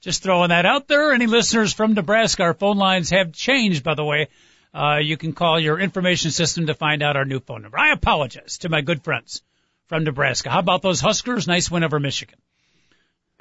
Just 0.01 0.23
throwing 0.23 0.49
that 0.49 0.65
out 0.65 0.88
there. 0.88 1.12
Any 1.12 1.27
listeners 1.27 1.73
from 1.73 1.93
Nebraska? 1.93 2.43
Our 2.43 2.53
phone 2.53 2.77
lines 2.77 3.09
have 3.09 3.33
changed, 3.33 3.83
by 3.83 3.95
the 3.95 4.05
way. 4.05 4.29
Uh, 4.73 4.99
you 5.01 5.17
can 5.17 5.33
call 5.33 5.59
your 5.59 5.79
information 5.79 6.31
system 6.31 6.67
to 6.67 6.73
find 6.73 7.01
out 7.01 7.17
our 7.17 7.25
new 7.25 7.39
phone 7.39 7.63
number. 7.63 7.77
I 7.77 7.91
apologize 7.91 8.59
to 8.59 8.69
my 8.69 8.81
good 8.81 9.03
friends 9.03 9.41
from 9.88 10.03
Nebraska. 10.03 10.49
How 10.49 10.59
about 10.59 10.81
those 10.81 11.01
Huskers? 11.01 11.47
Nice 11.47 11.69
win 11.69 11.83
over 11.83 11.99
Michigan. 11.99 12.38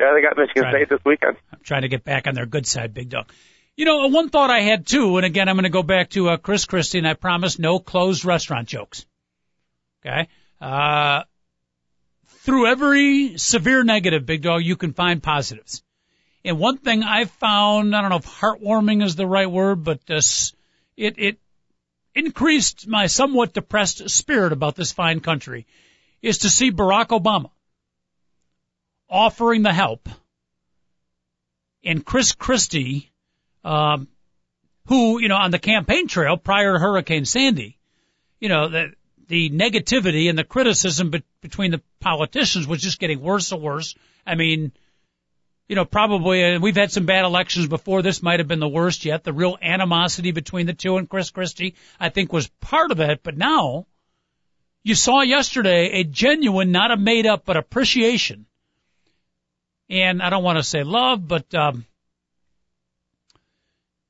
yeah, 0.00 0.12
they 0.14 0.22
got 0.22 0.36
Michigan 0.36 0.70
State 0.70 0.88
this 0.88 1.04
weekend. 1.04 1.36
I'm 1.52 1.60
trying 1.62 1.82
to 1.82 1.88
get 1.88 2.02
back 2.02 2.26
on 2.26 2.34
their 2.34 2.46
good 2.46 2.66
side, 2.66 2.94
big 2.94 3.10
dog. 3.10 3.30
You 3.76 3.84
know, 3.84 4.08
one 4.08 4.28
thought 4.30 4.50
I 4.50 4.60
had 4.60 4.86
too, 4.86 5.18
and 5.18 5.26
again, 5.26 5.48
I'm 5.48 5.54
going 5.54 5.62
to 5.64 5.70
go 5.70 5.84
back 5.84 6.10
to 6.10 6.30
uh, 6.30 6.36
Chris 6.38 6.64
Christie, 6.64 6.98
and 6.98 7.06
I 7.06 7.14
promise 7.14 7.60
no 7.60 7.78
closed 7.78 8.24
restaurant 8.24 8.66
jokes. 8.66 9.06
Okay? 10.04 10.28
Uh, 10.60 11.22
through 12.26 12.66
every 12.66 13.38
severe 13.38 13.84
negative, 13.84 14.26
big 14.26 14.42
dog, 14.42 14.64
you 14.64 14.74
can 14.74 14.94
find 14.94 15.22
positives. 15.22 15.84
And 16.44 16.58
one 16.58 16.78
thing 16.78 17.02
I've 17.02 17.30
found, 17.30 17.94
I 17.94 18.00
don't 18.00 18.10
know 18.10 18.16
if 18.16 18.26
heartwarming 18.26 19.02
is 19.02 19.16
the 19.16 19.26
right 19.26 19.50
word, 19.50 19.84
but 19.84 20.00
uh, 20.08 20.20
it, 20.96 21.18
it 21.18 21.38
increased 22.14 22.86
my 22.86 23.06
somewhat 23.06 23.52
depressed 23.52 24.08
spirit 24.10 24.52
about 24.52 24.76
this 24.76 24.92
fine 24.92 25.20
country, 25.20 25.66
is 26.22 26.38
to 26.38 26.50
see 26.50 26.72
Barack 26.72 27.08
Obama 27.08 27.50
offering 29.10 29.62
the 29.62 29.72
help 29.72 30.08
and 31.84 32.04
Chris 32.04 32.32
Christie, 32.32 33.10
um, 33.64 34.08
who, 34.86 35.20
you 35.20 35.28
know, 35.28 35.36
on 35.36 35.50
the 35.50 35.58
campaign 35.58 36.08
trail 36.08 36.36
prior 36.36 36.74
to 36.74 36.78
Hurricane 36.78 37.24
Sandy, 37.24 37.78
you 38.40 38.48
know, 38.48 38.68
the, 38.68 38.92
the 39.28 39.50
negativity 39.50 40.28
and 40.28 40.38
the 40.38 40.44
criticism 40.44 41.10
be- 41.10 41.24
between 41.40 41.70
the 41.70 41.82
politicians 42.00 42.66
was 42.66 42.82
just 42.82 42.98
getting 42.98 43.20
worse 43.20 43.52
and 43.52 43.62
worse. 43.62 43.94
I 44.26 44.34
mean, 44.34 44.72
you 45.68 45.76
know, 45.76 45.84
probably, 45.84 46.42
and 46.42 46.62
we've 46.62 46.76
had 46.76 46.90
some 46.90 47.04
bad 47.04 47.24
elections 47.24 47.66
before. 47.68 48.00
This 48.00 48.22
might 48.22 48.40
have 48.40 48.48
been 48.48 48.58
the 48.58 48.68
worst 48.68 49.04
yet. 49.04 49.22
The 49.22 49.34
real 49.34 49.58
animosity 49.60 50.32
between 50.32 50.66
the 50.66 50.72
two 50.72 50.96
and 50.96 51.08
Chris 51.08 51.30
Christie, 51.30 51.74
I 52.00 52.08
think, 52.08 52.32
was 52.32 52.48
part 52.60 52.90
of 52.90 53.00
it. 53.00 53.22
But 53.22 53.36
now, 53.36 53.86
you 54.82 54.94
saw 54.94 55.20
yesterday 55.20 56.00
a 56.00 56.04
genuine, 56.04 56.72
not 56.72 56.90
a 56.90 56.96
made 56.96 57.26
up, 57.26 57.44
but 57.44 57.58
appreciation. 57.58 58.46
And 59.90 60.22
I 60.22 60.30
don't 60.30 60.42
want 60.42 60.58
to 60.58 60.62
say 60.62 60.82
love, 60.84 61.28
but, 61.28 61.54
um, 61.54 61.84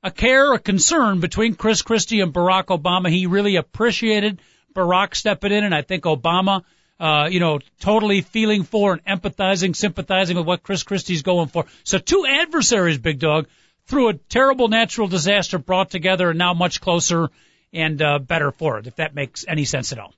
a 0.01 0.11
care, 0.11 0.53
a 0.53 0.59
concern 0.59 1.19
between 1.19 1.55
Chris 1.55 1.81
Christie 1.81 2.21
and 2.21 2.33
Barack 2.33 2.67
Obama. 2.67 3.09
He 3.09 3.25
really 3.25 3.57
appreciated 3.57 4.41
Barack 4.73 5.13
stepping 5.13 5.51
in, 5.51 5.65
and 5.65 5.75
I 5.75 5.81
think 5.81 6.05
Obama, 6.05 6.63
uh, 6.99 7.27
you 7.31 7.39
know, 7.39 7.59
totally 7.79 8.21
feeling 8.21 8.63
for 8.63 8.93
and 8.93 9.05
empathizing, 9.05 9.75
sympathizing 9.75 10.37
with 10.37 10.45
what 10.45 10.63
Chris 10.63 10.83
Christie's 10.83 11.21
going 11.21 11.47
for. 11.47 11.65
So 11.83 11.97
two 11.97 12.25
adversaries, 12.27 12.97
Big 12.97 13.19
Dog, 13.19 13.47
through 13.85 14.09
a 14.09 14.13
terrible 14.13 14.67
natural 14.67 15.07
disaster 15.07 15.57
brought 15.57 15.89
together 15.89 16.29
and 16.29 16.37
now 16.37 16.53
much 16.53 16.81
closer 16.81 17.29
and 17.73 18.01
uh, 18.01 18.19
better 18.19 18.51
for 18.51 18.79
it, 18.79 18.87
if 18.87 18.97
that 18.97 19.15
makes 19.15 19.45
any 19.47 19.65
sense 19.65 19.91
at 19.91 19.99
all. 19.99 20.13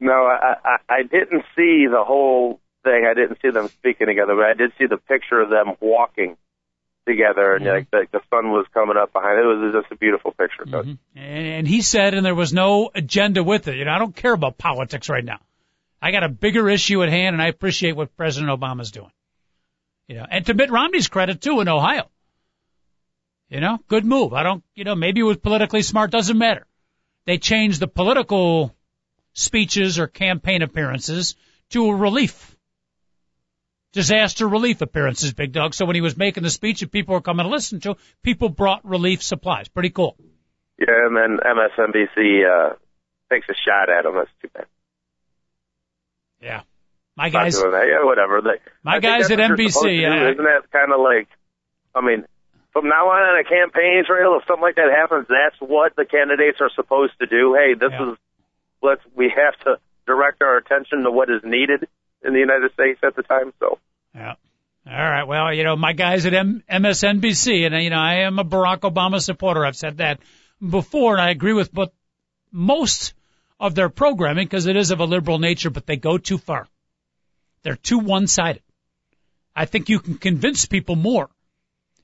No, 0.00 0.12
I, 0.12 0.56
I 0.64 0.76
I 0.88 1.02
didn't 1.02 1.44
see 1.56 1.86
the 1.90 2.04
whole 2.04 2.60
thing. 2.84 3.06
I 3.08 3.14
didn't 3.14 3.38
see 3.40 3.50
them 3.50 3.68
speaking 3.68 4.06
together, 4.06 4.34
but 4.34 4.44
I 4.44 4.54
did 4.54 4.72
see 4.78 4.86
the 4.86 4.98
picture 4.98 5.40
of 5.40 5.48
them 5.48 5.74
walking 5.80 6.36
together, 7.06 7.54
and 7.54 7.64
like 7.64 7.90
the, 7.90 8.06
the 8.12 8.20
sun 8.30 8.50
was 8.50 8.66
coming 8.74 8.96
up 8.96 9.12
behind 9.12 9.38
it. 9.38 9.42
It 9.42 9.46
was 9.46 9.82
just 9.82 9.92
a 9.92 9.96
beautiful 9.96 10.32
picture. 10.32 10.64
Mm-hmm. 10.64 11.18
And, 11.18 11.46
and 11.46 11.68
he 11.68 11.80
said, 11.80 12.14
and 12.14 12.26
there 12.26 12.34
was 12.34 12.52
no 12.52 12.90
agenda 12.94 13.42
with 13.42 13.68
it. 13.68 13.76
You 13.76 13.84
know, 13.84 13.92
I 13.92 13.98
don't 13.98 14.14
care 14.14 14.32
about 14.32 14.58
politics 14.58 15.08
right 15.08 15.24
now. 15.24 15.38
I 16.06 16.12
got 16.12 16.22
a 16.22 16.28
bigger 16.28 16.68
issue 16.70 17.02
at 17.02 17.08
hand, 17.08 17.34
and 17.34 17.42
I 17.42 17.48
appreciate 17.48 17.96
what 17.96 18.16
President 18.16 18.56
Obama's 18.56 18.92
doing. 18.92 19.10
You 20.06 20.14
know, 20.14 20.26
and 20.30 20.46
to 20.46 20.54
Mitt 20.54 20.70
Romney's 20.70 21.08
credit 21.08 21.40
too 21.40 21.60
in 21.60 21.68
Ohio. 21.68 22.08
You 23.48 23.58
know, 23.58 23.78
good 23.88 24.04
move. 24.04 24.32
I 24.32 24.44
don't, 24.44 24.62
you 24.76 24.84
know, 24.84 24.94
maybe 24.94 25.18
it 25.18 25.24
was 25.24 25.38
politically 25.38 25.82
smart, 25.82 26.12
doesn't 26.12 26.38
matter. 26.38 26.64
They 27.24 27.38
changed 27.38 27.80
the 27.80 27.88
political 27.88 28.72
speeches 29.32 29.98
or 29.98 30.06
campaign 30.06 30.62
appearances 30.62 31.34
to 31.70 31.90
a 31.90 31.96
relief. 31.96 32.56
Disaster 33.92 34.46
relief 34.46 34.82
appearances, 34.82 35.32
Big 35.32 35.50
Dog. 35.50 35.74
So 35.74 35.86
when 35.86 35.96
he 35.96 36.02
was 36.02 36.16
making 36.16 36.44
the 36.44 36.50
speech 36.50 36.82
and 36.82 36.92
people 36.92 37.14
were 37.14 37.20
coming 37.20 37.46
to 37.46 37.50
listen 37.50 37.80
to, 37.80 37.96
people 38.22 38.48
brought 38.48 38.84
relief 38.84 39.24
supplies. 39.24 39.66
Pretty 39.66 39.90
cool. 39.90 40.16
Yeah, 40.78 41.06
and 41.08 41.16
then 41.16 41.38
MSNBC 41.44 42.44
uh, 42.46 42.74
takes 43.28 43.48
a 43.48 43.54
shot 43.54 43.90
at 43.90 44.06
him. 44.06 44.14
That's 44.14 44.30
too 44.40 44.50
bad. 44.54 44.66
Yeah. 46.46 46.62
My 47.16 47.30
guys. 47.30 47.54
Not 47.56 47.62
doing 47.62 47.72
that. 47.72 47.86
Yeah, 47.88 48.04
whatever. 48.04 48.40
They, 48.42 48.58
my 48.82 49.00
guys 49.00 49.30
at 49.30 49.38
NBC. 49.38 50.00
Yeah. 50.02 50.30
Isn't 50.30 50.44
that 50.44 50.70
kind 50.70 50.92
of 50.92 51.00
like, 51.00 51.28
I 51.94 52.00
mean, 52.00 52.24
from 52.72 52.88
now 52.88 53.08
on 53.08 53.22
on 53.22 53.40
a 53.40 53.44
campaign 53.44 54.04
trail, 54.06 54.38
if 54.40 54.46
something 54.46 54.62
like 54.62 54.76
that 54.76 54.90
happens, 54.94 55.26
that's 55.28 55.56
what 55.60 55.96
the 55.96 56.04
candidates 56.04 56.58
are 56.60 56.70
supposed 56.74 57.14
to 57.20 57.26
do. 57.26 57.54
Hey, 57.58 57.74
this 57.74 57.90
Yeah. 57.90 58.12
is 58.12 58.18
let's 58.82 59.00
we 59.16 59.32
have 59.34 59.58
to 59.64 59.80
direct 60.06 60.42
our 60.42 60.56
attention 60.58 61.02
to 61.02 61.10
what 61.10 61.30
is 61.30 61.40
needed 61.42 61.88
in 62.22 62.32
the 62.34 62.38
United 62.38 62.72
States 62.74 63.00
at 63.02 63.16
the 63.16 63.22
time. 63.22 63.52
So 63.60 63.78
Yeah. 64.14 64.34
All 64.88 64.92
right. 64.92 65.24
Well, 65.24 65.52
you 65.52 65.64
know, 65.64 65.74
my 65.74 65.94
guys 65.94 66.26
at 66.26 66.34
M- 66.34 66.62
MSNBC, 66.70 67.66
and 67.66 67.82
you 67.82 67.90
know, 67.90 67.98
I 67.98 68.26
am 68.28 68.38
a 68.38 68.44
Barack 68.44 68.80
Obama 68.80 69.20
supporter. 69.20 69.64
I've 69.66 69.74
said 69.74 69.96
that 69.96 70.20
before, 70.60 71.14
and 71.14 71.22
I 71.22 71.30
agree 71.30 71.54
with 71.54 71.72
but 71.74 71.92
most 72.52 73.14
of 73.58 73.74
their 73.74 73.88
programming 73.88 74.46
because 74.46 74.66
it 74.66 74.76
is 74.76 74.90
of 74.90 75.00
a 75.00 75.04
liberal 75.04 75.38
nature, 75.38 75.70
but 75.70 75.86
they 75.86 75.96
go 75.96 76.18
too 76.18 76.38
far. 76.38 76.66
They're 77.62 77.76
too 77.76 77.98
one-sided. 77.98 78.62
I 79.54 79.64
think 79.64 79.88
you 79.88 80.00
can 80.00 80.18
convince 80.18 80.66
people 80.66 80.96
more 80.96 81.30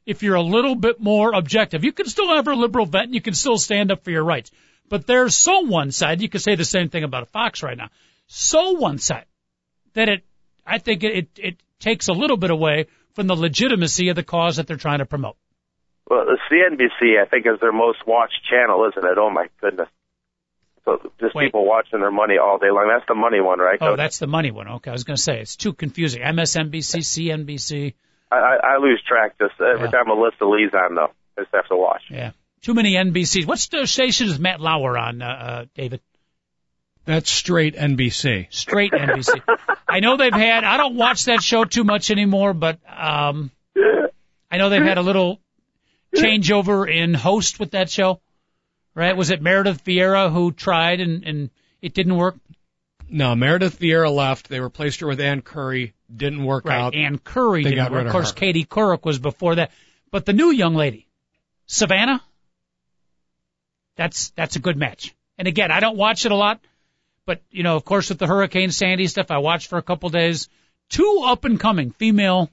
if 0.07 0.23
you're 0.23 0.35
a 0.35 0.43
little 0.43 0.75
bit 0.75 1.01
more 1.01 1.35
objective. 1.35 1.85
You 1.85 1.93
can 1.93 2.07
still 2.07 2.29
have 2.35 2.49
a 2.49 2.55
liberal 2.55 2.87
vet 2.87 3.05
and 3.05 3.15
you 3.15 3.21
can 3.21 3.35
still 3.35 3.59
stand 3.59 3.93
up 3.93 4.03
for 4.03 4.11
your 4.11 4.25
rights. 4.25 4.51
But 4.89 5.07
they're 5.07 5.29
so 5.29 5.61
one-sided. 5.61 6.23
You 6.23 6.29
could 6.29 6.43
say 6.43 6.57
the 6.57 6.65
same 6.65 6.89
thing 6.89 7.05
about 7.05 7.29
Fox 7.29 7.63
right 7.63 7.77
now. 7.77 7.91
So 8.27 8.73
one-sided 8.73 9.27
that 9.95 10.09
it, 10.09 10.25
I 10.67 10.79
think 10.79 11.05
it, 11.05 11.29
it 11.39 11.57
takes 11.79 12.09
a 12.09 12.13
little 12.13 12.37
bit 12.37 12.51
away 12.51 12.87
from 13.15 13.27
the 13.27 13.37
legitimacy 13.37 14.09
of 14.09 14.17
the 14.17 14.23
cause 14.23 14.57
that 14.57 14.67
they're 14.67 14.77
trying 14.77 14.99
to 14.99 15.07
promote. 15.07 15.37
well, 16.09 16.25
the 16.25 16.39
CNBC 16.51 17.21
I 17.21 17.27
think 17.27 17.47
is 17.47 17.61
their 17.61 17.73
most 17.73 18.07
watched 18.07 18.41
channel, 18.49 18.89
isn't 18.91 19.05
it? 19.05 19.19
Oh 19.19 19.31
my 19.31 19.49
goodness. 19.61 19.89
So 20.85 20.99
just 21.21 21.35
Wait. 21.35 21.47
people 21.47 21.65
watching 21.65 22.01
their 22.01 22.11
money 22.11 22.39
all 22.39 22.59
day 22.59 22.71
long. 22.71 22.89
That's 22.93 23.07
the 23.07 23.15
money 23.15 23.41
one, 23.41 23.59
right? 23.61 23.79
Oh, 23.81 23.91
Coach? 23.91 23.97
that's 23.99 24.19
the 24.19 24.27
money 24.27 24.51
one. 24.51 24.67
Okay, 24.69 24.91
I 24.91 24.93
was 24.93 25.05
going 25.05 25.17
to 25.17 25.23
say 25.23 25.41
it's 25.41 25.55
too 25.57 25.73
confusing. 25.73 26.23
MSNBC, 26.23 27.01
CNBC. 27.03 27.95
I, 28.33 28.37
I, 28.37 28.57
I 28.75 28.77
lose 28.79 29.01
track 29.07 29.39
just 29.39 29.55
every 29.61 29.85
Yeah. 29.85 29.91
time 29.93 30.09
Melissa 30.09 30.45
Lee's 30.45 30.73
on 30.75 30.95
though. 30.97 31.13
I 31.39 31.43
just 31.43 31.55
have 31.55 31.69
to 31.69 31.77
watch. 31.77 32.03
Yeah, 32.11 32.33
too 32.63 32.75
many 32.75 32.95
NBCs. 32.95 33.47
What 33.47 33.59
st- 33.61 33.89
station 33.89 34.27
is 34.29 34.39
Matt 34.41 34.61
Lauer 34.61 34.99
on, 34.99 35.23
uh, 35.23 35.27
uh, 35.27 35.65
David? 35.75 36.01
That's 37.05 37.31
straight 37.31 37.75
NBC. 37.77 38.47
Straight 38.51 38.93
NBC. 38.93 39.41
I 39.89 40.01
know 40.01 40.17
they've 40.17 40.33
had. 40.33 40.65
I 40.65 40.77
don't 40.77 40.95
watch 40.97 41.25
that 41.27 41.43
show 41.43 41.65
too 41.65 41.85
much 41.85 42.11
anymore, 42.11 42.55
but 42.55 42.79
um, 42.89 43.51
I 44.51 44.57
know 44.59 44.69
they've 44.69 44.83
had 44.83 44.99
a 44.99 45.03
little 45.03 45.41
changeover 46.15 46.89
in 46.93 47.15
host 47.15 47.59
with 47.61 47.73
that 47.73 47.91
show. 47.91 48.21
Right? 48.95 49.17
Was 49.17 49.31
it 49.31 49.41
Meredith 49.41 49.85
Vieira 49.85 50.31
who 50.33 50.53
tried 50.53 51.01
and 51.01 51.25
and 51.25 51.51
it 51.81 51.95
didn't 51.95 52.17
work? 52.17 52.37
No, 53.09 53.35
Meredith 53.35 53.79
Vieira 53.79 54.11
left. 54.15 54.49
They 54.49 54.61
replaced 54.61 55.01
her 55.01 55.07
with 55.07 55.21
Ann 55.21 55.43
Curry. 55.43 55.95
Didn't 56.15 56.45
work 56.45 56.65
Right. 56.67 56.79
out. 56.81 56.95
Ann 56.95 57.19
Curry 57.19 57.63
They 57.65 57.71
didn't 57.71 57.85
got 57.87 57.93
work. 57.93 57.99
rid 57.99 58.07
Of 58.07 58.13
course, 58.13 58.31
her. 58.31 58.37
Katie 58.37 58.65
Couric 58.65 59.05
was 59.05 59.19
before 59.19 59.57
that. 59.57 59.71
But 60.11 60.27
the 60.27 60.33
new 60.35 60.51
young 60.51 60.75
lady, 60.75 61.07
Savannah, 61.67 62.23
that's 63.97 64.31
that's 64.31 64.57
a 64.57 64.61
good 64.61 64.77
match. 64.77 65.15
And 65.39 65.49
again, 65.49 65.71
I 65.71 65.81
don't 65.81 65.97
watch 65.97 66.25
it 66.27 66.33
a 66.33 66.37
lot, 66.37 66.61
but 67.27 67.43
you 67.51 67.63
know, 67.63 67.77
of 67.77 67.85
course, 67.85 68.09
with 68.09 68.19
the 68.19 68.27
Hurricane 68.27 68.71
Sandy 68.71 69.07
stuff, 69.07 69.31
I 69.31 69.39
watched 69.39 69.69
for 69.69 69.79
a 69.79 69.83
couple 69.83 70.09
days. 70.11 70.49
Two 70.89 71.23
up 71.25 71.45
and 71.47 71.59
coming 71.59 71.91
female 71.93 72.51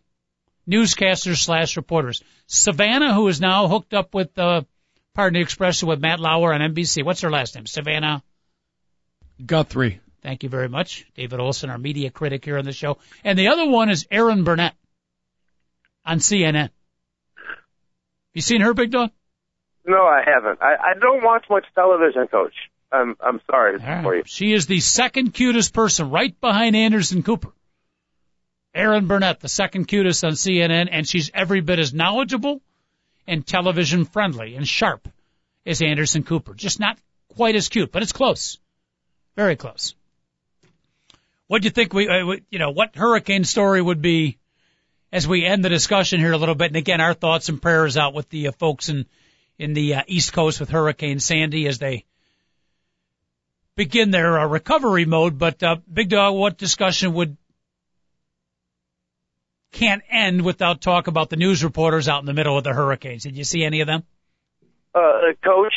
newscasters 0.69 1.37
slash 1.37 1.75
reporters. 1.77 2.23
Savannah, 2.47 3.13
who 3.13 3.27
is 3.27 3.41
now 3.41 3.67
hooked 3.67 3.93
up 3.93 4.13
with, 4.13 4.37
uh, 4.37 4.61
pardon 5.19 5.33
the 5.33 5.41
expression, 5.41 5.89
with 5.89 5.99
Matt 5.99 6.21
Lauer 6.21 6.53
on 6.53 6.61
NBC. 6.61 7.03
What's 7.03 7.19
her 7.21 7.29
last 7.29 7.53
name? 7.53 7.65
Savannah. 7.65 8.23
Guthrie. 9.45 9.99
Thank 10.23 10.43
you 10.43 10.49
very 10.49 10.69
much. 10.69 11.05
David 11.13 11.41
Olson, 11.41 11.69
our 11.69 11.77
media 11.77 12.09
critic 12.09 12.45
here 12.45 12.57
on 12.57 12.63
the 12.63 12.71
show. 12.71 12.99
And 13.25 13.37
the 13.37 13.49
other 13.49 13.69
one 13.69 13.89
is 13.89 14.07
Erin 14.09 14.45
Burnett 14.45 14.75
on 16.05 16.19
CNN. 16.19 16.69
You 18.33 18.41
seen 18.41 18.61
her, 18.61 18.73
Big 18.73 18.91
Dog? 18.91 19.11
No, 19.85 20.05
I 20.05 20.21
haven't. 20.25 20.61
I, 20.61 20.75
I 20.75 20.93
don't 20.97 21.21
watch 21.21 21.47
much 21.49 21.65
television, 21.75 22.27
Coach. 22.27 22.55
I'm 22.89 23.17
I'm 23.19 23.41
sorry 23.45 23.77
for 23.77 24.15
you. 24.15 24.23
She 24.25 24.53
is 24.53 24.67
the 24.67 24.79
second 24.79 25.33
cutest 25.33 25.73
person 25.73 26.11
right 26.11 26.39
behind 26.39 26.77
Anderson 26.77 27.23
Cooper. 27.23 27.51
Erin 28.73 29.07
Burnett, 29.07 29.41
the 29.41 29.49
second 29.49 29.85
cutest 29.89 30.23
on 30.23 30.31
CNN, 30.31 30.87
and 30.89 31.05
she's 31.05 31.29
every 31.33 31.59
bit 31.59 31.77
as 31.77 31.93
knowledgeable 31.93 32.61
and 33.29 33.45
television 33.45 34.05
friendly 34.05 34.55
and 34.55 34.67
sharp 34.67 35.07
as 35.63 35.83
Anderson 35.83 36.23
Cooper. 36.23 36.55
Just 36.55 36.79
not 36.79 36.97
quite 37.35 37.55
as 37.55 37.69
cute, 37.69 37.91
but 37.91 38.01
it's 38.01 38.11
close. 38.11 38.57
Very 39.35 39.55
close. 39.55 39.93
What 41.45 41.61
do 41.61 41.67
you 41.67 41.71
think 41.71 41.93
we, 41.93 42.09
uh, 42.09 42.37
you 42.49 42.57
know, 42.57 42.71
what 42.71 42.95
hurricane 42.95 43.43
story 43.43 43.81
would 43.81 44.01
be 44.01 44.39
as 45.11 45.27
we 45.27 45.45
end 45.45 45.63
the 45.63 45.69
discussion 45.69 46.19
here 46.19 46.31
a 46.31 46.37
little 46.37 46.55
bit? 46.55 46.67
And 46.67 46.75
again, 46.75 47.01
our 47.01 47.13
thoughts 47.13 47.49
and 47.49 47.61
prayers 47.61 47.97
out 47.97 48.15
with 48.15 48.29
the 48.29 48.47
uh, 48.47 48.51
folks 48.51 48.89
in, 48.89 49.05
in 49.59 49.73
the 49.73 49.95
uh, 49.95 50.03
East 50.07 50.33
Coast 50.33 50.59
with 50.59 50.69
Hurricane 50.69 51.19
Sandy 51.19 51.67
as 51.67 51.77
they 51.77 52.05
begin 53.75 54.09
their 54.09 54.39
uh, 54.39 54.47
recovery 54.47 55.05
mode. 55.05 55.37
But 55.37 55.61
uh, 55.61 55.77
Big 55.91 56.09
Dog, 56.09 56.33
what 56.33 56.57
discussion 56.57 57.13
would 57.13 57.37
can't 59.71 60.01
end 60.09 60.43
without 60.43 60.81
talk 60.81 61.07
about 61.07 61.29
the 61.29 61.35
news 61.35 61.63
reporters 61.63 62.07
out 62.07 62.19
in 62.19 62.25
the 62.25 62.33
middle 62.33 62.57
of 62.57 62.63
the 62.63 62.73
hurricanes? 62.73 63.23
Did 63.23 63.37
you 63.37 63.43
see 63.43 63.63
any 63.63 63.81
of 63.81 63.87
them? 63.87 64.03
Uh, 64.93 65.33
Coach, 65.43 65.73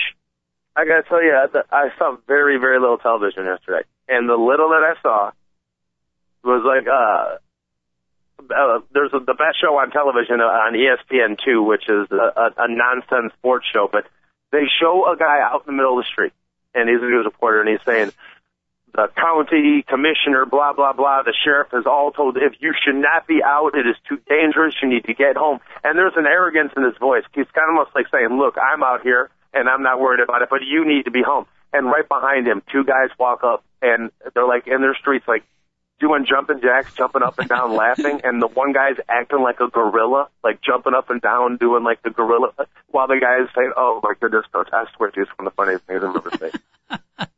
I 0.74 0.84
gotta 0.84 1.02
tell 1.08 1.22
you, 1.22 1.34
I, 1.70 1.88
saw 1.98 2.16
very 2.26 2.58
very 2.58 2.80
little 2.80 2.98
television 2.98 3.44
yesterday, 3.44 3.86
and 4.08 4.28
the 4.28 4.36
little 4.36 4.70
that 4.70 4.96
I 4.96 5.02
saw 5.02 5.30
was 6.44 6.62
like 6.64 6.86
uh. 6.88 7.38
Uh, 8.42 8.80
there's 8.92 9.12
a, 9.12 9.20
the 9.20 9.38
best 9.38 9.60
show 9.60 9.78
on 9.78 9.92
television 9.92 10.40
uh, 10.40 10.44
on 10.44 10.74
ESPN2, 10.74 11.64
which 11.64 11.84
is 11.88 12.10
a, 12.10 12.16
a, 12.16 12.64
a 12.64 12.68
nonsense 12.68 13.32
sports 13.38 13.66
show, 13.72 13.88
but 13.90 14.04
they 14.50 14.64
show 14.80 15.06
a 15.06 15.16
guy 15.16 15.38
out 15.40 15.62
in 15.64 15.66
the 15.66 15.76
middle 15.76 15.96
of 15.96 16.04
the 16.04 16.08
street, 16.10 16.32
and 16.74 16.88
he's 16.88 16.98
a 16.98 17.04
news 17.04 17.24
reporter, 17.24 17.60
and 17.60 17.68
he's 17.68 17.84
saying, 17.86 18.10
the 18.94 19.08
county 19.16 19.84
commissioner, 19.88 20.44
blah, 20.44 20.72
blah, 20.72 20.92
blah, 20.92 21.22
the 21.22 21.34
sheriff 21.44 21.68
has 21.72 21.86
all 21.86 22.12
told 22.12 22.36
if 22.36 22.52
you 22.60 22.74
should 22.84 22.96
not 22.96 23.26
be 23.26 23.42
out, 23.42 23.74
it 23.74 23.86
is 23.86 23.96
too 24.08 24.18
dangerous, 24.28 24.74
you 24.82 24.88
need 24.88 25.04
to 25.04 25.14
get 25.14 25.36
home. 25.36 25.60
And 25.82 25.98
there's 25.98 26.12
an 26.16 26.26
arrogance 26.26 26.72
in 26.76 26.84
his 26.84 26.96
voice. 26.98 27.24
He's 27.34 27.48
kind 27.54 27.70
of 27.70 27.78
almost 27.78 27.94
like 27.94 28.06
saying, 28.12 28.36
look, 28.36 28.56
I'm 28.58 28.82
out 28.82 29.02
here 29.02 29.30
and 29.54 29.68
I'm 29.68 29.82
not 29.82 30.00
worried 30.00 30.20
about 30.20 30.42
it, 30.42 30.48
but 30.50 30.60
you 30.62 30.84
need 30.86 31.04
to 31.04 31.10
be 31.10 31.22
home. 31.22 31.46
And 31.72 31.86
right 31.86 32.06
behind 32.06 32.46
him, 32.46 32.62
two 32.70 32.84
guys 32.84 33.08
walk 33.18 33.44
up 33.44 33.64
and 33.80 34.10
they're 34.34 34.46
like 34.46 34.66
in 34.66 34.82
their 34.82 34.94
streets, 34.94 35.26
like 35.26 35.44
doing 35.98 36.26
jumping 36.28 36.60
jacks, 36.60 36.92
jumping 36.94 37.22
up 37.22 37.38
and 37.38 37.48
down, 37.48 37.74
laughing. 37.76 38.20
And 38.24 38.42
the 38.42 38.48
one 38.48 38.72
guy's 38.72 38.96
acting 39.08 39.40
like 39.40 39.60
a 39.60 39.68
gorilla, 39.68 40.28
like 40.44 40.60
jumping 40.60 40.92
up 40.92 41.08
and 41.08 41.22
down, 41.22 41.56
doing 41.56 41.82
like 41.82 42.02
the 42.02 42.10
gorilla, 42.10 42.52
while 42.88 43.08
the 43.08 43.18
guy's 43.18 43.48
saying, 43.54 43.72
oh 43.74 44.00
my 44.02 44.12
goodness, 44.20 44.44
I 44.52 44.84
swear 44.96 45.10
to 45.10 45.16
you, 45.16 45.22
it's 45.22 45.38
one 45.38 45.46
of 45.46 45.52
the 45.52 45.56
funniest 45.56 45.84
things 45.86 46.02
I've 46.04 46.16
ever 46.16 46.30
seen. 46.38 47.28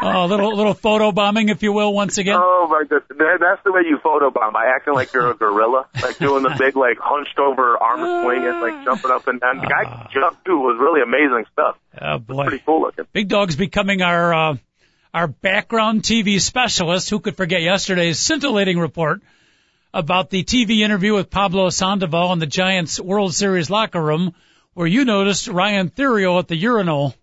Oh, 0.00 0.24
a 0.24 0.26
little 0.26 0.54
little 0.56 0.74
photo 0.74 1.12
bombing, 1.12 1.48
if 1.48 1.62
you 1.62 1.72
will, 1.72 1.92
once 1.92 2.18
again. 2.18 2.36
Oh 2.38 2.68
my 2.70 2.84
goodness, 2.88 3.08
that, 3.18 3.38
that's 3.40 3.62
the 3.64 3.72
way 3.72 3.82
you 3.88 3.98
photobomb 3.98 4.52
by 4.52 4.66
acting 4.66 4.94
like 4.94 5.12
you're 5.12 5.30
a 5.30 5.34
gorilla, 5.34 5.86
like 6.02 6.18
doing 6.18 6.42
the 6.42 6.54
big 6.58 6.76
like 6.76 6.98
hunched 6.98 7.38
over 7.38 7.76
arm 7.76 8.24
swing 8.24 8.44
and 8.46 8.60
like 8.60 8.84
jumping 8.84 9.10
up 9.10 9.26
and 9.26 9.40
down. 9.40 9.58
The 9.58 9.66
guy 9.66 9.84
ah. 9.86 10.08
jumped 10.12 10.44
too 10.44 10.58
was 10.58 10.78
really 10.78 11.02
amazing 11.02 11.46
stuff. 11.52 11.78
Oh 12.00 12.18
boy. 12.18 12.46
Pretty 12.46 12.62
cool 12.64 12.82
looking. 12.82 13.06
Big 13.12 13.28
Dog's 13.28 13.56
becoming 13.56 14.02
our 14.02 14.34
uh, 14.34 14.56
our 15.12 15.26
background 15.26 16.02
TV 16.02 16.40
specialist. 16.40 17.10
Who 17.10 17.20
could 17.20 17.36
forget 17.36 17.62
yesterday's 17.62 18.18
scintillating 18.18 18.78
report 18.78 19.22
about 19.92 20.30
the 20.30 20.44
TV 20.44 20.80
interview 20.80 21.14
with 21.14 21.30
Pablo 21.30 21.70
Sandoval 21.70 22.32
in 22.32 22.38
the 22.38 22.46
Giants 22.46 23.00
World 23.00 23.34
Series 23.34 23.70
locker 23.70 24.02
room, 24.02 24.34
where 24.74 24.86
you 24.86 25.04
noticed 25.04 25.48
Ryan 25.48 25.90
Theriot 25.90 26.38
at 26.40 26.48
the 26.48 26.56
urinal 26.56 27.14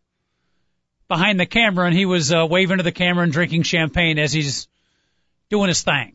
behind 1.08 1.40
the 1.40 1.46
camera, 1.46 1.86
and 1.86 1.96
he 1.96 2.06
was 2.06 2.32
uh, 2.34 2.46
waving 2.50 2.78
to 2.78 2.84
the 2.84 2.92
camera 2.92 3.24
and 3.24 3.32
drinking 3.34 3.64
champagne 3.64 4.18
as 4.20 4.34
he's 4.34 4.68
doing 5.50 5.68
his 5.68 5.82
thing. 5.84 6.14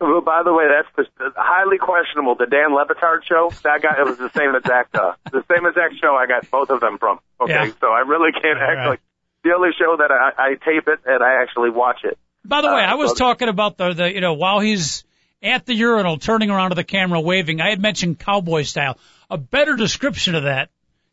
Well, 0.00 0.20
by 0.20 0.42
the 0.42 0.52
way, 0.52 0.64
that's 0.68 1.08
the, 1.16 1.32
highly 1.36 1.78
questionable. 1.78 2.34
The 2.34 2.46
Dan 2.46 2.74
Le 2.74 2.84
Batard 2.86 3.24
show, 3.24 3.50
that 3.62 3.80
guy, 3.80 3.94
it 3.98 4.04
was 4.04 4.18
the 4.18 4.30
same 4.30 4.54
exact, 4.54 4.94
uh, 4.96 5.12
the 5.30 5.44
same 5.54 5.64
exact 5.66 5.94
show 6.00 6.14
I 6.16 6.26
got 6.26 6.50
both 6.50 6.70
of 6.70 6.80
them 6.80 6.98
from. 6.98 7.20
Okay, 7.40 7.52
Yeah. 7.52 7.70
so 7.80 7.88
I 7.88 8.00
really 8.00 8.32
can't 8.32 8.58
All 8.58 8.64
act 8.64 8.76
right. 8.76 8.88
like 8.88 9.00
the 9.44 9.52
only 9.54 9.70
show 9.78 9.96
that 9.96 10.10
I, 10.10 10.32
I 10.36 10.54
tape 10.54 10.88
it 10.88 11.00
and 11.06 11.22
I 11.22 11.42
actually 11.42 11.70
watch 11.70 12.00
it. 12.04 12.18
By 12.44 12.60
the 12.60 12.68
way, 12.68 12.82
Uh, 12.84 12.90
I 12.90 12.94
was 12.94 13.10
so- 13.10 13.16
talking 13.16 13.48
about 13.48 13.78
the, 13.78 13.92
the, 13.94 14.12
you 14.12 14.20
know, 14.20 14.34
while 14.34 14.58
he's 14.60 15.04
at 15.42 15.64
the 15.64 15.74
urinal 15.74 16.18
turning 16.18 16.50
around 16.50 16.70
to 16.70 16.74
the 16.74 16.84
camera 16.84 17.20
waving, 17.20 17.60
I 17.60 17.70
had 17.70 17.80
mentioned 17.80 18.18
cowboy 18.18 18.62
style. 18.64 18.98
A 19.30 19.38
better 19.38 19.76
description 19.76 20.34
of 20.34 20.42
that, 20.42 20.70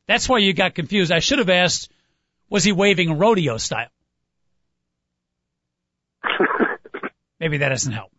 that's 0.07 0.27
why 0.27 0.39
you 0.39 0.53
got 0.53 0.73
confused. 0.75 1.11
I 1.11 1.19
should 1.19 1.39
have 1.39 1.49
asked, 1.49 1.89
was 2.51 2.63
he 2.63 2.71
waving 2.71 3.17
rodeo 3.17 3.57
style? 3.57 3.87
Maybe 7.39 7.57
that 7.57 7.69
doesn't 7.69 7.91
help. 7.93 8.11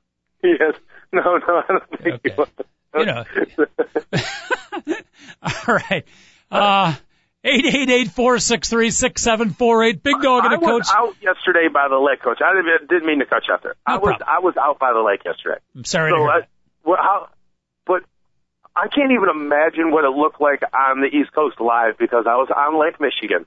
yes. 0.42 0.74
No, 1.12 1.20
no, 1.36 1.62
I 1.62 1.64
don't 1.68 2.00
think 2.02 2.20
Okay. 2.24 2.50
You 2.94 3.06
know. 3.06 3.24
All 5.42 5.74
right. 5.90 6.04
Uh, 6.50 6.94
eight 7.44 7.64
eight 7.66 7.90
eight 7.90 8.10
four 8.10 8.38
six 8.38 8.68
three 8.68 8.90
six 8.90 9.22
seven 9.22 9.50
four 9.50 9.84
eight. 9.84 10.02
Big 10.02 10.20
dog 10.20 10.44
and 10.44 10.52
I 10.54 10.56
a 10.56 10.60
coach. 10.60 10.80
was 10.80 10.90
out 10.94 11.14
yesterday 11.22 11.68
by 11.72 11.88
the 11.88 11.96
lake, 11.98 12.20
coach. 12.22 12.40
I 12.44 12.54
didn't, 12.54 12.88
didn't 12.88 13.06
mean 13.06 13.18
to 13.20 13.26
cut 13.26 13.42
you 13.46 13.54
out 13.54 13.62
there. 13.62 13.74
No 13.88 13.94
I 13.94 13.98
was 13.98 14.08
problem. 14.16 14.28
I 14.28 14.38
was 14.40 14.54
out 14.56 14.78
by 14.78 14.92
the 14.92 15.00
lake 15.00 15.20
yesterday. 15.24 15.58
I'm 15.76 15.84
sorry 15.84 16.12
to 16.12 16.16
So, 16.18 16.24
I, 16.24 16.40
that. 16.40 16.48
well, 16.84 16.98
how, 17.00 17.28
but 17.86 18.02
I 18.76 18.88
can't 18.88 19.12
even 19.12 19.28
imagine 19.30 19.90
what 19.90 20.04
it 20.04 20.10
looked 20.16 20.40
like 20.40 20.62
on 20.74 21.00
the 21.00 21.08
East 21.08 21.32
Coast 21.32 21.60
live 21.60 21.96
because 21.98 22.24
I 22.26 22.36
was 22.36 22.48
on 22.54 22.78
Lake 22.80 23.00
Michigan 23.00 23.46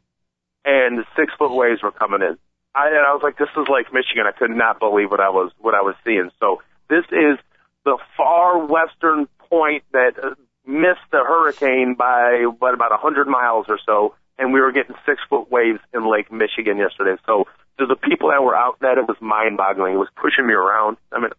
and 0.66 1.00
the 1.00 1.06
six 1.16 1.32
foot 1.38 1.56
waves 1.56 1.84
were 1.84 1.92
coming 1.92 2.22
in. 2.22 2.38
I, 2.74 2.88
and 2.88 3.06
I 3.06 3.14
was 3.14 3.22
like, 3.24 3.38
this 3.38 3.48
is 3.56 3.68
Lake 3.70 3.94
Michigan. 3.94 4.26
I 4.28 4.38
could 4.38 4.52
not 4.52 4.80
believe 4.80 5.10
what 5.10 5.22
I 5.22 5.30
was 5.30 5.52
what 5.60 5.76
I 5.76 5.82
was 5.82 5.96
seeing. 6.04 6.30
So 6.40 6.62
this 6.90 7.06
is 7.12 7.40
the 7.86 7.98
far 8.18 8.66
western 8.66 9.28
point 9.50 9.84
that 9.94 10.14
uh, 10.22 10.36
missed 10.66 11.06
the 11.12 11.24
hurricane 11.24 11.96
by 11.96 12.46
what 12.60 12.74
about 12.74 12.92
a 12.92 12.98
hundred 12.98 13.28
miles 13.28 13.68
or 13.70 13.80
so, 13.86 14.16
and 14.38 14.52
we 14.52 14.60
were 14.60 14.72
getting 14.72 14.96
six 15.06 15.22
foot 15.30 15.50
waves 15.50 15.80
in 15.94 16.10
Lake 16.10 16.32
Michigan 16.32 16.78
yesterday. 16.78 17.16
So 17.26 17.46
to 17.80 17.86
the 17.86 17.96
people 17.96 18.30
that 18.30 18.44
were 18.44 18.56
out 18.56 18.78
there, 18.82 18.98
it 19.00 19.08
was 19.08 19.18
mind 19.22 19.58
boggling. 19.58 19.94
It 19.94 19.98
was 19.98 20.10
pushing 20.16 20.48
me 20.48 20.54
around. 20.54 20.98
I 21.12 21.20
mean, 21.20 21.32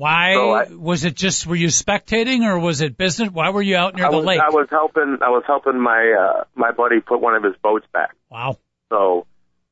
Why 0.00 0.32
so 0.32 0.50
I- 0.52 0.66
was 0.70 1.04
it 1.04 1.14
just 1.14 1.46
were 1.46 1.56
you 1.56 1.66
spectating 1.68 2.42
or 2.48 2.58
was 2.58 2.80
it 2.80 2.96
business? 2.96 3.28
Why 3.30 3.50
were 3.50 3.60
you 3.60 3.76
out 3.76 3.94
near 3.96 4.06
I 4.06 4.10
the 4.10 4.16
was, 4.16 4.24
lake? 4.26 4.40
I 4.40 4.48
was 4.48 4.66
helping. 4.70 5.18
I 5.20 5.28
was 5.28 5.42
helping 5.46 5.78
my 5.78 6.02
uh, 6.18 6.44
my 6.54 6.70
buddy 6.72 7.00
put 7.00 7.20
one 7.20 7.34
of 7.34 7.42
his 7.42 7.54
boats 7.62 7.86
back. 7.92 8.14
wow. 8.30 8.56
So, 8.88 9.26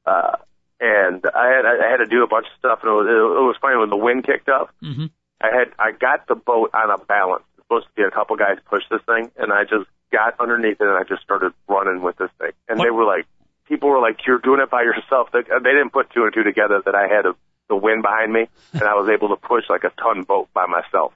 uh, 0.04 0.36
and 0.80 1.24
I 1.34 1.46
had 1.56 1.64
I 1.64 1.90
had 1.90 1.96
to 1.98 2.06
do 2.06 2.22
a 2.22 2.26
bunch 2.26 2.46
of 2.46 2.58
stuff, 2.58 2.80
and 2.82 2.90
it 2.90 2.94
was, 2.94 3.06
it 3.08 3.46
was 3.48 3.56
funny 3.60 3.78
when 3.78 3.88
the 3.88 3.96
wind 3.96 4.26
kicked 4.26 4.50
up. 4.50 4.68
hmm 4.82 5.06
I 5.40 5.48
had 5.56 5.68
I 5.78 5.92
got 5.92 6.26
the 6.28 6.34
boat 6.34 6.70
on 6.74 6.90
a 6.90 6.98
balance. 6.98 7.44
It's 7.56 7.64
supposed 7.64 7.86
to 7.86 7.92
be 7.96 8.02
a 8.02 8.10
couple 8.10 8.36
guys 8.36 8.58
push 8.68 8.82
this 8.90 9.00
thing, 9.06 9.30
and 9.38 9.50
I 9.52 9.62
just 9.64 9.88
got 10.12 10.34
underneath 10.40 10.80
it 10.80 10.86
and 10.86 10.96
I 10.98 11.04
just 11.08 11.22
started 11.22 11.52
running 11.68 12.02
with 12.02 12.16
this 12.16 12.30
thing. 12.38 12.52
And 12.68 12.80
they 12.80 12.90
were 12.90 13.04
like, 13.04 13.26
people 13.68 13.88
were 13.88 14.00
like, 14.00 14.18
"You're 14.26 14.38
doing 14.40 14.60
it 14.60 14.68
by 14.70 14.82
yourself." 14.82 15.28
They, 15.32 15.40
they 15.42 15.72
didn't 15.72 15.90
put 15.92 16.10
two 16.10 16.24
and 16.24 16.34
two 16.34 16.42
together 16.42 16.82
that 16.84 16.94
I 16.94 17.06
had 17.08 17.24
a, 17.26 17.34
the 17.68 17.76
wind 17.76 18.02
behind 18.02 18.32
me, 18.32 18.46
and 18.72 18.82
I 18.82 18.94
was 18.94 19.08
able 19.08 19.28
to 19.28 19.36
push 19.36 19.64
like 19.68 19.84
a 19.84 19.90
ton 20.00 20.22
boat 20.24 20.48
by 20.54 20.66
myself. 20.66 21.12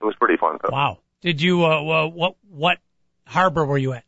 It 0.00 0.04
was 0.04 0.14
pretty 0.16 0.36
fun. 0.36 0.58
Though. 0.62 0.70
Wow. 0.72 0.98
Did 1.20 1.40
you 1.40 1.64
uh, 1.64 1.68
uh 1.68 2.08
what 2.08 2.36
what 2.50 2.78
harbor 3.26 3.64
were 3.64 3.78
you 3.78 3.92
at? 3.92 4.04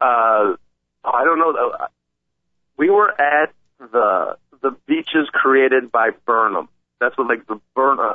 uh, 0.00 0.54
I 1.04 1.24
don't 1.24 1.38
know. 1.38 1.50
uh, 1.52 1.86
We 2.76 2.90
were 2.90 3.10
at 3.10 3.52
the 3.78 4.36
the 4.60 4.76
beaches 4.86 5.28
created 5.32 5.90
by 5.90 6.10
Burnham. 6.26 6.68
That's 7.00 7.16
what 7.18 7.28
like 7.28 7.46
the 7.46 7.60
Burnham. 7.74 8.14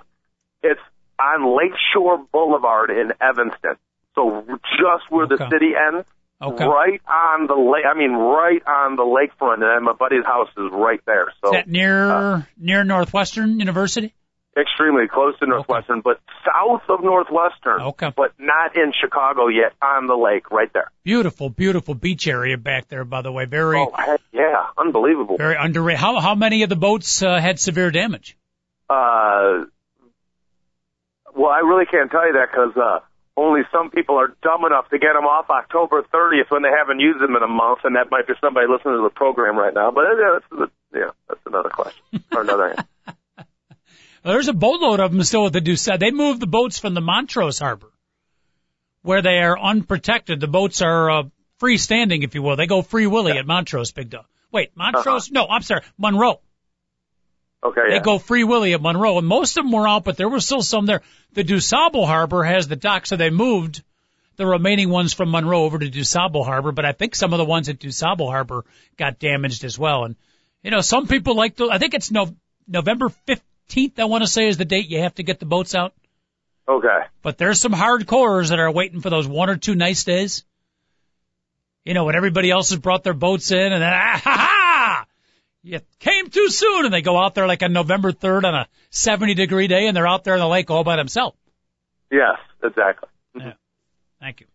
It's 0.64 0.80
on 1.20 1.58
Lakeshore 1.58 2.26
Boulevard 2.32 2.90
in 2.92 3.12
Evanston. 3.20 3.76
So 4.16 4.46
just 4.48 5.10
where 5.10 5.28
the 5.28 5.38
city 5.52 5.74
ends, 5.76 6.08
Okay. 6.40 6.66
right 6.66 7.02
on 7.08 7.48
the 7.48 7.56
lake. 7.56 7.86
I 7.90 7.98
mean, 7.98 8.12
right 8.12 8.62
on 8.68 8.96
the 8.96 9.04
lakefront, 9.04 9.64
and 9.64 9.84
my 9.86 9.94
buddy's 9.94 10.24
house 10.26 10.50
is 10.56 10.70
right 10.72 11.02
there. 11.06 11.34
So 11.44 11.48
Is 11.50 11.54
that 11.54 11.68
near 11.68 12.12
uh, 12.12 12.42
near 12.58 12.84
Northwestern 12.84 13.60
University? 13.60 14.14
extremely 14.56 15.08
close 15.08 15.38
to 15.38 15.46
Northwestern, 15.46 16.02
but 16.02 16.20
south 16.44 16.82
of 16.90 17.04
Northwestern. 17.04 17.80
Okay. 17.80 18.12
But 18.16 18.34
not 18.40 18.76
in 18.76 18.92
Chicago 19.00 19.48
yet. 19.50 19.74
On 19.84 20.08
the 20.08 20.16
lake, 20.16 20.50
right 20.50 20.72
there. 20.74 20.92
Beautiful, 21.04 21.50
beautiful 21.50 21.94
beach 21.94 22.28
area 22.28 22.58
back 22.58 22.88
there. 22.88 23.06
By 23.06 23.22
the 23.22 23.32
way, 23.32 23.46
very 23.46 23.78
Oh, 23.80 24.18
yeah, 24.32 24.66
unbelievable. 24.76 25.38
very 25.38 25.56
underrated. 25.60 26.00
How 26.00 26.20
how 26.20 26.34
many 26.36 26.64
of 26.64 26.70
the 26.70 26.76
boats 26.76 27.22
uh, 27.22 27.40
had 27.40 27.60
severe 27.60 27.92
damage? 27.92 28.36
Uh, 28.90 29.66
well, 31.36 31.52
I 31.52 31.60
really 31.60 31.86
can't 31.86 32.10
tell 32.10 32.26
you 32.26 32.34
that 32.34 32.48
because 32.52 32.76
uh, 32.76 33.00
only 33.38 33.62
some 33.72 33.92
people 33.92 34.16
are 34.20 34.36
dumb 34.42 34.66
enough 34.66 34.90
to 34.90 34.98
get 34.98 35.14
them 35.14 35.26
off 35.26 35.50
October 35.50 36.02
30th 36.02 36.50
when 36.50 36.64
they 36.64 36.74
haven't 36.76 37.00
used 37.00 37.22
them 37.22 37.36
in 37.36 37.44
a 37.44 37.48
month, 37.48 37.82
and 37.84 37.96
that 37.96 38.10
might 38.10 38.28
be 38.28 38.34
somebody 38.42 38.66
listening 38.68 38.98
to 38.98 39.04
the 39.04 39.14
program 39.14 39.56
right 39.56 39.74
now. 39.74 39.92
But 39.92 40.06
yeah, 40.18 40.40
that's, 40.40 40.72
yeah, 40.94 41.12
that's 41.30 41.42
another 41.46 41.70
question 41.70 42.24
or 42.34 42.42
another. 42.42 42.76
Well, 44.24 44.34
there's 44.34 44.50
a 44.50 44.54
boatload 44.54 45.00
of 45.00 45.12
them 45.12 45.24
still 45.24 45.46
at 45.46 45.54
the 45.54 45.62
DuSable. 45.62 46.00
They 46.00 46.12
moved 46.12 46.42
the 46.42 46.48
boats 46.48 46.80
from 46.80 46.94
the 46.94 47.00
Montrose 47.00 47.60
Harbor, 47.60 47.94
where 49.02 49.22
they 49.22 49.38
are 49.38 49.58
unprotected. 49.58 50.42
The 50.42 50.48
boats 50.48 50.82
are 50.82 51.10
uh, 51.10 51.24
freestanding, 51.62 52.26
if 52.26 52.36
you 52.36 52.42
will. 52.42 52.58
They 52.58 52.68
go 52.68 52.82
free 52.82 53.08
willy 53.08 53.38
at 53.38 53.48
Montrose, 53.48 53.94
Big 53.94 54.10
Dog. 54.10 54.26
Wait, 54.52 54.76
Montrose? 54.76 55.32
No, 55.32 55.48
I'm 55.48 55.62
sorry, 55.62 55.84
Monroe. 55.98 56.42
Okay, 57.64 57.82
They 57.88 57.96
yeah. 57.96 58.02
go 58.02 58.20
free 58.20 58.44
willy 58.44 58.74
at 58.74 58.82
Monroe, 58.82 59.18
and 59.18 59.28
most 59.28 59.58
of 59.58 59.66
them 59.66 59.72
were 59.72 59.88
out, 59.88 60.04
but 60.04 60.16
there 60.16 60.30
were 60.30 60.40
still 60.40 60.62
some 60.62 60.86
there. 60.86 61.02
The 61.34 61.44
DuSable 61.44 62.06
Harbor 62.06 62.44
has 62.44 62.68
the 62.68 62.76
dock, 62.76 63.06
so 63.06 63.16
they 63.16 63.30
moved 63.30 63.84
the 64.36 64.46
remaining 64.46 64.90
ones 64.90 65.14
from 65.14 65.32
Monroe 65.32 65.64
over 65.64 65.80
to 65.80 65.90
DuSable 65.90 66.46
Harbor, 66.46 66.72
but 66.72 66.86
I 66.86 66.92
think 66.92 67.16
some 67.16 67.34
of 67.34 67.40
the 67.40 67.46
ones 67.46 67.68
at 67.70 67.80
DuSable 67.80 68.30
Harbor 68.30 68.64
got 68.96 69.20
damaged 69.20 69.64
as 69.64 69.78
well. 69.78 70.06
And, 70.06 70.16
you 70.62 70.70
know, 70.70 70.82
some 70.82 71.08
people 71.08 71.36
like 71.36 71.56
to, 71.56 71.72
I 71.72 71.80
think 71.80 71.96
it's 71.96 72.12
no, 72.12 72.36
November 72.68 73.12
15th, 73.28 74.00
I 74.00 74.06
want 74.06 74.24
to 74.24 74.30
say 74.30 74.48
is 74.48 74.58
the 74.58 74.66
date 74.66 74.90
you 74.90 75.02
have 75.02 75.16
to 75.16 75.24
get 75.24 75.40
the 75.40 75.46
boats 75.46 75.74
out. 75.74 75.94
Okay. 76.70 77.00
But 77.24 77.38
there's 77.38 77.60
some 77.60 77.74
hardcores 77.74 78.50
that 78.50 78.60
are 78.60 78.72
waiting 78.72 79.02
for 79.02 79.10
those 79.10 79.28
one 79.28 79.50
or 79.50 79.58
two 79.58 79.74
nice 79.74 80.04
days. 80.04 80.44
You 81.86 81.94
know, 81.94 82.04
when 82.04 82.16
everybody 82.16 82.52
else 82.52 82.70
has 82.70 82.80
brought 82.80 83.04
their 83.04 83.14
boats 83.14 83.52
in 83.52 83.74
and 83.74 83.82
then, 83.82 83.94
ah, 83.94 84.22
ha, 84.24 84.32
ha! 84.38 84.77
You 85.68 85.82
came 86.00 86.30
too 86.30 86.50
soon 86.50 86.86
and 86.86 86.94
they 86.94 87.02
go 87.02 87.18
out 87.18 87.36
there 87.36 87.46
like 87.46 87.62
on 87.62 87.74
November 87.74 88.14
3rd 88.14 88.46
on 88.46 88.56
a 88.56 88.68
70 88.90 89.34
degree 89.34 89.68
day 89.68 89.88
and 89.88 89.98
they're 89.98 90.08
out 90.08 90.24
there 90.24 90.36
in 90.36 90.40
the 90.40 90.48
lake 90.48 90.72
all 90.72 90.86
by 90.86 90.96
themselves. 90.96 91.36
Yes, 92.10 92.38
exactly. 92.64 93.10
Thank 94.22 94.40
you. 94.40 94.48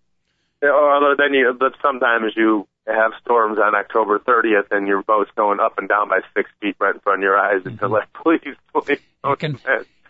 Yeah, 0.63 0.71
Although 0.71 1.15
then 1.19 1.35
you, 1.35 1.55
but 1.59 1.75
sometimes 1.83 2.33
you 2.35 2.67
have 2.87 3.13
storms 3.21 3.59
on 3.59 3.75
October 3.75 4.19
30th 4.21 4.71
and 4.71 4.89
your 4.89 5.03
boat's 5.03 5.31
going 5.37 5.61
up 5.61 5.79
and 5.79 5.89
down 5.89 6.09
by 6.09 6.21
six 6.35 6.51
feet 6.61 6.77
right 6.81 6.95
in 6.95 7.01
front 7.01 7.21
of 7.21 7.23
your 7.23 7.37
eyes, 7.37 7.63
and 7.65 7.79
you're 7.81 7.91
mm-hmm. 7.91 7.93
like, 7.93 8.13
please, 8.13 8.57
please, 8.73 8.99
don't 9.23 9.39
can- 9.39 9.59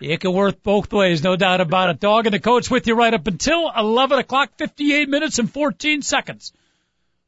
It 0.00 0.20
can 0.20 0.32
work 0.32 0.62
both 0.62 0.92
ways, 0.92 1.22
no 1.22 1.36
doubt 1.36 1.60
about 1.60 1.90
it. 1.90 2.00
Dog 2.00 2.26
and 2.26 2.34
the 2.34 2.40
coach 2.40 2.70
with 2.70 2.86
you 2.86 2.94
right 2.94 3.12
up 3.12 3.26
until 3.26 3.70
11 3.76 4.18
o'clock, 4.18 4.50
58 4.56 5.08
minutes 5.08 5.38
and 5.38 5.50
14 5.50 6.02
seconds. 6.02 6.52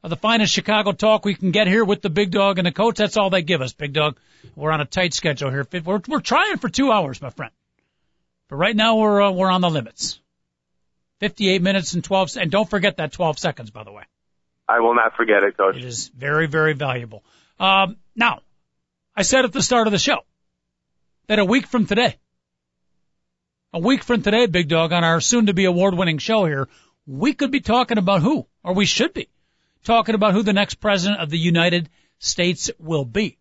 Of 0.05 0.11
the 0.11 0.17
finest 0.17 0.53
Chicago 0.53 0.91
talk 0.91 1.25
we 1.25 1.33
can 1.33 1.49
get 1.49 1.65
here 1.65 1.83
with 1.83 2.03
the 2.03 2.11
big 2.11 2.29
dog 2.29 2.59
and 2.59 2.67
the 2.67 2.71
coach. 2.71 2.97
That's 2.97 3.17
all 3.17 3.31
they 3.31 3.41
give 3.41 3.63
us, 3.63 3.73
big 3.73 3.91
dog. 3.91 4.19
We're 4.55 4.69
on 4.69 4.79
a 4.79 4.85
tight 4.85 5.15
schedule 5.15 5.49
here. 5.49 5.65
We're, 5.83 5.99
we're 6.07 6.19
trying 6.19 6.57
for 6.57 6.69
two 6.69 6.91
hours, 6.91 7.19
my 7.23 7.31
friend. 7.31 7.51
But 8.47 8.57
right 8.57 8.75
now 8.75 8.97
we're, 8.97 9.19
uh, 9.19 9.31
we're 9.31 9.49
on 9.49 9.61
the 9.61 9.69
limits. 9.71 10.19
58 11.21 11.63
minutes 11.63 11.95
and 11.95 12.03
12, 12.03 12.29
se- 12.29 12.41
and 12.43 12.51
don't 12.51 12.69
forget 12.69 12.97
that 12.97 13.13
12 13.13 13.39
seconds, 13.39 13.71
by 13.71 13.83
the 13.83 13.91
way. 13.91 14.03
I 14.69 14.79
will 14.79 14.93
not 14.93 15.15
forget 15.17 15.41
it, 15.41 15.57
Coach. 15.57 15.77
It 15.77 15.85
is 15.85 16.09
very, 16.09 16.45
very 16.45 16.73
valuable. 16.73 17.23
Um, 17.59 17.97
now, 18.15 18.41
I 19.15 19.23
said 19.23 19.43
at 19.43 19.53
the 19.53 19.63
start 19.63 19.87
of 19.87 19.91
the 19.91 19.97
show 19.97 20.19
that 21.29 21.39
a 21.39 21.45
week 21.45 21.65
from 21.65 21.87
today, 21.87 22.15
a 23.73 23.79
week 23.79 24.03
from 24.03 24.21
today, 24.21 24.45
Big 24.45 24.67
Dog, 24.67 24.93
on 24.93 25.03
our 25.03 25.19
soon 25.19 25.47
to 25.47 25.55
be 25.55 25.65
award 25.65 25.95
winning 25.95 26.19
show 26.19 26.45
here, 26.45 26.69
we 27.07 27.33
could 27.33 27.49
be 27.49 27.61
talking 27.61 27.97
about 27.97 28.21
who, 28.21 28.45
or 28.63 28.75
we 28.75 28.85
should 28.85 29.11
be 29.11 29.29
talking 29.85 30.15
about 30.15 30.33
who 30.33 30.43
the 30.43 30.53
next 30.53 30.75
president 30.75 31.21
of 31.21 31.29
the 31.29 31.37
United 31.37 31.89
States 32.19 32.69
will 32.79 33.05
be. 33.05 33.37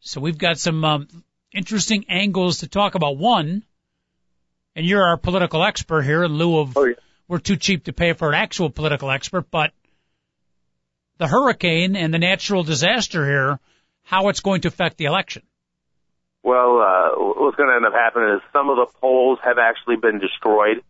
So 0.00 0.20
we've 0.20 0.36
got 0.36 0.58
some 0.58 0.84
um, 0.84 1.08
interesting 1.52 2.04
angles 2.08 2.58
to 2.58 2.68
talk 2.68 2.94
about. 2.94 3.16
One, 3.16 3.64
and 4.76 4.84
you're 4.84 5.02
our 5.02 5.16
political 5.16 5.64
expert 5.64 6.02
here 6.02 6.22
in 6.24 6.32
lieu 6.34 6.58
of 6.58 6.76
Oh, 6.76 6.84
yeah. 6.84 6.94
we're 7.26 7.38
too 7.38 7.56
cheap 7.56 7.84
to 7.84 7.92
pay 7.92 8.12
for 8.12 8.28
an 8.28 8.34
actual 8.34 8.70
political 8.70 9.10
expert, 9.10 9.50
but 9.50 9.72
the 11.16 11.26
hurricane 11.26 11.96
and 11.96 12.12
the 12.12 12.18
natural 12.18 12.62
disaster 12.62 13.24
here, 13.24 13.58
how 14.02 14.28
it's 14.28 14.40
going 14.40 14.60
to 14.62 14.68
affect 14.68 14.98
the 14.98 15.06
election. 15.06 15.42
Well, 16.42 16.78
uh, 16.80 17.10
what's 17.40 17.56
going 17.56 17.68
to 17.68 17.76
end 17.76 17.84
up 17.86 17.92
happening 17.92 18.36
is 18.36 18.40
some 18.52 18.70
of 18.70 18.76
the 18.76 18.86
polls 19.00 19.38
have 19.42 19.58
actually 19.58 19.96
been 19.96 20.20
destroyed, 20.20 20.82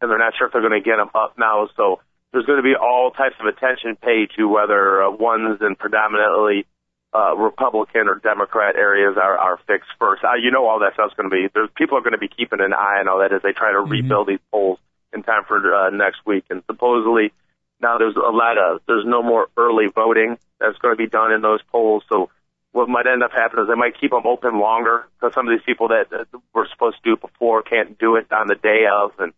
and 0.00 0.10
they're 0.10 0.18
not 0.18 0.34
sure 0.38 0.46
if 0.46 0.52
they're 0.52 0.62
going 0.62 0.80
to 0.80 0.88
get 0.88 0.96
them 0.96 1.10
up 1.14 1.34
now. 1.36 1.68
So 1.76 2.00
there's 2.34 2.46
going 2.46 2.58
to 2.58 2.66
be 2.66 2.74
all 2.74 3.12
types 3.12 3.36
of 3.38 3.46
attention 3.46 3.94
paid 3.94 4.28
to 4.36 4.48
whether 4.48 5.04
uh, 5.04 5.10
ones 5.10 5.62
in 5.62 5.76
predominantly 5.76 6.66
uh, 7.14 7.36
Republican 7.36 8.08
or 8.08 8.16
Democrat 8.16 8.74
areas 8.74 9.16
are, 9.16 9.38
are 9.38 9.56
fixed 9.68 9.90
first. 10.00 10.24
Uh, 10.24 10.34
you 10.34 10.50
know 10.50 10.66
all 10.66 10.80
that 10.80 10.94
stuff's 10.94 11.14
going 11.14 11.30
to 11.30 11.34
be. 11.34 11.46
There's 11.54 11.70
people 11.76 11.96
are 11.96 12.00
going 12.00 12.18
to 12.18 12.18
be 12.18 12.26
keeping 12.26 12.58
an 12.60 12.72
eye 12.72 12.98
on 12.98 13.06
all 13.06 13.20
that 13.20 13.32
as 13.32 13.40
they 13.42 13.52
try 13.52 13.70
to 13.70 13.78
mm-hmm. 13.78 13.92
rebuild 13.92 14.26
these 14.26 14.42
polls 14.50 14.80
in 15.12 15.22
time 15.22 15.44
for 15.46 15.62
uh, 15.62 15.90
next 15.90 16.26
week. 16.26 16.42
And 16.50 16.64
supposedly 16.66 17.32
now 17.80 17.98
there's 17.98 18.16
a 18.16 18.34
lot 18.34 18.58
of 18.58 18.80
there's 18.88 19.06
no 19.06 19.22
more 19.22 19.46
early 19.56 19.86
voting 19.94 20.36
that's 20.58 20.78
going 20.78 20.92
to 20.92 20.98
be 20.98 21.08
done 21.08 21.30
in 21.30 21.40
those 21.40 21.62
polls. 21.70 22.02
So 22.08 22.30
what 22.72 22.88
might 22.88 23.06
end 23.06 23.22
up 23.22 23.30
happening 23.30 23.62
is 23.62 23.68
they 23.68 23.78
might 23.78 24.00
keep 24.00 24.10
them 24.10 24.26
open 24.26 24.58
longer 24.58 25.06
because 25.14 25.34
some 25.34 25.46
of 25.46 25.54
these 25.54 25.64
people 25.64 25.94
that, 25.94 26.10
that 26.10 26.26
were 26.52 26.66
supposed 26.72 26.96
to 26.96 27.02
do 27.04 27.12
it 27.12 27.20
before 27.20 27.62
can't 27.62 27.96
do 27.96 28.16
it 28.16 28.26
on 28.32 28.48
the 28.48 28.56
day 28.56 28.86
of. 28.90 29.12
And 29.20 29.32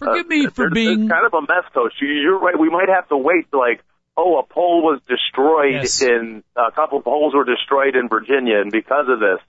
forgive 0.00 0.26
uh, 0.26 0.28
me 0.28 0.46
for 0.48 0.70
being 0.70 1.08
kind 1.08 1.26
of 1.26 1.34
a 1.34 1.40
mess, 1.42 1.70
coach. 1.72 1.92
You're 2.00 2.38
right. 2.38 2.58
We 2.58 2.70
might 2.70 2.88
have 2.88 3.08
to 3.08 3.16
wait 3.16 3.46
like 3.52 3.84
oh, 4.16 4.38
a 4.38 4.42
poll 4.42 4.82
was 4.82 5.00
destroyed 5.08 5.82
yes. 5.82 6.02
in 6.02 6.42
a 6.56 6.70
couple 6.72 6.98
of 6.98 7.04
polls 7.04 7.34
were 7.34 7.44
destroyed 7.44 7.96
in 7.96 8.08
Virginia, 8.08 8.60
and 8.60 8.70
because 8.70 9.06
of 9.08 9.20
this, 9.20 9.40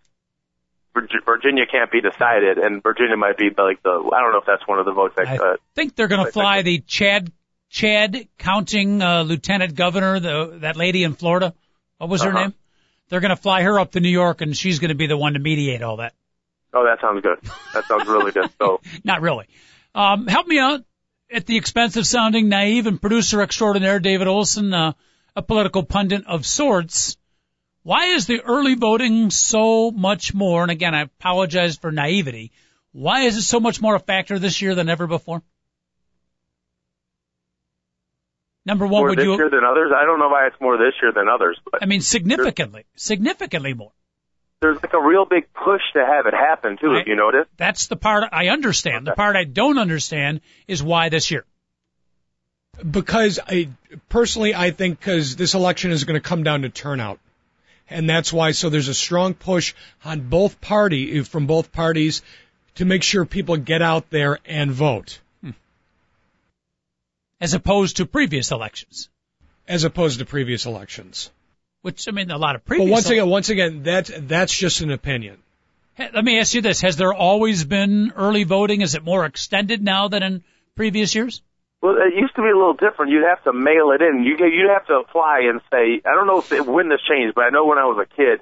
Virginia 1.26 1.66
can't 1.66 1.92
be 1.92 2.02
decided, 2.02 2.58
and 2.58 2.84
Virginia 2.84 3.18
might 3.18 3.38
be 3.38 3.50
like 3.50 3.82
the 3.84 3.90
I 3.90 4.22
don't 4.22 4.32
know 4.32 4.40
if 4.40 4.46
that's 4.46 4.68
one 4.68 4.80
of 4.80 4.86
the 4.86 4.94
votes. 4.94 5.16
That, 5.18 5.28
I 5.28 5.38
uh, 5.38 5.56
think 5.76 5.96
they're 5.96 6.08
going 6.08 6.26
to 6.26 6.32
fly 6.32 6.62
the 6.62 6.80
Chad 6.80 7.32
Chad 7.70 8.28
counting 8.38 9.02
uh, 9.02 9.24
lieutenant 9.24 9.76
governor, 9.76 10.20
the 10.20 10.58
that 10.62 10.76
lady 10.76 11.04
in 11.04 11.14
Florida. 11.14 11.54
What 11.98 12.10
was 12.10 12.22
uh-huh. 12.22 12.32
her 12.32 12.40
name? 12.44 12.54
They're 13.10 13.20
going 13.22 13.36
to 13.36 13.42
fly 13.42 13.62
her 13.64 13.80
up 13.80 13.92
to 13.92 14.00
New 14.00 14.10
York, 14.10 14.42
and 14.42 14.56
she's 14.56 14.80
going 14.80 14.90
to 14.90 14.96
be 14.96 15.08
the 15.08 15.18
one 15.18 15.34
to 15.34 15.40
mediate 15.40 15.82
all 15.82 15.98
that. 15.98 16.14
Oh, 16.74 16.86
that 16.86 17.02
sounds 17.02 17.22
good. 17.22 17.38
That 17.74 17.86
sounds 17.86 18.08
really 18.08 18.32
good. 18.32 18.50
So, 18.58 18.80
not 19.04 19.22
really. 19.22 19.48
Um, 19.94 20.28
help 20.28 20.48
me 20.48 20.60
out 20.60 20.82
at 21.32 21.46
the 21.46 21.58
expense 21.58 21.98
of 21.98 22.08
sounding 22.08 22.50
naive 22.50 22.88
and 22.88 23.02
producer 23.02 23.42
extraordinaire 23.42 24.00
David 24.00 24.28
Olson, 24.28 24.74
uh, 24.74 24.94
a 25.36 25.42
political 25.42 25.84
pundit 25.84 26.26
of 26.28 26.46
sorts. 26.46 27.18
Why 27.84 28.08
is 28.08 28.28
the 28.28 28.42
early 28.42 28.76
voting 28.76 29.32
so 29.32 29.92
much 29.92 30.34
more? 30.34 30.62
And 30.62 30.72
again, 30.72 30.94
I 30.94 31.02
apologize 31.02 31.78
for 31.78 31.92
naivety. 31.92 32.52
Why 32.92 33.22
is 33.22 33.38
it 33.38 33.42
so 33.42 33.60
much 33.60 33.82
more 33.82 33.96
a 33.96 34.00
factor 34.00 34.38
this 34.38 34.62
year 34.62 34.76
than 34.76 34.90
ever 34.90 35.08
before? 35.08 35.42
Number 38.66 38.86
one, 38.86 39.02
more 39.02 39.10
would 39.10 39.18
this 39.18 39.26
you? 39.26 39.36
year 39.36 39.50
than 39.50 39.64
others? 39.64 39.92
I 39.96 40.06
don't 40.06 40.20
know 40.20 40.30
why 40.30 40.46
it's 40.46 40.62
more 40.62 40.78
this 40.78 40.94
year 41.02 41.12
than 41.12 41.28
others. 41.28 41.58
But 41.72 41.82
I 41.82 41.88
mean, 41.88 42.02
significantly, 42.02 42.86
significantly 42.96 43.74
more 43.74 43.94
there's 44.62 44.82
like 44.82 44.94
a 44.94 45.02
real 45.02 45.26
big 45.26 45.52
push 45.54 45.82
to 45.94 46.06
have 46.06 46.28
it 46.28 46.34
happen 46.34 46.78
too. 46.78 46.92
I, 46.92 47.02
if 47.02 47.08
you 47.08 47.16
notice, 47.16 47.48
that's 47.58 47.88
the 47.88 47.96
part 47.96 48.30
I 48.32 48.48
understand. 48.48 49.08
Okay. 49.08 49.12
The 49.12 49.16
part 49.16 49.36
I 49.36 49.44
don't 49.44 49.80
understand 49.80 50.42
is 50.68 50.82
why 50.82 51.10
this 51.10 51.32
year. 51.32 51.46
Because 52.90 53.40
I 53.46 53.70
personally, 54.08 54.56
I 54.56 54.72
think 54.72 55.00
because 55.00 55.36
this 55.36 55.56
election 55.56 55.92
is 55.92 56.04
going 56.04 56.20
to 56.20 56.28
come 56.28 56.44
down 56.44 56.62
to 56.62 56.70
turnout, 56.70 57.20
and 57.90 58.10
that's 58.10 58.32
why. 58.32 58.52
So 58.52 58.70
there's 58.70 58.88
a 58.88 58.94
strong 58.94 59.34
push 59.34 59.74
on 60.06 60.22
both 60.30 60.62
party 60.62 61.22
from 61.24 61.48
both 61.48 61.72
parties 61.72 62.22
to 62.76 62.86
make 62.86 63.04
sure 63.04 63.26
people 63.26 63.58
get 63.58 63.82
out 63.82 64.10
there 64.10 64.40
and 64.46 64.72
vote, 64.72 65.20
hmm. 65.44 65.52
as 67.42 67.54
opposed 67.54 67.98
to 67.98 68.06
previous 68.06 68.52
elections. 68.52 69.10
As 69.68 69.84
opposed 69.86 70.20
to 70.20 70.26
previous 70.26 70.66
elections 70.66 71.30
which 71.82 72.08
I 72.08 72.12
mean, 72.12 72.32
a 72.32 72.38
lot 72.38 72.56
of 72.56 72.66
previous. 72.66 72.88
But 72.88 72.92
once 72.92 73.10
again, 73.10 73.30
once 73.30 73.50
again, 73.50 73.84
that's 73.84 74.12
that's 74.16 74.56
just 74.56 74.82
an 74.82 74.92
opinion. 74.92 75.38
Let 75.98 76.24
me 76.24 76.40
ask 76.40 76.54
you 76.54 76.62
this: 76.62 76.82
Has 76.82 76.98
there 76.98 77.14
always 77.14 77.64
been 77.64 78.12
early 78.16 78.44
voting? 78.44 78.82
Is 78.82 78.96
it 78.96 79.04
more 79.04 79.26
extended 79.26 79.84
now 79.84 80.08
than 80.08 80.24
in 80.24 80.44
previous 80.76 81.14
years? 81.16 81.42
Well, 81.82 81.96
it 81.98 82.14
used 82.16 82.36
to 82.36 82.42
be 82.42 82.50
a 82.50 82.56
little 82.56 82.74
different. 82.76 83.12
You'd 83.12 83.26
have 83.28 83.44
to 83.46 83.54
mail 83.54 83.92
it 83.92 84.02
in. 84.02 84.24
You 84.24 84.38
you'd 84.46 84.70
have 84.70 84.86
to 84.88 84.96
apply 84.96 85.42
and 85.50 85.62
say, 85.72 86.02
I 86.06 86.16
don't 86.16 86.28
know 86.28 86.40
if 86.40 86.52
it, 86.52 86.66
when 86.66 86.90
this 86.90 87.02
changed, 87.10 87.34
but 87.36 87.46
I 87.46 87.50
know 87.50 87.66
when 87.66 87.80
I 87.80 87.86
was 87.86 88.06
a 88.06 88.16
kid, 88.16 88.42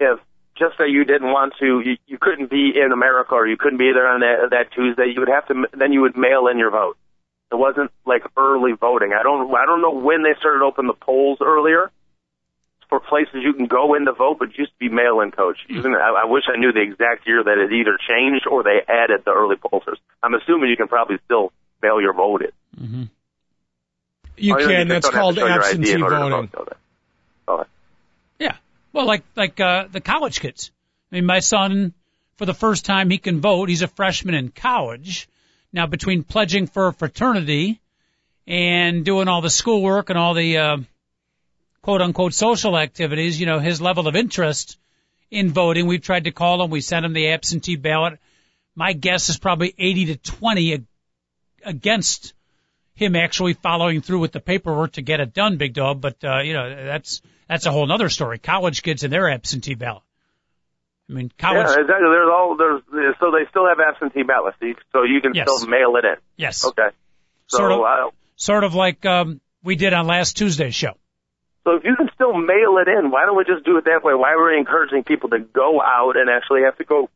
if 0.00 0.18
just 0.56 0.78
that 0.78 0.88
you 0.88 1.04
didn't 1.04 1.28
want 1.28 1.54
to, 1.58 1.82
you, 1.84 1.96
you 2.06 2.16
couldn't 2.18 2.48
be 2.48 2.72
in 2.74 2.92
America 2.92 3.34
or 3.34 3.46
you 3.46 3.56
couldn't 3.56 3.78
be 3.78 3.90
there 3.92 4.06
on 4.06 4.20
that, 4.20 4.50
that 4.50 4.72
Tuesday, 4.72 5.12
you 5.12 5.20
would 5.20 5.28
have 5.28 5.46
to, 5.48 5.66
then 5.76 5.92
you 5.92 6.02
would 6.02 6.16
mail 6.16 6.46
in 6.46 6.58
your 6.58 6.70
vote. 6.70 6.96
It 7.50 7.56
wasn't 7.56 7.90
like 8.06 8.22
early 8.36 8.72
voting. 8.72 9.12
I 9.12 9.22
don't, 9.22 9.52
I 9.52 9.66
don't 9.66 9.82
know 9.82 9.98
when 9.98 10.22
they 10.22 10.38
started 10.38 10.64
open 10.64 10.86
the 10.86 10.94
polls 10.94 11.38
earlier 11.40 11.90
for 12.88 13.00
places 13.00 13.36
you 13.42 13.52
can 13.54 13.66
go 13.66 13.94
in 13.94 14.04
to 14.04 14.12
vote, 14.12 14.38
but 14.38 14.56
used 14.56 14.72
to 14.72 14.78
be 14.78 14.88
mail-in 14.88 15.30
coach. 15.30 15.58
Even 15.68 15.94
I, 15.94 16.22
I 16.22 16.24
wish 16.26 16.44
I 16.52 16.58
knew 16.58 16.72
the 16.72 16.82
exact 16.82 17.26
year 17.26 17.42
that 17.42 17.58
it 17.58 17.72
either 17.72 17.96
changed 18.08 18.46
or 18.46 18.62
they 18.62 18.80
added 18.88 19.22
the 19.24 19.32
early 19.32 19.56
pollsters. 19.56 19.96
I'm 20.22 20.34
assuming 20.34 20.70
you 20.70 20.76
can 20.76 20.88
probably 20.88 21.18
still 21.24 21.52
mail 21.82 22.00
your 22.00 22.12
vote 22.14 22.42
in. 22.42 22.84
Mm-hmm. 22.84 23.02
You 24.36 24.56
oh, 24.58 24.66
can. 24.66 24.88
That's 24.88 25.08
called 25.08 25.38
absentee 25.38 25.96
voting. 25.96 26.50
Vote. 27.46 27.68
Yeah. 28.38 28.56
Well, 28.92 29.06
like 29.06 29.22
like 29.36 29.60
uh, 29.60 29.86
the 29.90 30.00
college 30.00 30.40
kids. 30.40 30.72
I 31.12 31.16
mean, 31.16 31.26
my 31.26 31.40
son, 31.40 31.94
for 32.36 32.46
the 32.46 32.54
first 32.54 32.84
time, 32.84 33.10
he 33.10 33.18
can 33.18 33.40
vote. 33.40 33.68
He's 33.68 33.82
a 33.82 33.88
freshman 33.88 34.34
in 34.34 34.48
college. 34.50 35.28
Now, 35.72 35.86
between 35.86 36.22
pledging 36.22 36.66
for 36.66 36.88
a 36.88 36.92
fraternity 36.92 37.80
and 38.46 39.04
doing 39.04 39.28
all 39.28 39.40
the 39.40 39.50
schoolwork 39.50 40.10
and 40.10 40.18
all 40.18 40.34
the 40.34 40.58
uh, 40.58 40.76
quote 41.84 42.00
unquote 42.00 42.32
social 42.32 42.78
activities, 42.78 43.38
you 43.38 43.44
know, 43.44 43.58
his 43.58 43.78
level 43.78 44.08
of 44.08 44.16
interest 44.16 44.78
in 45.30 45.50
voting. 45.50 45.86
We've 45.86 46.00
tried 46.00 46.24
to 46.24 46.30
call 46.30 46.64
him. 46.64 46.70
We 46.70 46.80
sent 46.80 47.04
him 47.04 47.12
the 47.12 47.28
absentee 47.32 47.76
ballot. 47.76 48.18
My 48.74 48.94
guess 48.94 49.28
is 49.28 49.36
probably 49.36 49.74
80 49.78 50.06
to 50.06 50.16
20 50.16 50.86
against 51.62 52.32
him 52.94 53.14
actually 53.14 53.52
following 53.52 54.00
through 54.00 54.20
with 54.20 54.32
the 54.32 54.40
paperwork 54.40 54.92
to 54.92 55.02
get 55.02 55.20
it 55.20 55.34
done, 55.34 55.58
big 55.58 55.74
dog. 55.74 56.00
But, 56.00 56.24
uh, 56.24 56.40
you 56.40 56.54
know, 56.54 56.86
that's, 56.86 57.20
that's 57.50 57.66
a 57.66 57.70
whole 57.70 57.92
other 57.92 58.08
story. 58.08 58.38
College 58.38 58.82
kids 58.82 59.04
and 59.04 59.12
their 59.12 59.28
absentee 59.28 59.74
ballot. 59.74 60.04
I 61.10 61.12
mean, 61.12 61.30
college. 61.36 61.66
Yeah, 61.66 61.82
exactly. 61.82 62.08
There's 62.08 62.30
all, 62.32 62.56
there's, 62.56 63.14
so 63.20 63.30
they 63.30 63.44
still 63.50 63.68
have 63.68 63.78
absentee 63.78 64.22
ballots, 64.22 64.56
so 64.90 65.02
you 65.02 65.20
can 65.20 65.34
yes. 65.34 65.44
still 65.46 65.68
mail 65.68 65.96
it 65.96 66.06
in. 66.06 66.16
Yes. 66.38 66.64
Okay. 66.64 66.88
So, 67.48 67.58
sort 67.58 67.72
of, 67.72 68.14
sort 68.36 68.64
of 68.64 68.74
like, 68.74 69.04
um, 69.04 69.42
we 69.62 69.76
did 69.76 69.92
on 69.92 70.06
last 70.06 70.38
Tuesday's 70.38 70.74
show. 70.74 70.94
So 71.64 71.76
if 71.76 71.84
you 71.84 71.96
can 71.96 72.10
still 72.14 72.34
mail 72.34 72.76
it 72.78 72.88
in, 72.88 73.10
why 73.10 73.24
don't 73.24 73.36
we 73.36 73.44
just 73.44 73.64
do 73.64 73.78
it 73.78 73.84
that 73.86 74.04
way? 74.04 74.14
Why 74.14 74.32
are 74.32 74.44
we 74.52 74.58
encouraging 74.58 75.02
people 75.02 75.30
to 75.30 75.38
go 75.38 75.80
out 75.80 76.16
and 76.16 76.28
actually 76.28 76.62
have 76.62 76.76
to 76.76 76.84
go 76.84 77.08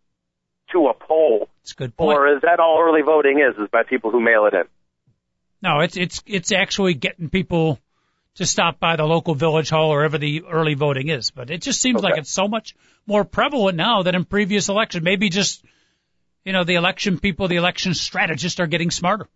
to 0.72 0.88
a 0.88 0.94
poll? 0.94 1.49
It's 1.62 1.72
a 1.72 1.76
good 1.76 1.96
point. 1.96 2.18
Or 2.18 2.34
is 2.34 2.42
that 2.42 2.59
all 2.59 2.82
early 2.82 3.03
voting 3.03 3.40
is, 3.40 3.61
is 3.62 3.68
by 3.70 3.82
people 3.82 4.11
who 4.11 4.20
mail 4.20 4.46
it 4.46 4.55
in? 4.55 4.64
No, 5.61 5.80
it's, 5.80 5.96
it's, 5.96 6.22
it's 6.26 6.53
actually 6.53 6.94
getting 6.94 7.28
people 7.28 7.78
to 8.36 8.46
stop 8.46 8.78
by 8.80 8.96
the 8.96 9.05
local 9.05 9.34
village 9.34 9.68
hall 9.68 9.90
or 9.90 9.96
wherever 9.96 10.16
the 10.16 10.44
early 10.51 10.74
voting 10.74 11.09
is. 11.09 11.30
But 11.30 11.51
it 11.51 11.61
just 11.61 11.82
seems 11.82 11.99
okay. 11.99 12.11
like 12.11 12.18
it's 12.18 12.30
so 12.30 12.49
much 12.49 12.74
more 13.07 13.24
prevalent 13.24 13.76
now 13.76 14.03
than 14.03 14.14
in 14.14 14.24
previous 14.24 14.68
elections. 14.68 15.05
Maybe 15.05 15.28
just, 15.28 15.62
you 16.44 16.53
know, 16.53 16.64
the 16.64 16.76
election 16.76 17.18
people, 17.18 17.49
the 17.49 17.57
election 17.57 17.92
strategists 17.92 18.61
are 18.61 18.66
getting 18.66 18.90
smarter. 18.90 19.26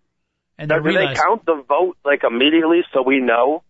And 0.56 0.68
now, 0.68 0.78
do 0.78 0.92
they 0.92 1.14
count 1.14 1.44
the 1.44 1.62
vote 1.68 1.96
like 2.04 2.22
immediately 2.24 2.82
so 2.94 3.02
we 3.02 3.18
know? 3.18 3.62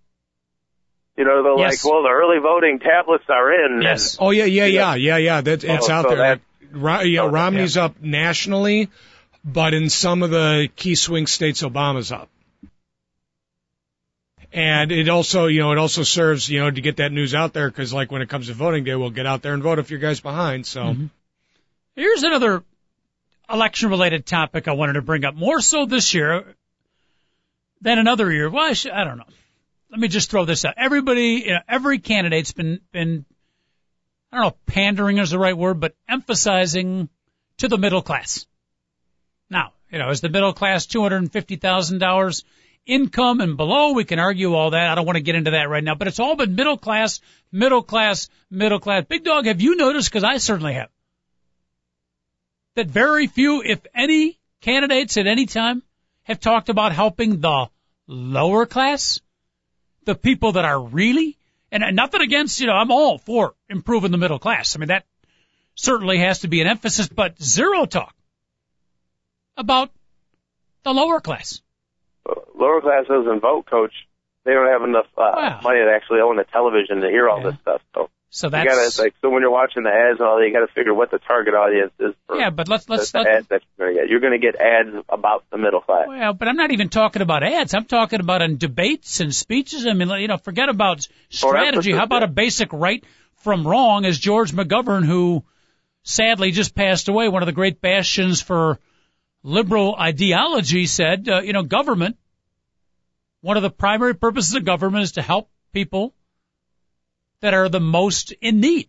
You 1.16 1.24
know, 1.24 1.42
they're 1.42 1.58
yes. 1.58 1.84
like, 1.84 1.92
well, 1.92 2.02
the 2.02 2.08
early 2.08 2.38
voting 2.38 2.78
tablets 2.78 3.24
are 3.28 3.52
in. 3.52 3.82
Yes. 3.82 4.14
And, 4.14 4.26
oh 4.26 4.30
yeah, 4.30 4.44
yeah, 4.44 4.64
yeah, 4.64 4.94
yeah, 4.94 5.16
yeah. 5.18 5.40
That 5.42 5.62
it's 5.62 5.88
oh, 5.88 5.92
out 5.92 6.08
so 6.08 6.14
there. 6.14 6.40
Like, 6.72 7.06
yeah, 7.06 7.28
Romney's 7.30 7.76
yeah. 7.76 7.84
up 7.84 8.00
nationally, 8.00 8.88
but 9.44 9.74
in 9.74 9.90
some 9.90 10.22
of 10.22 10.30
the 10.30 10.70
key 10.74 10.94
swing 10.94 11.26
states, 11.26 11.62
Obama's 11.62 12.12
up. 12.12 12.30
And 14.54 14.92
it 14.92 15.08
also, 15.08 15.46
you 15.46 15.60
know, 15.60 15.72
it 15.72 15.78
also 15.78 16.02
serves, 16.02 16.48
you 16.48 16.60
know, 16.60 16.70
to 16.70 16.80
get 16.80 16.96
that 16.96 17.12
news 17.12 17.34
out 17.34 17.52
there 17.52 17.70
because, 17.70 17.92
like, 17.92 18.10
when 18.10 18.20
it 18.20 18.28
comes 18.28 18.48
to 18.48 18.54
voting 18.54 18.84
day, 18.84 18.94
we'll 18.94 19.10
get 19.10 19.26
out 19.26 19.42
there 19.42 19.54
and 19.54 19.62
vote 19.62 19.78
if 19.78 19.90
your 19.90 20.00
guy's 20.00 20.20
behind. 20.20 20.66
So, 20.66 20.82
mm-hmm. 20.82 21.06
here's 21.96 22.22
another 22.22 22.62
election-related 23.50 24.26
topic 24.26 24.68
I 24.68 24.72
wanted 24.72 24.94
to 24.94 25.02
bring 25.02 25.24
up, 25.24 25.34
more 25.34 25.60
so 25.60 25.86
this 25.86 26.12
year 26.12 26.54
than 27.80 27.98
another 27.98 28.30
year. 28.30 28.50
Well, 28.50 28.64
I, 28.64 28.72
should, 28.74 28.92
I 28.92 29.04
don't 29.04 29.18
know 29.18 29.24
let 29.92 30.00
me 30.00 30.08
just 30.08 30.30
throw 30.30 30.46
this 30.46 30.64
out. 30.64 30.74
Everybody, 30.78 31.44
you 31.44 31.52
know, 31.52 31.60
every 31.68 31.98
candidate's 31.98 32.52
been, 32.52 32.80
been, 32.92 33.26
I 34.32 34.38
don't 34.38 34.46
know, 34.46 34.56
pandering 34.64 35.18
is 35.18 35.30
the 35.30 35.38
right 35.38 35.56
word, 35.56 35.80
but 35.80 35.94
emphasizing 36.08 37.10
to 37.58 37.68
the 37.68 37.76
middle 37.76 38.00
class. 38.00 38.46
Now, 39.50 39.74
you 39.90 39.98
know, 39.98 40.08
is 40.08 40.22
the 40.22 40.30
middle 40.30 40.54
class 40.54 40.86
$250,000 40.86 42.44
income 42.86 43.40
and 43.42 43.58
below? 43.58 43.92
We 43.92 44.04
can 44.04 44.18
argue 44.18 44.54
all 44.54 44.70
that. 44.70 44.90
I 44.90 44.94
don't 44.94 45.04
want 45.04 45.16
to 45.16 45.22
get 45.22 45.34
into 45.34 45.50
that 45.50 45.68
right 45.68 45.84
now, 45.84 45.94
but 45.94 46.08
it's 46.08 46.20
all 46.20 46.36
been 46.36 46.54
middle 46.54 46.78
class, 46.78 47.20
middle 47.52 47.82
class, 47.82 48.30
middle 48.50 48.80
class. 48.80 49.04
Big 49.04 49.24
dog, 49.24 49.44
have 49.44 49.60
you 49.60 49.76
noticed? 49.76 50.10
Cause 50.10 50.24
I 50.24 50.38
certainly 50.38 50.72
have. 50.72 50.88
That 52.76 52.86
very 52.86 53.26
few, 53.26 53.62
if 53.62 53.80
any, 53.94 54.40
candidates 54.62 55.18
at 55.18 55.26
any 55.26 55.44
time 55.44 55.82
have 56.22 56.40
talked 56.40 56.70
about 56.70 56.92
helping 56.92 57.40
the 57.40 57.68
lower 58.06 58.64
class 58.64 59.20
the 60.04 60.14
people 60.14 60.52
that 60.52 60.64
are 60.64 60.80
really, 60.80 61.36
and 61.70 61.96
nothing 61.96 62.20
against, 62.20 62.60
you 62.60 62.66
know, 62.66 62.74
I'm 62.74 62.90
all 62.90 63.18
for 63.18 63.54
improving 63.68 64.10
the 64.10 64.18
middle 64.18 64.38
class. 64.38 64.76
I 64.76 64.78
mean, 64.78 64.88
that 64.88 65.04
certainly 65.74 66.18
has 66.18 66.40
to 66.40 66.48
be 66.48 66.60
an 66.60 66.66
emphasis, 66.66 67.08
but 67.08 67.42
zero 67.42 67.86
talk 67.86 68.14
about 69.56 69.90
the 70.82 70.92
lower 70.92 71.20
class. 71.20 71.60
Lower 72.54 72.80
class 72.80 73.06
doesn't 73.08 73.40
vote, 73.40 73.66
coach. 73.66 73.92
They 74.44 74.52
don't 74.52 74.68
have 74.68 74.82
enough 74.82 75.06
uh, 75.16 75.32
wow. 75.36 75.60
money 75.62 75.78
to 75.78 75.92
actually 75.94 76.20
own 76.20 76.38
a 76.38 76.44
television 76.44 77.00
to 77.00 77.08
hear 77.08 77.28
all 77.28 77.40
yeah. 77.40 77.50
this 77.50 77.60
stuff. 77.60 77.80
So 77.94 78.10
So 78.34 78.46
You 78.46 78.52
gotta 78.64 78.90
like 79.02 79.14
so 79.20 79.28
when 79.28 79.42
you're 79.42 79.50
watching 79.50 79.82
the 79.82 79.90
ads 79.90 80.18
and 80.18 80.26
all, 80.26 80.38
that, 80.38 80.46
you 80.46 80.54
got 80.54 80.66
to 80.66 80.72
figure 80.72 80.94
what 80.94 81.10
the 81.10 81.18
target 81.18 81.52
audience 81.52 81.92
is 82.00 82.14
for 82.26 82.38
yeah. 82.38 82.48
But 82.48 82.66
let's 82.66 82.88
let's 82.88 83.12
the 83.12 83.18
let 83.18 83.26
ads 83.26 83.48
that 83.48 83.60
you're 83.76 83.86
going 83.86 83.94
to 83.94 84.00
get. 84.00 84.10
You're 84.10 84.20
going 84.20 84.32
to 84.32 84.38
get 84.38 84.56
ads 84.56 85.04
about 85.10 85.44
the 85.50 85.58
middle 85.58 85.82
class. 85.82 86.06
well, 86.08 86.32
but 86.32 86.48
I'm 86.48 86.56
not 86.56 86.70
even 86.70 86.88
talking 86.88 87.20
about 87.20 87.42
ads. 87.42 87.74
I'm 87.74 87.84
talking 87.84 88.20
about 88.20 88.40
in 88.40 88.56
debates 88.56 89.20
and 89.20 89.34
speeches. 89.34 89.86
I 89.86 89.92
mean, 89.92 90.08
you 90.08 90.28
know, 90.28 90.38
forget 90.38 90.70
about 90.70 91.06
strategy. 91.28 91.92
How 91.92 92.04
about 92.04 92.22
a 92.22 92.26
basic 92.26 92.72
right 92.72 93.04
from 93.42 93.68
wrong? 93.68 94.06
As 94.06 94.18
George 94.18 94.52
McGovern, 94.52 95.04
who 95.04 95.44
sadly 96.02 96.52
just 96.52 96.74
passed 96.74 97.08
away, 97.08 97.28
one 97.28 97.42
of 97.42 97.46
the 97.46 97.52
great 97.52 97.82
bastions 97.82 98.40
for 98.40 98.78
liberal 99.42 99.94
ideology, 99.94 100.86
said, 100.86 101.28
uh, 101.28 101.42
you 101.42 101.52
know, 101.52 101.64
government. 101.64 102.16
One 103.42 103.58
of 103.58 103.62
the 103.62 103.70
primary 103.70 104.14
purposes 104.14 104.54
of 104.54 104.64
government 104.64 105.02
is 105.02 105.12
to 105.12 105.22
help 105.22 105.50
people 105.74 106.14
that 107.42 107.52
are 107.54 107.68
the 107.68 107.80
most 107.80 108.32
in 108.40 108.60
need. 108.60 108.88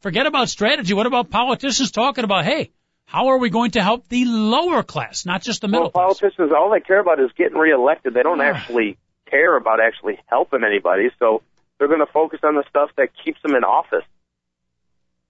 Forget 0.00 0.26
about 0.26 0.48
strategy. 0.48 0.94
What 0.94 1.06
about 1.06 1.30
politicians 1.30 1.92
talking 1.92 2.24
about, 2.24 2.44
hey, 2.44 2.72
how 3.04 3.28
are 3.28 3.38
we 3.38 3.50
going 3.50 3.72
to 3.72 3.82
help 3.82 4.08
the 4.08 4.24
lower 4.24 4.82
class, 4.82 5.24
not 5.24 5.42
just 5.42 5.60
the 5.60 5.68
middle 5.68 5.84
Well, 5.84 5.90
class? 6.08 6.18
politicians, 6.18 6.50
all 6.56 6.70
they 6.70 6.80
care 6.80 6.98
about 6.98 7.20
is 7.20 7.30
getting 7.36 7.56
reelected. 7.58 8.14
They 8.14 8.22
don't 8.22 8.38
Yeah. 8.38 8.52
actually 8.56 8.98
care 9.30 9.56
about 9.56 9.78
actually 9.80 10.18
helping 10.26 10.64
anybody. 10.64 11.10
So 11.18 11.42
they're 11.78 11.88
going 11.88 12.00
to 12.04 12.12
focus 12.12 12.40
on 12.42 12.54
the 12.56 12.64
stuff 12.68 12.90
that 12.96 13.10
keeps 13.24 13.40
them 13.42 13.54
in 13.54 13.62
office. 13.64 14.04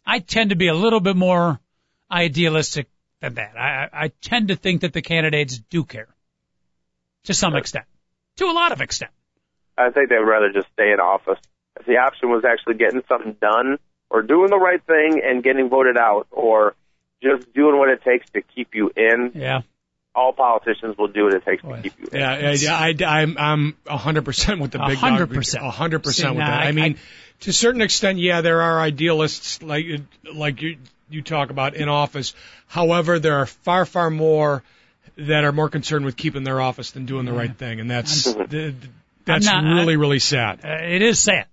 I 0.07 0.21
tend 0.21 0.51
to 0.51 0.57
be 0.57 0.69
a 0.69 0.75
little 0.75 1.01
bit 1.01 1.17
more 1.17 1.61
idealistic 2.11 2.89
than 3.21 3.35
that. 3.35 3.57
I, 3.59 3.85
I 3.85 4.05
I 4.05 4.09
tend 4.21 4.49
to 4.49 4.57
think 4.57 4.81
that 4.83 4.93
the 4.93 5.03
candidates 5.03 5.59
do 5.59 5.85
care 5.85 6.09
to 7.25 7.35
some 7.35 7.55
extent, 7.55 7.87
to 8.37 8.47
a 8.47 8.53
lot 8.53 8.73
of 8.73 8.81
extent. 8.81 9.13
I 9.79 9.91
think 9.91 10.09
they'd 10.09 10.17
rather 10.17 10.51
just 10.53 10.67
stay 10.73 10.93
in 10.93 10.99
office. 11.01 11.39
If 11.79 11.87
the 11.87 11.97
option 11.99 12.31
was 12.31 12.45
actually 12.45 12.75
getting 12.75 13.03
something 13.09 13.37
done 13.41 13.79
or 14.11 14.23
doing 14.23 14.51
the 14.51 14.59
right 14.59 14.83
thing 14.85 15.23
and 15.25 15.43
getting 15.43 15.69
voted 15.69 15.97
out 15.97 16.27
or 16.31 16.75
just 17.23 17.53
doing 17.55 17.79
what 17.79 17.89
it 17.89 18.03
takes 18.03 18.29
to 18.31 18.43
keep 18.43 18.75
you 18.75 18.91
in, 18.97 19.33
Yeah. 19.35 19.63
all 20.15 20.33
politicians 20.33 20.99
will 20.99 21.09
do 21.09 21.25
what 21.25 21.35
it 21.35 21.45
takes 21.45 21.63
Boy. 21.63 21.77
to 21.77 21.83
keep 21.83 21.99
you 21.99 22.07
in. 22.13 22.19
Yeah, 22.21 22.53
yeah, 22.53 22.75
I, 22.77 22.95
I'm 23.07 23.39
I'm 23.39 23.77
a 23.87 23.97
hundred 23.97 24.25
percent 24.25 24.61
with 24.61 24.73
the 24.73 24.79
big 24.81 24.99
hundred 24.99 25.27
dog. 25.31 25.37
percent. 25.37 25.65
100% 25.65 26.05
with 26.05 26.19
now, 26.21 26.33
that. 26.35 26.61
I- 26.63 26.69
I, 26.69 26.73
mean, 26.73 26.99
to 27.41 27.51
a 27.51 27.53
certain 27.53 27.81
extent, 27.81 28.19
yeah, 28.19 28.41
there 28.43 28.61
are 28.61 28.81
idealists 28.81 29.63
like 29.63 29.87
like 30.35 30.61
you 30.63 30.77
you 31.09 31.23
talk 31.23 31.51
about 31.51 31.75
in 31.75 31.89
office. 31.89 32.35
However, 32.67 33.19
there 33.19 33.39
are 33.39 33.47
far 33.47 33.85
far 33.87 34.11
more 34.11 34.63
that 35.17 35.45
are 35.45 35.53
more 35.53 35.69
concerned 35.69 36.05
with 36.05 36.17
keeping 36.17 36.43
their 36.45 36.61
office 36.61 36.91
than 36.93 37.05
doing 37.07 37.25
the 37.25 37.33
right 37.33 37.55
thing, 37.57 37.81
and 37.81 37.91
that's 37.91 38.33
th- 38.35 38.75
that's 39.25 39.47
not- 39.47 39.65
really 39.65 39.97
really 39.97 40.19
sad. 40.19 40.61
Uh, 40.65 40.69
it 40.83 41.03
is 41.03 41.19
sad. 41.19 41.47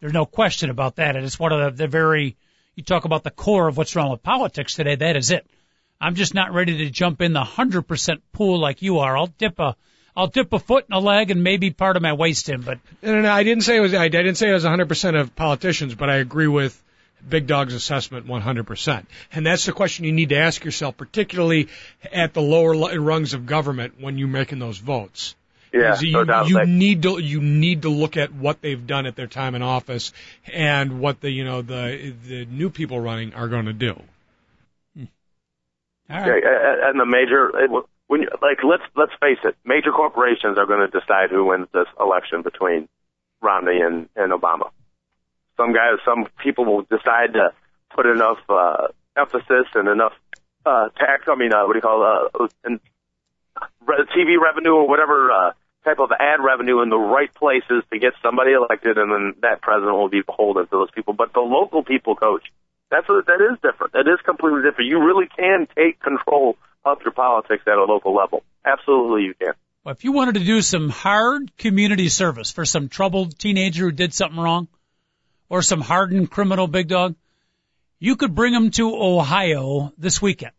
There's 0.00 0.12
no 0.12 0.26
question 0.26 0.70
about 0.70 0.96
that. 0.96 1.16
And 1.16 1.24
it's 1.24 1.38
one 1.38 1.52
of 1.52 1.76
the, 1.76 1.84
the 1.84 1.88
very, 1.88 2.36
you 2.74 2.82
talk 2.82 3.04
about 3.04 3.24
the 3.24 3.30
core 3.30 3.68
of 3.68 3.76
what's 3.76 3.96
wrong 3.96 4.10
with 4.10 4.22
politics 4.22 4.74
today. 4.74 4.94
That 4.94 5.16
is 5.16 5.30
it. 5.30 5.46
I'm 6.00 6.14
just 6.14 6.34
not 6.34 6.52
ready 6.52 6.78
to 6.78 6.90
jump 6.90 7.22
in 7.22 7.32
the 7.32 7.44
hundred 7.44 7.82
percent 7.82 8.22
pool 8.32 8.60
like 8.60 8.82
you 8.82 8.98
are. 8.98 9.16
I'll 9.16 9.32
dip 9.38 9.58
a, 9.58 9.76
I'll 10.14 10.26
dip 10.26 10.52
a 10.52 10.58
foot 10.58 10.84
and 10.88 10.96
a 10.96 10.98
leg 10.98 11.30
and 11.30 11.42
maybe 11.42 11.70
part 11.70 11.96
of 11.96 12.02
my 12.02 12.12
waist 12.12 12.48
in, 12.48 12.62
but 12.62 12.78
no, 13.02 13.20
no, 13.20 13.30
I 13.30 13.42
didn't 13.44 13.64
say 13.64 13.76
it 13.76 13.80
was. 13.80 13.94
I 13.94 14.08
didn't 14.08 14.34
say 14.36 14.50
it 14.50 14.54
was 14.54 14.64
100% 14.64 15.20
of 15.20 15.34
politicians, 15.34 15.94
but 15.94 16.10
I 16.10 16.16
agree 16.16 16.46
with 16.46 16.82
Big 17.26 17.46
Dog's 17.46 17.74
assessment 17.74 18.26
100%. 18.26 19.06
And 19.32 19.46
that's 19.46 19.66
the 19.66 19.72
question 19.72 20.04
you 20.04 20.12
need 20.12 20.30
to 20.30 20.36
ask 20.36 20.64
yourself, 20.64 20.96
particularly 20.96 21.68
at 22.12 22.34
the 22.34 22.42
lower 22.42 22.74
rungs 23.00 23.34
of 23.34 23.46
government 23.46 23.94
when 24.00 24.18
you're 24.18 24.28
making 24.28 24.58
those 24.58 24.78
votes. 24.78 25.34
Yeah, 25.76 25.92
Is 25.94 26.02
you, 26.02 26.24
no 26.24 26.44
you 26.44 26.64
need 26.64 27.02
to 27.02 27.18
you 27.18 27.40
need 27.40 27.82
to 27.82 27.88
look 27.88 28.16
at 28.16 28.32
what 28.32 28.60
they've 28.60 28.86
done 28.86 29.06
at 29.06 29.16
their 29.16 29.26
time 29.26 29.54
in 29.54 29.62
office 29.62 30.12
and 30.52 31.00
what 31.00 31.20
the 31.20 31.30
you 31.30 31.44
know 31.44 31.62
the 31.62 32.14
the 32.26 32.44
new 32.46 32.70
people 32.70 33.00
running 33.00 33.34
are 33.34 33.48
going 33.48 33.66
to 33.66 33.72
do. 33.72 33.92
all 34.98 35.06
yeah, 36.08 36.26
uh, 36.26 36.88
and 36.88 37.00
the 37.00 37.06
major 37.06 37.50
when 38.08 38.22
you, 38.22 38.28
like 38.40 38.58
let's 38.62 38.84
let's 38.94 39.12
face 39.20 39.38
it, 39.44 39.56
major 39.64 39.90
corporations 39.90 40.58
are 40.58 40.66
going 40.66 40.88
to 40.88 41.00
decide 41.00 41.30
who 41.30 41.44
wins 41.44 41.68
this 41.72 41.88
election 41.98 42.42
between 42.42 42.88
Romney 43.42 43.80
and, 43.80 44.08
and 44.16 44.32
Obama. 44.32 44.70
Some 45.56 45.72
guys, 45.72 45.98
some 46.04 46.26
people 46.42 46.64
will 46.64 46.82
decide 46.82 47.32
to 47.34 47.52
put 47.94 48.06
enough 48.06 48.38
uh, 48.48 48.88
emphasis 49.16 49.66
and 49.74 49.88
enough 49.88 50.12
uh, 50.64 50.88
tax. 50.96 51.24
I 51.28 51.34
mean, 51.34 51.52
uh, 51.52 51.64
what 51.64 51.72
do 51.72 51.78
you 51.78 51.82
call 51.82 52.02
uh, 52.02 52.46
and 52.64 52.80
TV 53.88 54.36
revenue 54.40 54.74
or 54.74 54.88
whatever 54.88 55.30
uh, 55.30 55.52
type 55.86 56.00
of 56.00 56.10
ad 56.10 56.40
revenue 56.42 56.82
in 56.82 56.90
the 56.90 56.98
right 56.98 57.32
places 57.32 57.84
to 57.92 57.98
get 57.98 58.12
somebody 58.20 58.52
elected, 58.52 58.98
and 58.98 59.10
then 59.10 59.34
that 59.42 59.62
president 59.62 59.96
will 59.96 60.08
be 60.08 60.20
beholden 60.20 60.64
to 60.64 60.70
those 60.70 60.90
people. 60.90 61.14
But 61.14 61.32
the 61.32 61.40
local 61.40 61.84
people, 61.84 62.16
coach, 62.16 62.42
that's 62.90 63.08
a, 63.08 63.22
that 63.26 63.40
is 63.40 63.58
different. 63.62 63.92
That 63.92 64.08
is 64.08 64.20
completely 64.24 64.62
different. 64.62 64.90
You 64.90 65.04
really 65.04 65.28
can 65.28 65.68
take 65.76 66.00
control 66.00 66.56
of 66.84 66.98
your 67.02 67.12
politics 67.12 67.62
at 67.66 67.78
a 67.78 67.84
local 67.84 68.14
level. 68.14 68.42
Absolutely, 68.64 69.22
you 69.22 69.34
can. 69.34 69.54
Well, 69.84 69.94
if 69.94 70.02
you 70.02 70.10
wanted 70.10 70.34
to 70.34 70.44
do 70.44 70.60
some 70.62 70.88
hard 70.88 71.56
community 71.56 72.08
service 72.08 72.50
for 72.50 72.64
some 72.64 72.88
troubled 72.88 73.38
teenager 73.38 73.84
who 73.84 73.92
did 73.92 74.12
something 74.12 74.38
wrong, 74.38 74.66
or 75.48 75.62
some 75.62 75.80
hardened 75.80 76.30
criminal 76.30 76.66
big 76.66 76.88
dog, 76.88 77.14
you 78.00 78.16
could 78.16 78.34
bring 78.34 78.52
him 78.52 78.70
to 78.72 78.94
Ohio 78.96 79.92
this 79.96 80.20
weekend. 80.20 80.52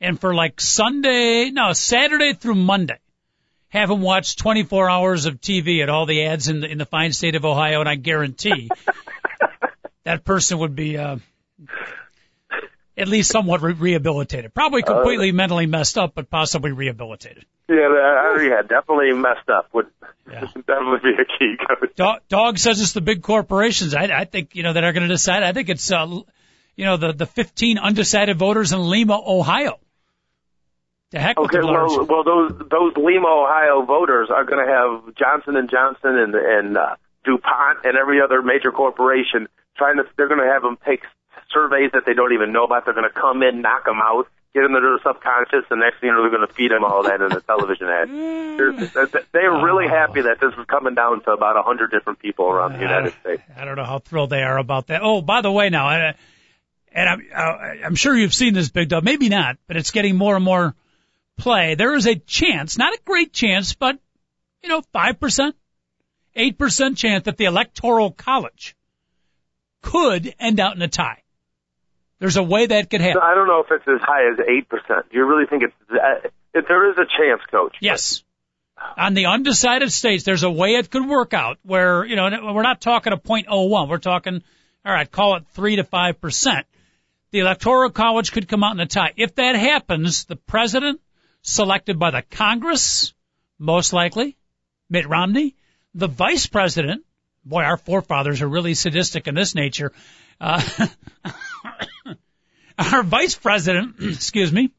And 0.00 0.18
for 0.18 0.34
like 0.34 0.60
Sunday, 0.60 1.50
no, 1.50 1.72
Saturday 1.72 2.32
through 2.32 2.54
Monday, 2.54 2.98
have 3.68 3.90
him 3.90 4.00
watch 4.00 4.36
24 4.36 4.88
hours 4.88 5.26
of 5.26 5.40
TV 5.40 5.82
at 5.82 5.88
all 5.88 6.06
the 6.06 6.24
ads 6.24 6.48
in 6.48 6.60
the, 6.60 6.70
in 6.70 6.78
the 6.78 6.86
fine 6.86 7.12
state 7.12 7.34
of 7.34 7.44
Ohio, 7.44 7.80
and 7.80 7.88
I 7.88 7.94
guarantee 7.96 8.70
that 10.04 10.24
person 10.24 10.58
would 10.58 10.74
be, 10.74 10.96
uh, 10.96 11.18
at 12.96 13.08
least 13.08 13.30
somewhat 13.30 13.62
re- 13.62 13.74
rehabilitated. 13.74 14.54
Probably 14.54 14.82
completely 14.82 15.32
mentally 15.32 15.66
messed 15.66 15.98
up, 15.98 16.14
but 16.14 16.30
possibly 16.30 16.72
rehabilitated. 16.72 17.44
Yeah, 17.68 17.76
uh, 17.76 18.38
yeah, 18.40 18.62
definitely 18.62 19.12
messed 19.12 19.48
up. 19.48 19.68
Would 19.74 19.86
Yeah. 20.30 20.40
definitely 20.66 21.00
be 21.02 21.22
a 21.22 21.24
key. 21.38 21.56
Dog, 21.96 22.20
dog 22.28 22.58
says 22.58 22.80
it's 22.80 22.92
the 22.92 23.00
big 23.00 23.22
corporations. 23.22 23.94
I, 23.94 24.04
I 24.04 24.24
think 24.24 24.54
you 24.54 24.62
know 24.62 24.72
that 24.72 24.84
are 24.84 24.92
going 24.92 25.02
to 25.02 25.12
decide. 25.12 25.42
I 25.42 25.52
think 25.52 25.68
it's 25.68 25.90
uh, 25.90 26.06
you 26.76 26.84
know 26.84 26.96
the 26.96 27.12
the 27.12 27.26
15 27.26 27.78
undecided 27.78 28.38
voters 28.38 28.72
in 28.72 28.80
Lima, 28.80 29.20
Ohio. 29.24 29.78
The 31.12 31.20
heck 31.20 31.38
Okay, 31.38 31.60
well, 31.60 32.06
well, 32.06 32.24
those 32.24 32.50
those 32.68 32.96
Lima, 32.96 33.28
Ohio 33.28 33.84
voters 33.86 34.28
are 34.28 34.44
going 34.44 34.64
to 34.64 34.72
have 34.72 35.14
Johnson 35.14 35.56
and 35.56 35.70
Johnson 35.70 36.18
and 36.18 36.34
and 36.34 36.76
uh, 36.76 36.96
DuPont 37.24 37.84
and 37.84 37.96
every 37.96 38.20
other 38.20 38.42
major 38.42 38.72
corporation 38.72 39.46
trying 39.76 39.96
to. 39.98 40.04
They're 40.16 40.28
going 40.28 40.40
to 40.40 40.52
have 40.52 40.62
them 40.62 40.78
take 40.84 41.04
surveys 41.52 41.92
that 41.92 42.06
they 42.06 42.14
don't 42.14 42.32
even 42.32 42.52
know 42.52 42.64
about. 42.64 42.84
They're 42.84 42.94
going 42.94 43.08
to 43.08 43.14
come 43.14 43.44
in, 43.44 43.62
knock 43.62 43.84
them 43.84 44.00
out, 44.02 44.26
get 44.52 44.64
into 44.64 44.80
their 44.80 44.98
subconscious, 45.04 45.64
and 45.70 45.78
next 45.78 46.00
thing 46.00 46.08
you 46.08 46.14
know, 46.14 46.22
they're 46.22 46.36
going 46.36 46.46
to 46.46 46.52
feed 46.52 46.72
them 46.72 46.82
all 46.82 47.04
that 47.04 47.20
in 47.20 47.28
the 47.28 47.40
television 47.40 47.86
ad. 47.86 48.10
They're, 48.10 49.22
they're 49.32 49.64
really 49.64 49.86
happy 49.86 50.22
that 50.22 50.40
this 50.40 50.52
is 50.58 50.66
coming 50.66 50.94
down 50.94 51.22
to 51.22 51.30
about 51.30 51.56
a 51.56 51.62
hundred 51.62 51.92
different 51.92 52.18
people 52.18 52.46
around 52.46 52.72
the 52.72 52.80
United 52.80 53.14
States. 53.20 53.42
I 53.56 53.64
don't 53.64 53.76
know 53.76 53.84
how 53.84 54.00
thrilled 54.00 54.30
they 54.30 54.42
are 54.42 54.58
about 54.58 54.88
that. 54.88 55.02
Oh, 55.04 55.22
by 55.22 55.40
the 55.40 55.52
way, 55.52 55.70
now, 55.70 55.88
uh, 55.88 56.12
and 56.90 57.08
I'm 57.08 57.22
uh, 57.32 57.86
I'm 57.86 57.94
sure 57.94 58.16
you've 58.16 58.34
seen 58.34 58.54
this 58.54 58.70
big 58.70 58.88
dog. 58.88 59.04
Maybe 59.04 59.28
not, 59.28 59.58
but 59.68 59.76
it's 59.76 59.92
getting 59.92 60.16
more 60.16 60.34
and 60.34 60.44
more 60.44 60.74
play. 61.36 61.74
There 61.74 61.94
is 61.94 62.06
a 62.06 62.14
chance, 62.14 62.78
not 62.78 62.94
a 62.94 63.00
great 63.04 63.32
chance, 63.32 63.74
but 63.74 63.98
you 64.62 64.68
know, 64.68 64.82
five 64.92 65.20
percent, 65.20 65.56
eight 66.34 66.58
percent 66.58 66.98
chance 66.98 67.24
that 67.24 67.36
the 67.36 67.44
electoral 67.44 68.10
college 68.10 68.76
could 69.82 70.34
end 70.38 70.60
out 70.60 70.76
in 70.76 70.82
a 70.82 70.88
tie. 70.88 71.22
There's 72.18 72.36
a 72.36 72.42
way 72.42 72.66
that 72.66 72.90
could 72.90 73.00
happen. 73.00 73.20
I 73.22 73.34
don't 73.34 73.46
know 73.46 73.60
if 73.60 73.70
it's 73.70 73.86
as 73.86 74.00
high 74.00 74.32
as 74.32 74.38
eight 74.48 74.68
percent. 74.68 75.10
Do 75.10 75.18
you 75.18 75.24
really 75.26 75.46
think 75.46 75.62
it's? 75.64 75.74
That, 75.90 76.32
if 76.54 76.66
there 76.66 76.90
is 76.90 76.96
a 76.96 77.04
chance, 77.04 77.42
Coach. 77.50 77.76
Yes. 77.80 78.24
On 78.98 79.14
the 79.14 79.26
undecided 79.26 79.90
states, 79.92 80.24
there's 80.24 80.42
a 80.42 80.50
way 80.50 80.74
it 80.74 80.90
could 80.90 81.06
work 81.06 81.32
out 81.32 81.58
where, 81.62 82.04
you 82.04 82.14
know, 82.14 82.28
we're 82.52 82.62
not 82.62 82.80
talking 82.80 83.12
a 83.12 83.16
.01. 83.16 83.88
We're 83.88 83.98
talking, 83.98 84.42
all 84.84 84.92
right, 84.92 85.10
call 85.10 85.36
it 85.36 85.44
3 85.54 85.76
to 85.76 85.84
5%. 85.84 86.64
The 87.30 87.38
Electoral 87.38 87.90
College 87.90 88.32
could 88.32 88.48
come 88.48 88.62
out 88.62 88.74
in 88.74 88.80
a 88.80 88.86
tie. 88.86 89.12
If 89.16 89.36
that 89.36 89.56
happens, 89.56 90.24
the 90.24 90.36
president 90.36 91.00
selected 91.46 91.98
by 91.98 92.10
the 92.10 92.22
Congress, 92.22 93.14
most 93.58 93.92
likely, 93.92 94.36
Mitt 94.90 95.08
Romney, 95.08 95.54
the 95.94 96.08
vice 96.08 96.46
president, 96.46 97.04
boy, 97.44 97.62
our 97.62 97.76
forefathers 97.76 98.42
are 98.42 98.48
really 98.48 98.74
sadistic 98.74 99.28
in 99.28 99.34
this 99.34 99.54
nature, 99.54 99.92
uh, 100.40 100.60
our 102.78 103.02
vice 103.04 103.36
president, 103.36 103.96
excuse 104.00 104.52
me, 104.52 104.72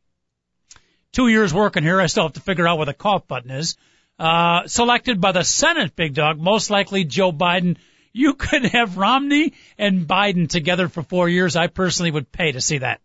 two 1.13 1.29
years 1.29 1.53
working 1.53 1.83
here. 1.83 2.01
I 2.01 2.07
still 2.07 2.23
have 2.23 2.33
to 2.33 2.41
figure 2.41 2.67
out 2.67 2.77
where 2.77 2.85
the 2.85 2.93
cough 2.93 3.27
button 3.27 3.51
is. 3.51 3.77
Uh, 4.19 4.67
selected 4.67 5.21
by 5.21 5.31
the 5.31 5.43
Senate, 5.43 5.95
big 5.95 6.15
dog, 6.15 6.37
most 6.37 6.69
likely 6.69 7.05
Joe 7.05 7.31
Biden. 7.31 7.77
You 8.11 8.33
could 8.33 8.65
have 8.65 8.97
Romney 8.97 9.53
and 9.77 10.05
Biden 10.05 10.49
together 10.49 10.89
for 10.89 11.01
four 11.01 11.29
years. 11.29 11.55
I 11.55 11.67
personally 11.67 12.11
would 12.11 12.29
pay 12.31 12.51
to 12.51 12.61
see 12.61 12.79
that. 12.79 12.99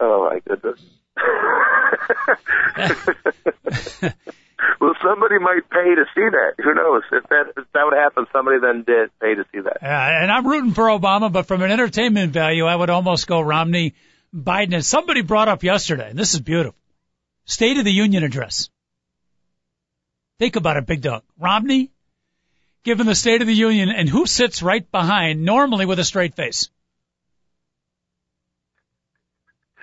Oh 0.00 0.28
my 0.28 0.40
goodness. 0.40 0.80
we'll 4.80 4.94
somebody 5.02 5.38
might 5.38 5.68
pay 5.70 5.94
to 5.94 6.04
see 6.14 6.28
that. 6.28 6.54
Who 6.58 6.74
knows? 6.74 7.02
If 7.12 7.28
that 7.28 7.52
if 7.56 7.64
that 7.72 7.84
would 7.84 7.96
happen, 7.96 8.26
somebody 8.32 8.58
then 8.60 8.84
did 8.86 9.10
pay 9.20 9.34
to 9.34 9.44
see 9.52 9.60
that. 9.60 9.82
Uh, 9.82 9.86
and 9.86 10.30
I'm 10.30 10.46
rooting 10.46 10.72
for 10.72 10.84
Obama, 10.84 11.32
but 11.32 11.46
from 11.46 11.62
an 11.62 11.70
entertainment 11.70 12.32
value, 12.32 12.64
I 12.64 12.76
would 12.76 12.90
almost 12.90 13.26
go 13.26 13.40
Romney, 13.40 13.94
Biden. 14.34 14.74
And 14.74 14.84
somebody 14.84 15.22
brought 15.22 15.48
up 15.48 15.62
yesterday, 15.62 16.10
and 16.10 16.18
this 16.18 16.34
is 16.34 16.40
beautiful. 16.40 16.78
State 17.44 17.78
of 17.78 17.84
the 17.84 17.92
Union 17.92 18.24
address. 18.24 18.68
Think 20.38 20.56
about 20.56 20.76
it, 20.76 20.86
big 20.86 21.00
dog. 21.00 21.22
Romney, 21.38 21.92
given 22.84 23.06
the 23.06 23.14
State 23.14 23.40
of 23.40 23.46
the 23.46 23.54
Union, 23.54 23.88
and 23.88 24.08
who 24.08 24.26
sits 24.26 24.62
right 24.62 24.90
behind, 24.90 25.44
normally 25.44 25.86
with 25.86 25.98
a 25.98 26.04
straight 26.04 26.34
face? 26.34 26.68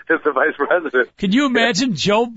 It's 0.09 0.23
the 0.23 0.31
vice 0.31 0.55
president. 0.57 1.15
Can 1.17 1.31
you 1.31 1.45
imagine 1.45 1.95
Joe 1.95 2.33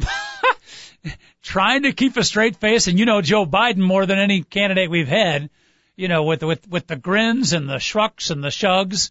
trying 1.42 1.82
to 1.82 1.92
keep 1.92 2.16
a 2.16 2.24
straight 2.24 2.56
face? 2.56 2.86
And 2.86 2.98
you 2.98 3.06
know 3.06 3.20
Joe 3.20 3.46
Biden 3.46 3.78
more 3.78 4.06
than 4.06 4.18
any 4.18 4.42
candidate 4.42 4.90
we've 4.90 5.08
had, 5.08 5.50
you 5.96 6.08
know, 6.08 6.24
with, 6.24 6.42
with, 6.42 6.68
with 6.68 6.86
the 6.86 6.96
grins 6.96 7.52
and 7.52 7.68
the 7.68 7.78
shrugs 7.78 8.30
and 8.30 8.42
the 8.42 8.48
shugs. 8.48 9.10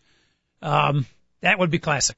Um, 0.62 1.06
that 1.42 1.60
would 1.60 1.70
be 1.70 1.80
classic. 1.80 2.18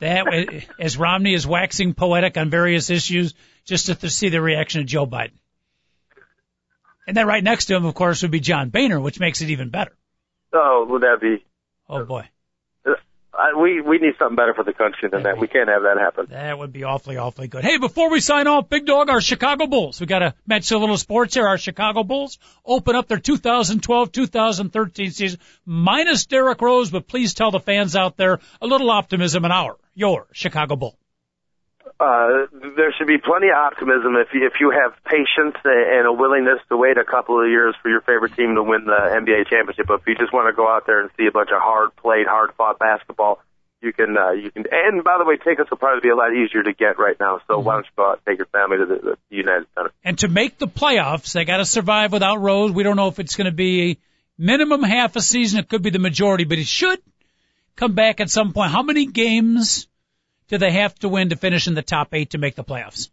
That, 0.00 0.26
as 0.80 0.96
Romney 0.96 1.34
is 1.34 1.46
waxing 1.46 1.94
poetic 1.94 2.36
on 2.36 2.50
various 2.50 2.90
issues, 2.90 3.34
just 3.64 3.86
to 3.86 4.10
see 4.10 4.28
the 4.28 4.40
reaction 4.40 4.80
of 4.80 4.86
Joe 4.86 5.06
Biden. 5.06 5.38
And 7.06 7.16
then 7.16 7.26
right 7.26 7.42
next 7.42 7.66
to 7.66 7.76
him, 7.76 7.84
of 7.84 7.94
course, 7.94 8.22
would 8.22 8.30
be 8.30 8.40
John 8.40 8.70
Boehner, 8.70 9.00
which 9.00 9.20
makes 9.20 9.40
it 9.42 9.50
even 9.50 9.70
better. 9.70 9.92
Oh, 10.52 10.86
would 10.88 11.02
that 11.02 11.18
be? 11.20 11.44
Oh 11.88 12.04
boy. 12.04 12.28
We 13.58 13.80
we 13.80 13.98
need 13.98 14.14
something 14.18 14.36
better 14.36 14.52
for 14.52 14.62
the 14.62 14.74
country 14.74 15.08
than 15.10 15.22
that. 15.22 15.38
We 15.38 15.48
can't 15.48 15.68
have 15.68 15.82
that 15.82 15.96
happen. 15.98 16.26
That 16.28 16.58
would 16.58 16.72
be 16.72 16.84
awfully, 16.84 17.16
awfully 17.16 17.48
good. 17.48 17.64
Hey, 17.64 17.78
before 17.78 18.10
we 18.10 18.20
sign 18.20 18.46
off, 18.46 18.68
Big 18.68 18.84
Dog, 18.84 19.08
our 19.08 19.22
Chicago 19.22 19.66
Bulls. 19.66 20.00
We 20.00 20.06
got 20.06 20.18
to 20.18 20.34
mention 20.46 20.76
a 20.76 20.80
little 20.80 20.98
sports 20.98 21.34
here. 21.34 21.48
Our 21.48 21.56
Chicago 21.56 22.04
Bulls 22.04 22.38
open 22.64 22.94
up 22.94 23.08
their 23.08 23.18
2012-2013 23.18 25.12
season 25.12 25.40
minus 25.64 26.26
Derrick 26.26 26.60
Rose, 26.60 26.90
but 26.90 27.08
please 27.08 27.32
tell 27.32 27.50
the 27.50 27.60
fans 27.60 27.96
out 27.96 28.18
there 28.18 28.40
a 28.60 28.66
little 28.66 28.90
optimism 28.90 29.46
in 29.46 29.50
our 29.50 29.76
your 29.94 30.26
Chicago 30.32 30.76
Bull. 30.76 30.98
Uh, 32.02 32.50
there 32.74 32.92
should 32.98 33.06
be 33.06 33.18
plenty 33.18 33.46
of 33.46 33.54
optimism 33.54 34.16
if 34.16 34.34
you, 34.34 34.44
if 34.44 34.54
you 34.58 34.74
have 34.74 34.90
patience 35.04 35.54
and 35.62 36.04
a 36.04 36.12
willingness 36.12 36.58
to 36.68 36.76
wait 36.76 36.98
a 36.98 37.04
couple 37.04 37.40
of 37.40 37.48
years 37.48 37.76
for 37.80 37.90
your 37.90 38.00
favorite 38.00 38.34
team 38.34 38.56
to 38.56 38.62
win 38.62 38.86
the 38.86 38.98
NBA 39.22 39.46
championship. 39.48 39.86
But 39.86 40.00
if 40.00 40.06
you 40.08 40.16
just 40.16 40.32
want 40.32 40.50
to 40.50 40.52
go 40.52 40.66
out 40.66 40.84
there 40.84 41.00
and 41.00 41.10
see 41.16 41.26
a 41.26 41.30
bunch 41.30 41.50
of 41.54 41.62
hard 41.62 41.94
played, 41.94 42.26
hard 42.26 42.54
fought 42.58 42.80
basketball, 42.80 43.38
you 43.80 43.92
can 43.92 44.16
uh, 44.16 44.32
you 44.32 44.50
can. 44.50 44.64
And 44.72 45.04
by 45.04 45.18
the 45.18 45.24
way, 45.24 45.36
tickets 45.36 45.70
will 45.70 45.78
probably 45.78 46.00
be 46.00 46.08
a 46.08 46.16
lot 46.16 46.34
easier 46.34 46.64
to 46.64 46.72
get 46.72 46.98
right 46.98 47.16
now. 47.20 47.40
So 47.46 47.54
mm-hmm. 47.54 47.66
why 47.66 47.74
don't 47.74 47.84
you 47.84 47.90
go 47.94 48.10
out 48.10 48.18
and 48.18 48.26
take 48.26 48.38
your 48.38 48.46
family 48.46 48.78
to 48.78 48.86
the, 48.86 49.16
the 49.30 49.36
United 49.36 49.66
Center? 49.76 49.90
And 50.02 50.18
to 50.18 50.28
make 50.28 50.58
the 50.58 50.66
playoffs, 50.66 51.32
they 51.32 51.44
got 51.44 51.58
to 51.58 51.64
survive 51.64 52.10
without 52.10 52.40
Rose. 52.40 52.72
We 52.72 52.82
don't 52.82 52.96
know 52.96 53.08
if 53.08 53.20
it's 53.20 53.36
going 53.36 53.50
to 53.50 53.56
be 53.56 53.98
minimum 54.36 54.82
half 54.82 55.14
a 55.14 55.20
season. 55.20 55.60
It 55.60 55.68
could 55.68 55.82
be 55.82 55.90
the 55.90 56.00
majority, 56.00 56.44
but 56.44 56.58
it 56.58 56.66
should 56.66 57.00
come 57.76 57.94
back 57.94 58.20
at 58.20 58.28
some 58.28 58.52
point. 58.52 58.72
How 58.72 58.82
many 58.82 59.06
games? 59.06 59.86
Do 60.48 60.58
they 60.58 60.72
have 60.72 60.94
to 61.00 61.08
win 61.08 61.30
to 61.30 61.36
finish 61.36 61.66
in 61.66 61.74
the 61.74 61.82
top 61.82 62.14
eight 62.14 62.30
to 62.30 62.38
make 62.38 62.54
the 62.54 62.64
playoffs? 62.64 63.10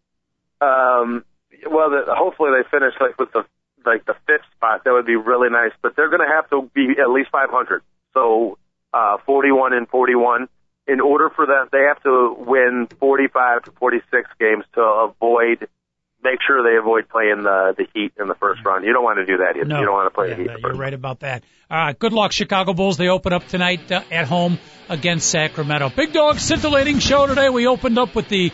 Um, 0.61 1.23
well, 1.69 1.89
the, 1.89 2.05
hopefully 2.07 2.51
they 2.51 2.69
finish 2.69 2.93
like 2.99 3.17
with 3.17 3.31
the 3.31 3.45
like 3.85 4.05
the 4.05 4.15
fifth 4.27 4.45
spot. 4.55 4.83
That 4.83 4.91
would 4.91 5.05
be 5.05 5.15
really 5.15 5.49
nice. 5.49 5.71
But 5.81 5.95
they're 5.95 6.09
going 6.09 6.27
to 6.27 6.33
have 6.33 6.49
to 6.49 6.69
be 6.73 6.95
at 6.99 7.09
least 7.09 7.29
500. 7.31 7.81
So 8.13 8.57
uh, 8.93 9.17
41 9.25 9.73
and 9.73 9.87
41. 9.87 10.47
In 10.87 11.01
order 11.01 11.29
for 11.29 11.45
that, 11.45 11.69
they 11.71 11.83
have 11.83 12.01
to 12.03 12.35
win 12.37 12.87
45 12.99 13.63
to 13.65 13.71
46 13.71 14.29
games 14.39 14.65
to 14.73 14.81
avoid 14.81 15.67
make 16.23 16.39
sure 16.45 16.63
they 16.63 16.77
avoid 16.77 17.07
playing 17.09 17.43
the 17.43 17.73
the 17.77 17.87
Heat 17.93 18.13
in 18.19 18.27
the 18.27 18.35
first 18.35 18.63
round. 18.65 18.85
You 18.85 18.93
don't 18.93 19.03
want 19.03 19.19
to 19.19 19.25
do 19.25 19.37
that. 19.37 19.55
You, 19.55 19.65
no. 19.65 19.79
you 19.79 19.85
don't 19.85 19.93
want 19.93 20.07
to 20.07 20.15
play 20.15 20.29
yeah, 20.29 20.35
the 20.35 20.41
Heat. 20.43 20.51
You're 20.61 20.75
right 20.75 20.93
about 20.93 21.21
that. 21.21 21.43
All 21.71 21.77
right, 21.77 21.99
good 21.99 22.13
luck, 22.13 22.31
Chicago 22.31 22.73
Bulls. 22.73 22.97
They 22.97 23.09
open 23.09 23.31
up 23.31 23.47
tonight 23.47 23.91
uh, 23.91 24.01
at 24.09 24.25
home 24.25 24.57
against 24.89 25.29
Sacramento. 25.29 25.91
Big 25.95 26.11
Dog 26.11 26.39
scintillating 26.39 26.97
show 26.97 27.27
today. 27.27 27.49
We 27.49 27.67
opened 27.67 27.99
up 27.99 28.15
with 28.15 28.27
the 28.27 28.51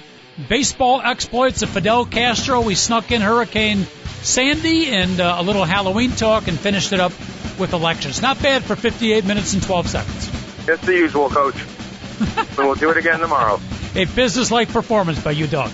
baseball 0.50 1.00
exploits 1.02 1.62
of 1.62 1.70
Fidel 1.70 2.06
Castro. 2.06 2.60
We 2.60 2.76
snuck 2.76 3.14
in 3.14 3.22
Hurricane 3.22 3.88
Sandy 4.22 4.90
and 4.90 5.22
uh, 5.22 5.38
a 5.38 5.44
little 5.44 5.64
Halloween 5.64 6.12
talk 6.12 6.50
and 6.50 6.60
finished 6.60 6.92
it 6.92 7.00
up 7.00 7.14
with 7.58 7.72
elections. 7.72 8.22
Not 8.22 8.42
bad 8.42 8.66
for 8.66 8.76
58 8.76 9.24
minutes 9.24 9.54
and 9.54 9.64
12 9.64 9.88
seconds. 9.88 10.68
It's 10.68 10.86
the 10.86 10.96
usual, 10.96 11.30
Coach. 11.30 11.56
so 11.56 12.46
we'll 12.66 12.76
do 12.76 12.90
it 12.90 12.98
again 12.98 13.22
tomorrow. 13.22 13.62
A 13.96 14.04
business-like 14.04 14.68
performance 14.68 15.24
by 15.24 15.32
you, 15.32 15.48
dog. 15.48 15.72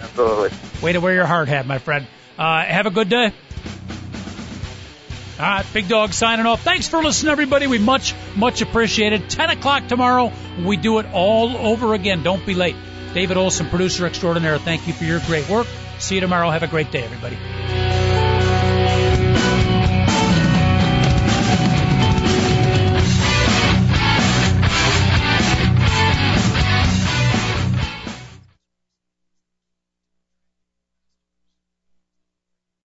Absolutely. 0.00 0.50
Way 0.80 0.94
to 0.94 1.00
wear 1.02 1.12
your 1.12 1.26
hard 1.26 1.48
hat, 1.48 1.66
my 1.66 1.76
friend. 1.76 2.06
Uh, 2.38 2.64
have 2.64 2.86
a 2.86 2.90
good 2.90 3.10
day. 3.10 3.34
All 5.40 5.46
right, 5.46 5.64
Big 5.72 5.88
Dog 5.88 6.12
signing 6.12 6.44
off. 6.44 6.60
Thanks 6.60 6.86
for 6.86 7.02
listening, 7.02 7.32
everybody. 7.32 7.66
We 7.66 7.78
much, 7.78 8.14
much 8.36 8.60
appreciate 8.60 9.14
it. 9.14 9.30
10 9.30 9.48
o'clock 9.48 9.88
tomorrow, 9.88 10.32
we 10.62 10.76
do 10.76 10.98
it 10.98 11.06
all 11.14 11.56
over 11.56 11.94
again. 11.94 12.22
Don't 12.22 12.44
be 12.44 12.52
late. 12.52 12.76
David 13.14 13.38
Olson, 13.38 13.66
producer 13.70 14.04
extraordinaire, 14.04 14.58
thank 14.58 14.86
you 14.86 14.92
for 14.92 15.04
your 15.04 15.20
great 15.20 15.48
work. 15.48 15.66
See 15.98 16.16
you 16.16 16.20
tomorrow. 16.20 16.50
Have 16.50 16.62
a 16.62 16.66
great 16.66 16.90
day, 16.90 17.02
everybody. 17.02 17.38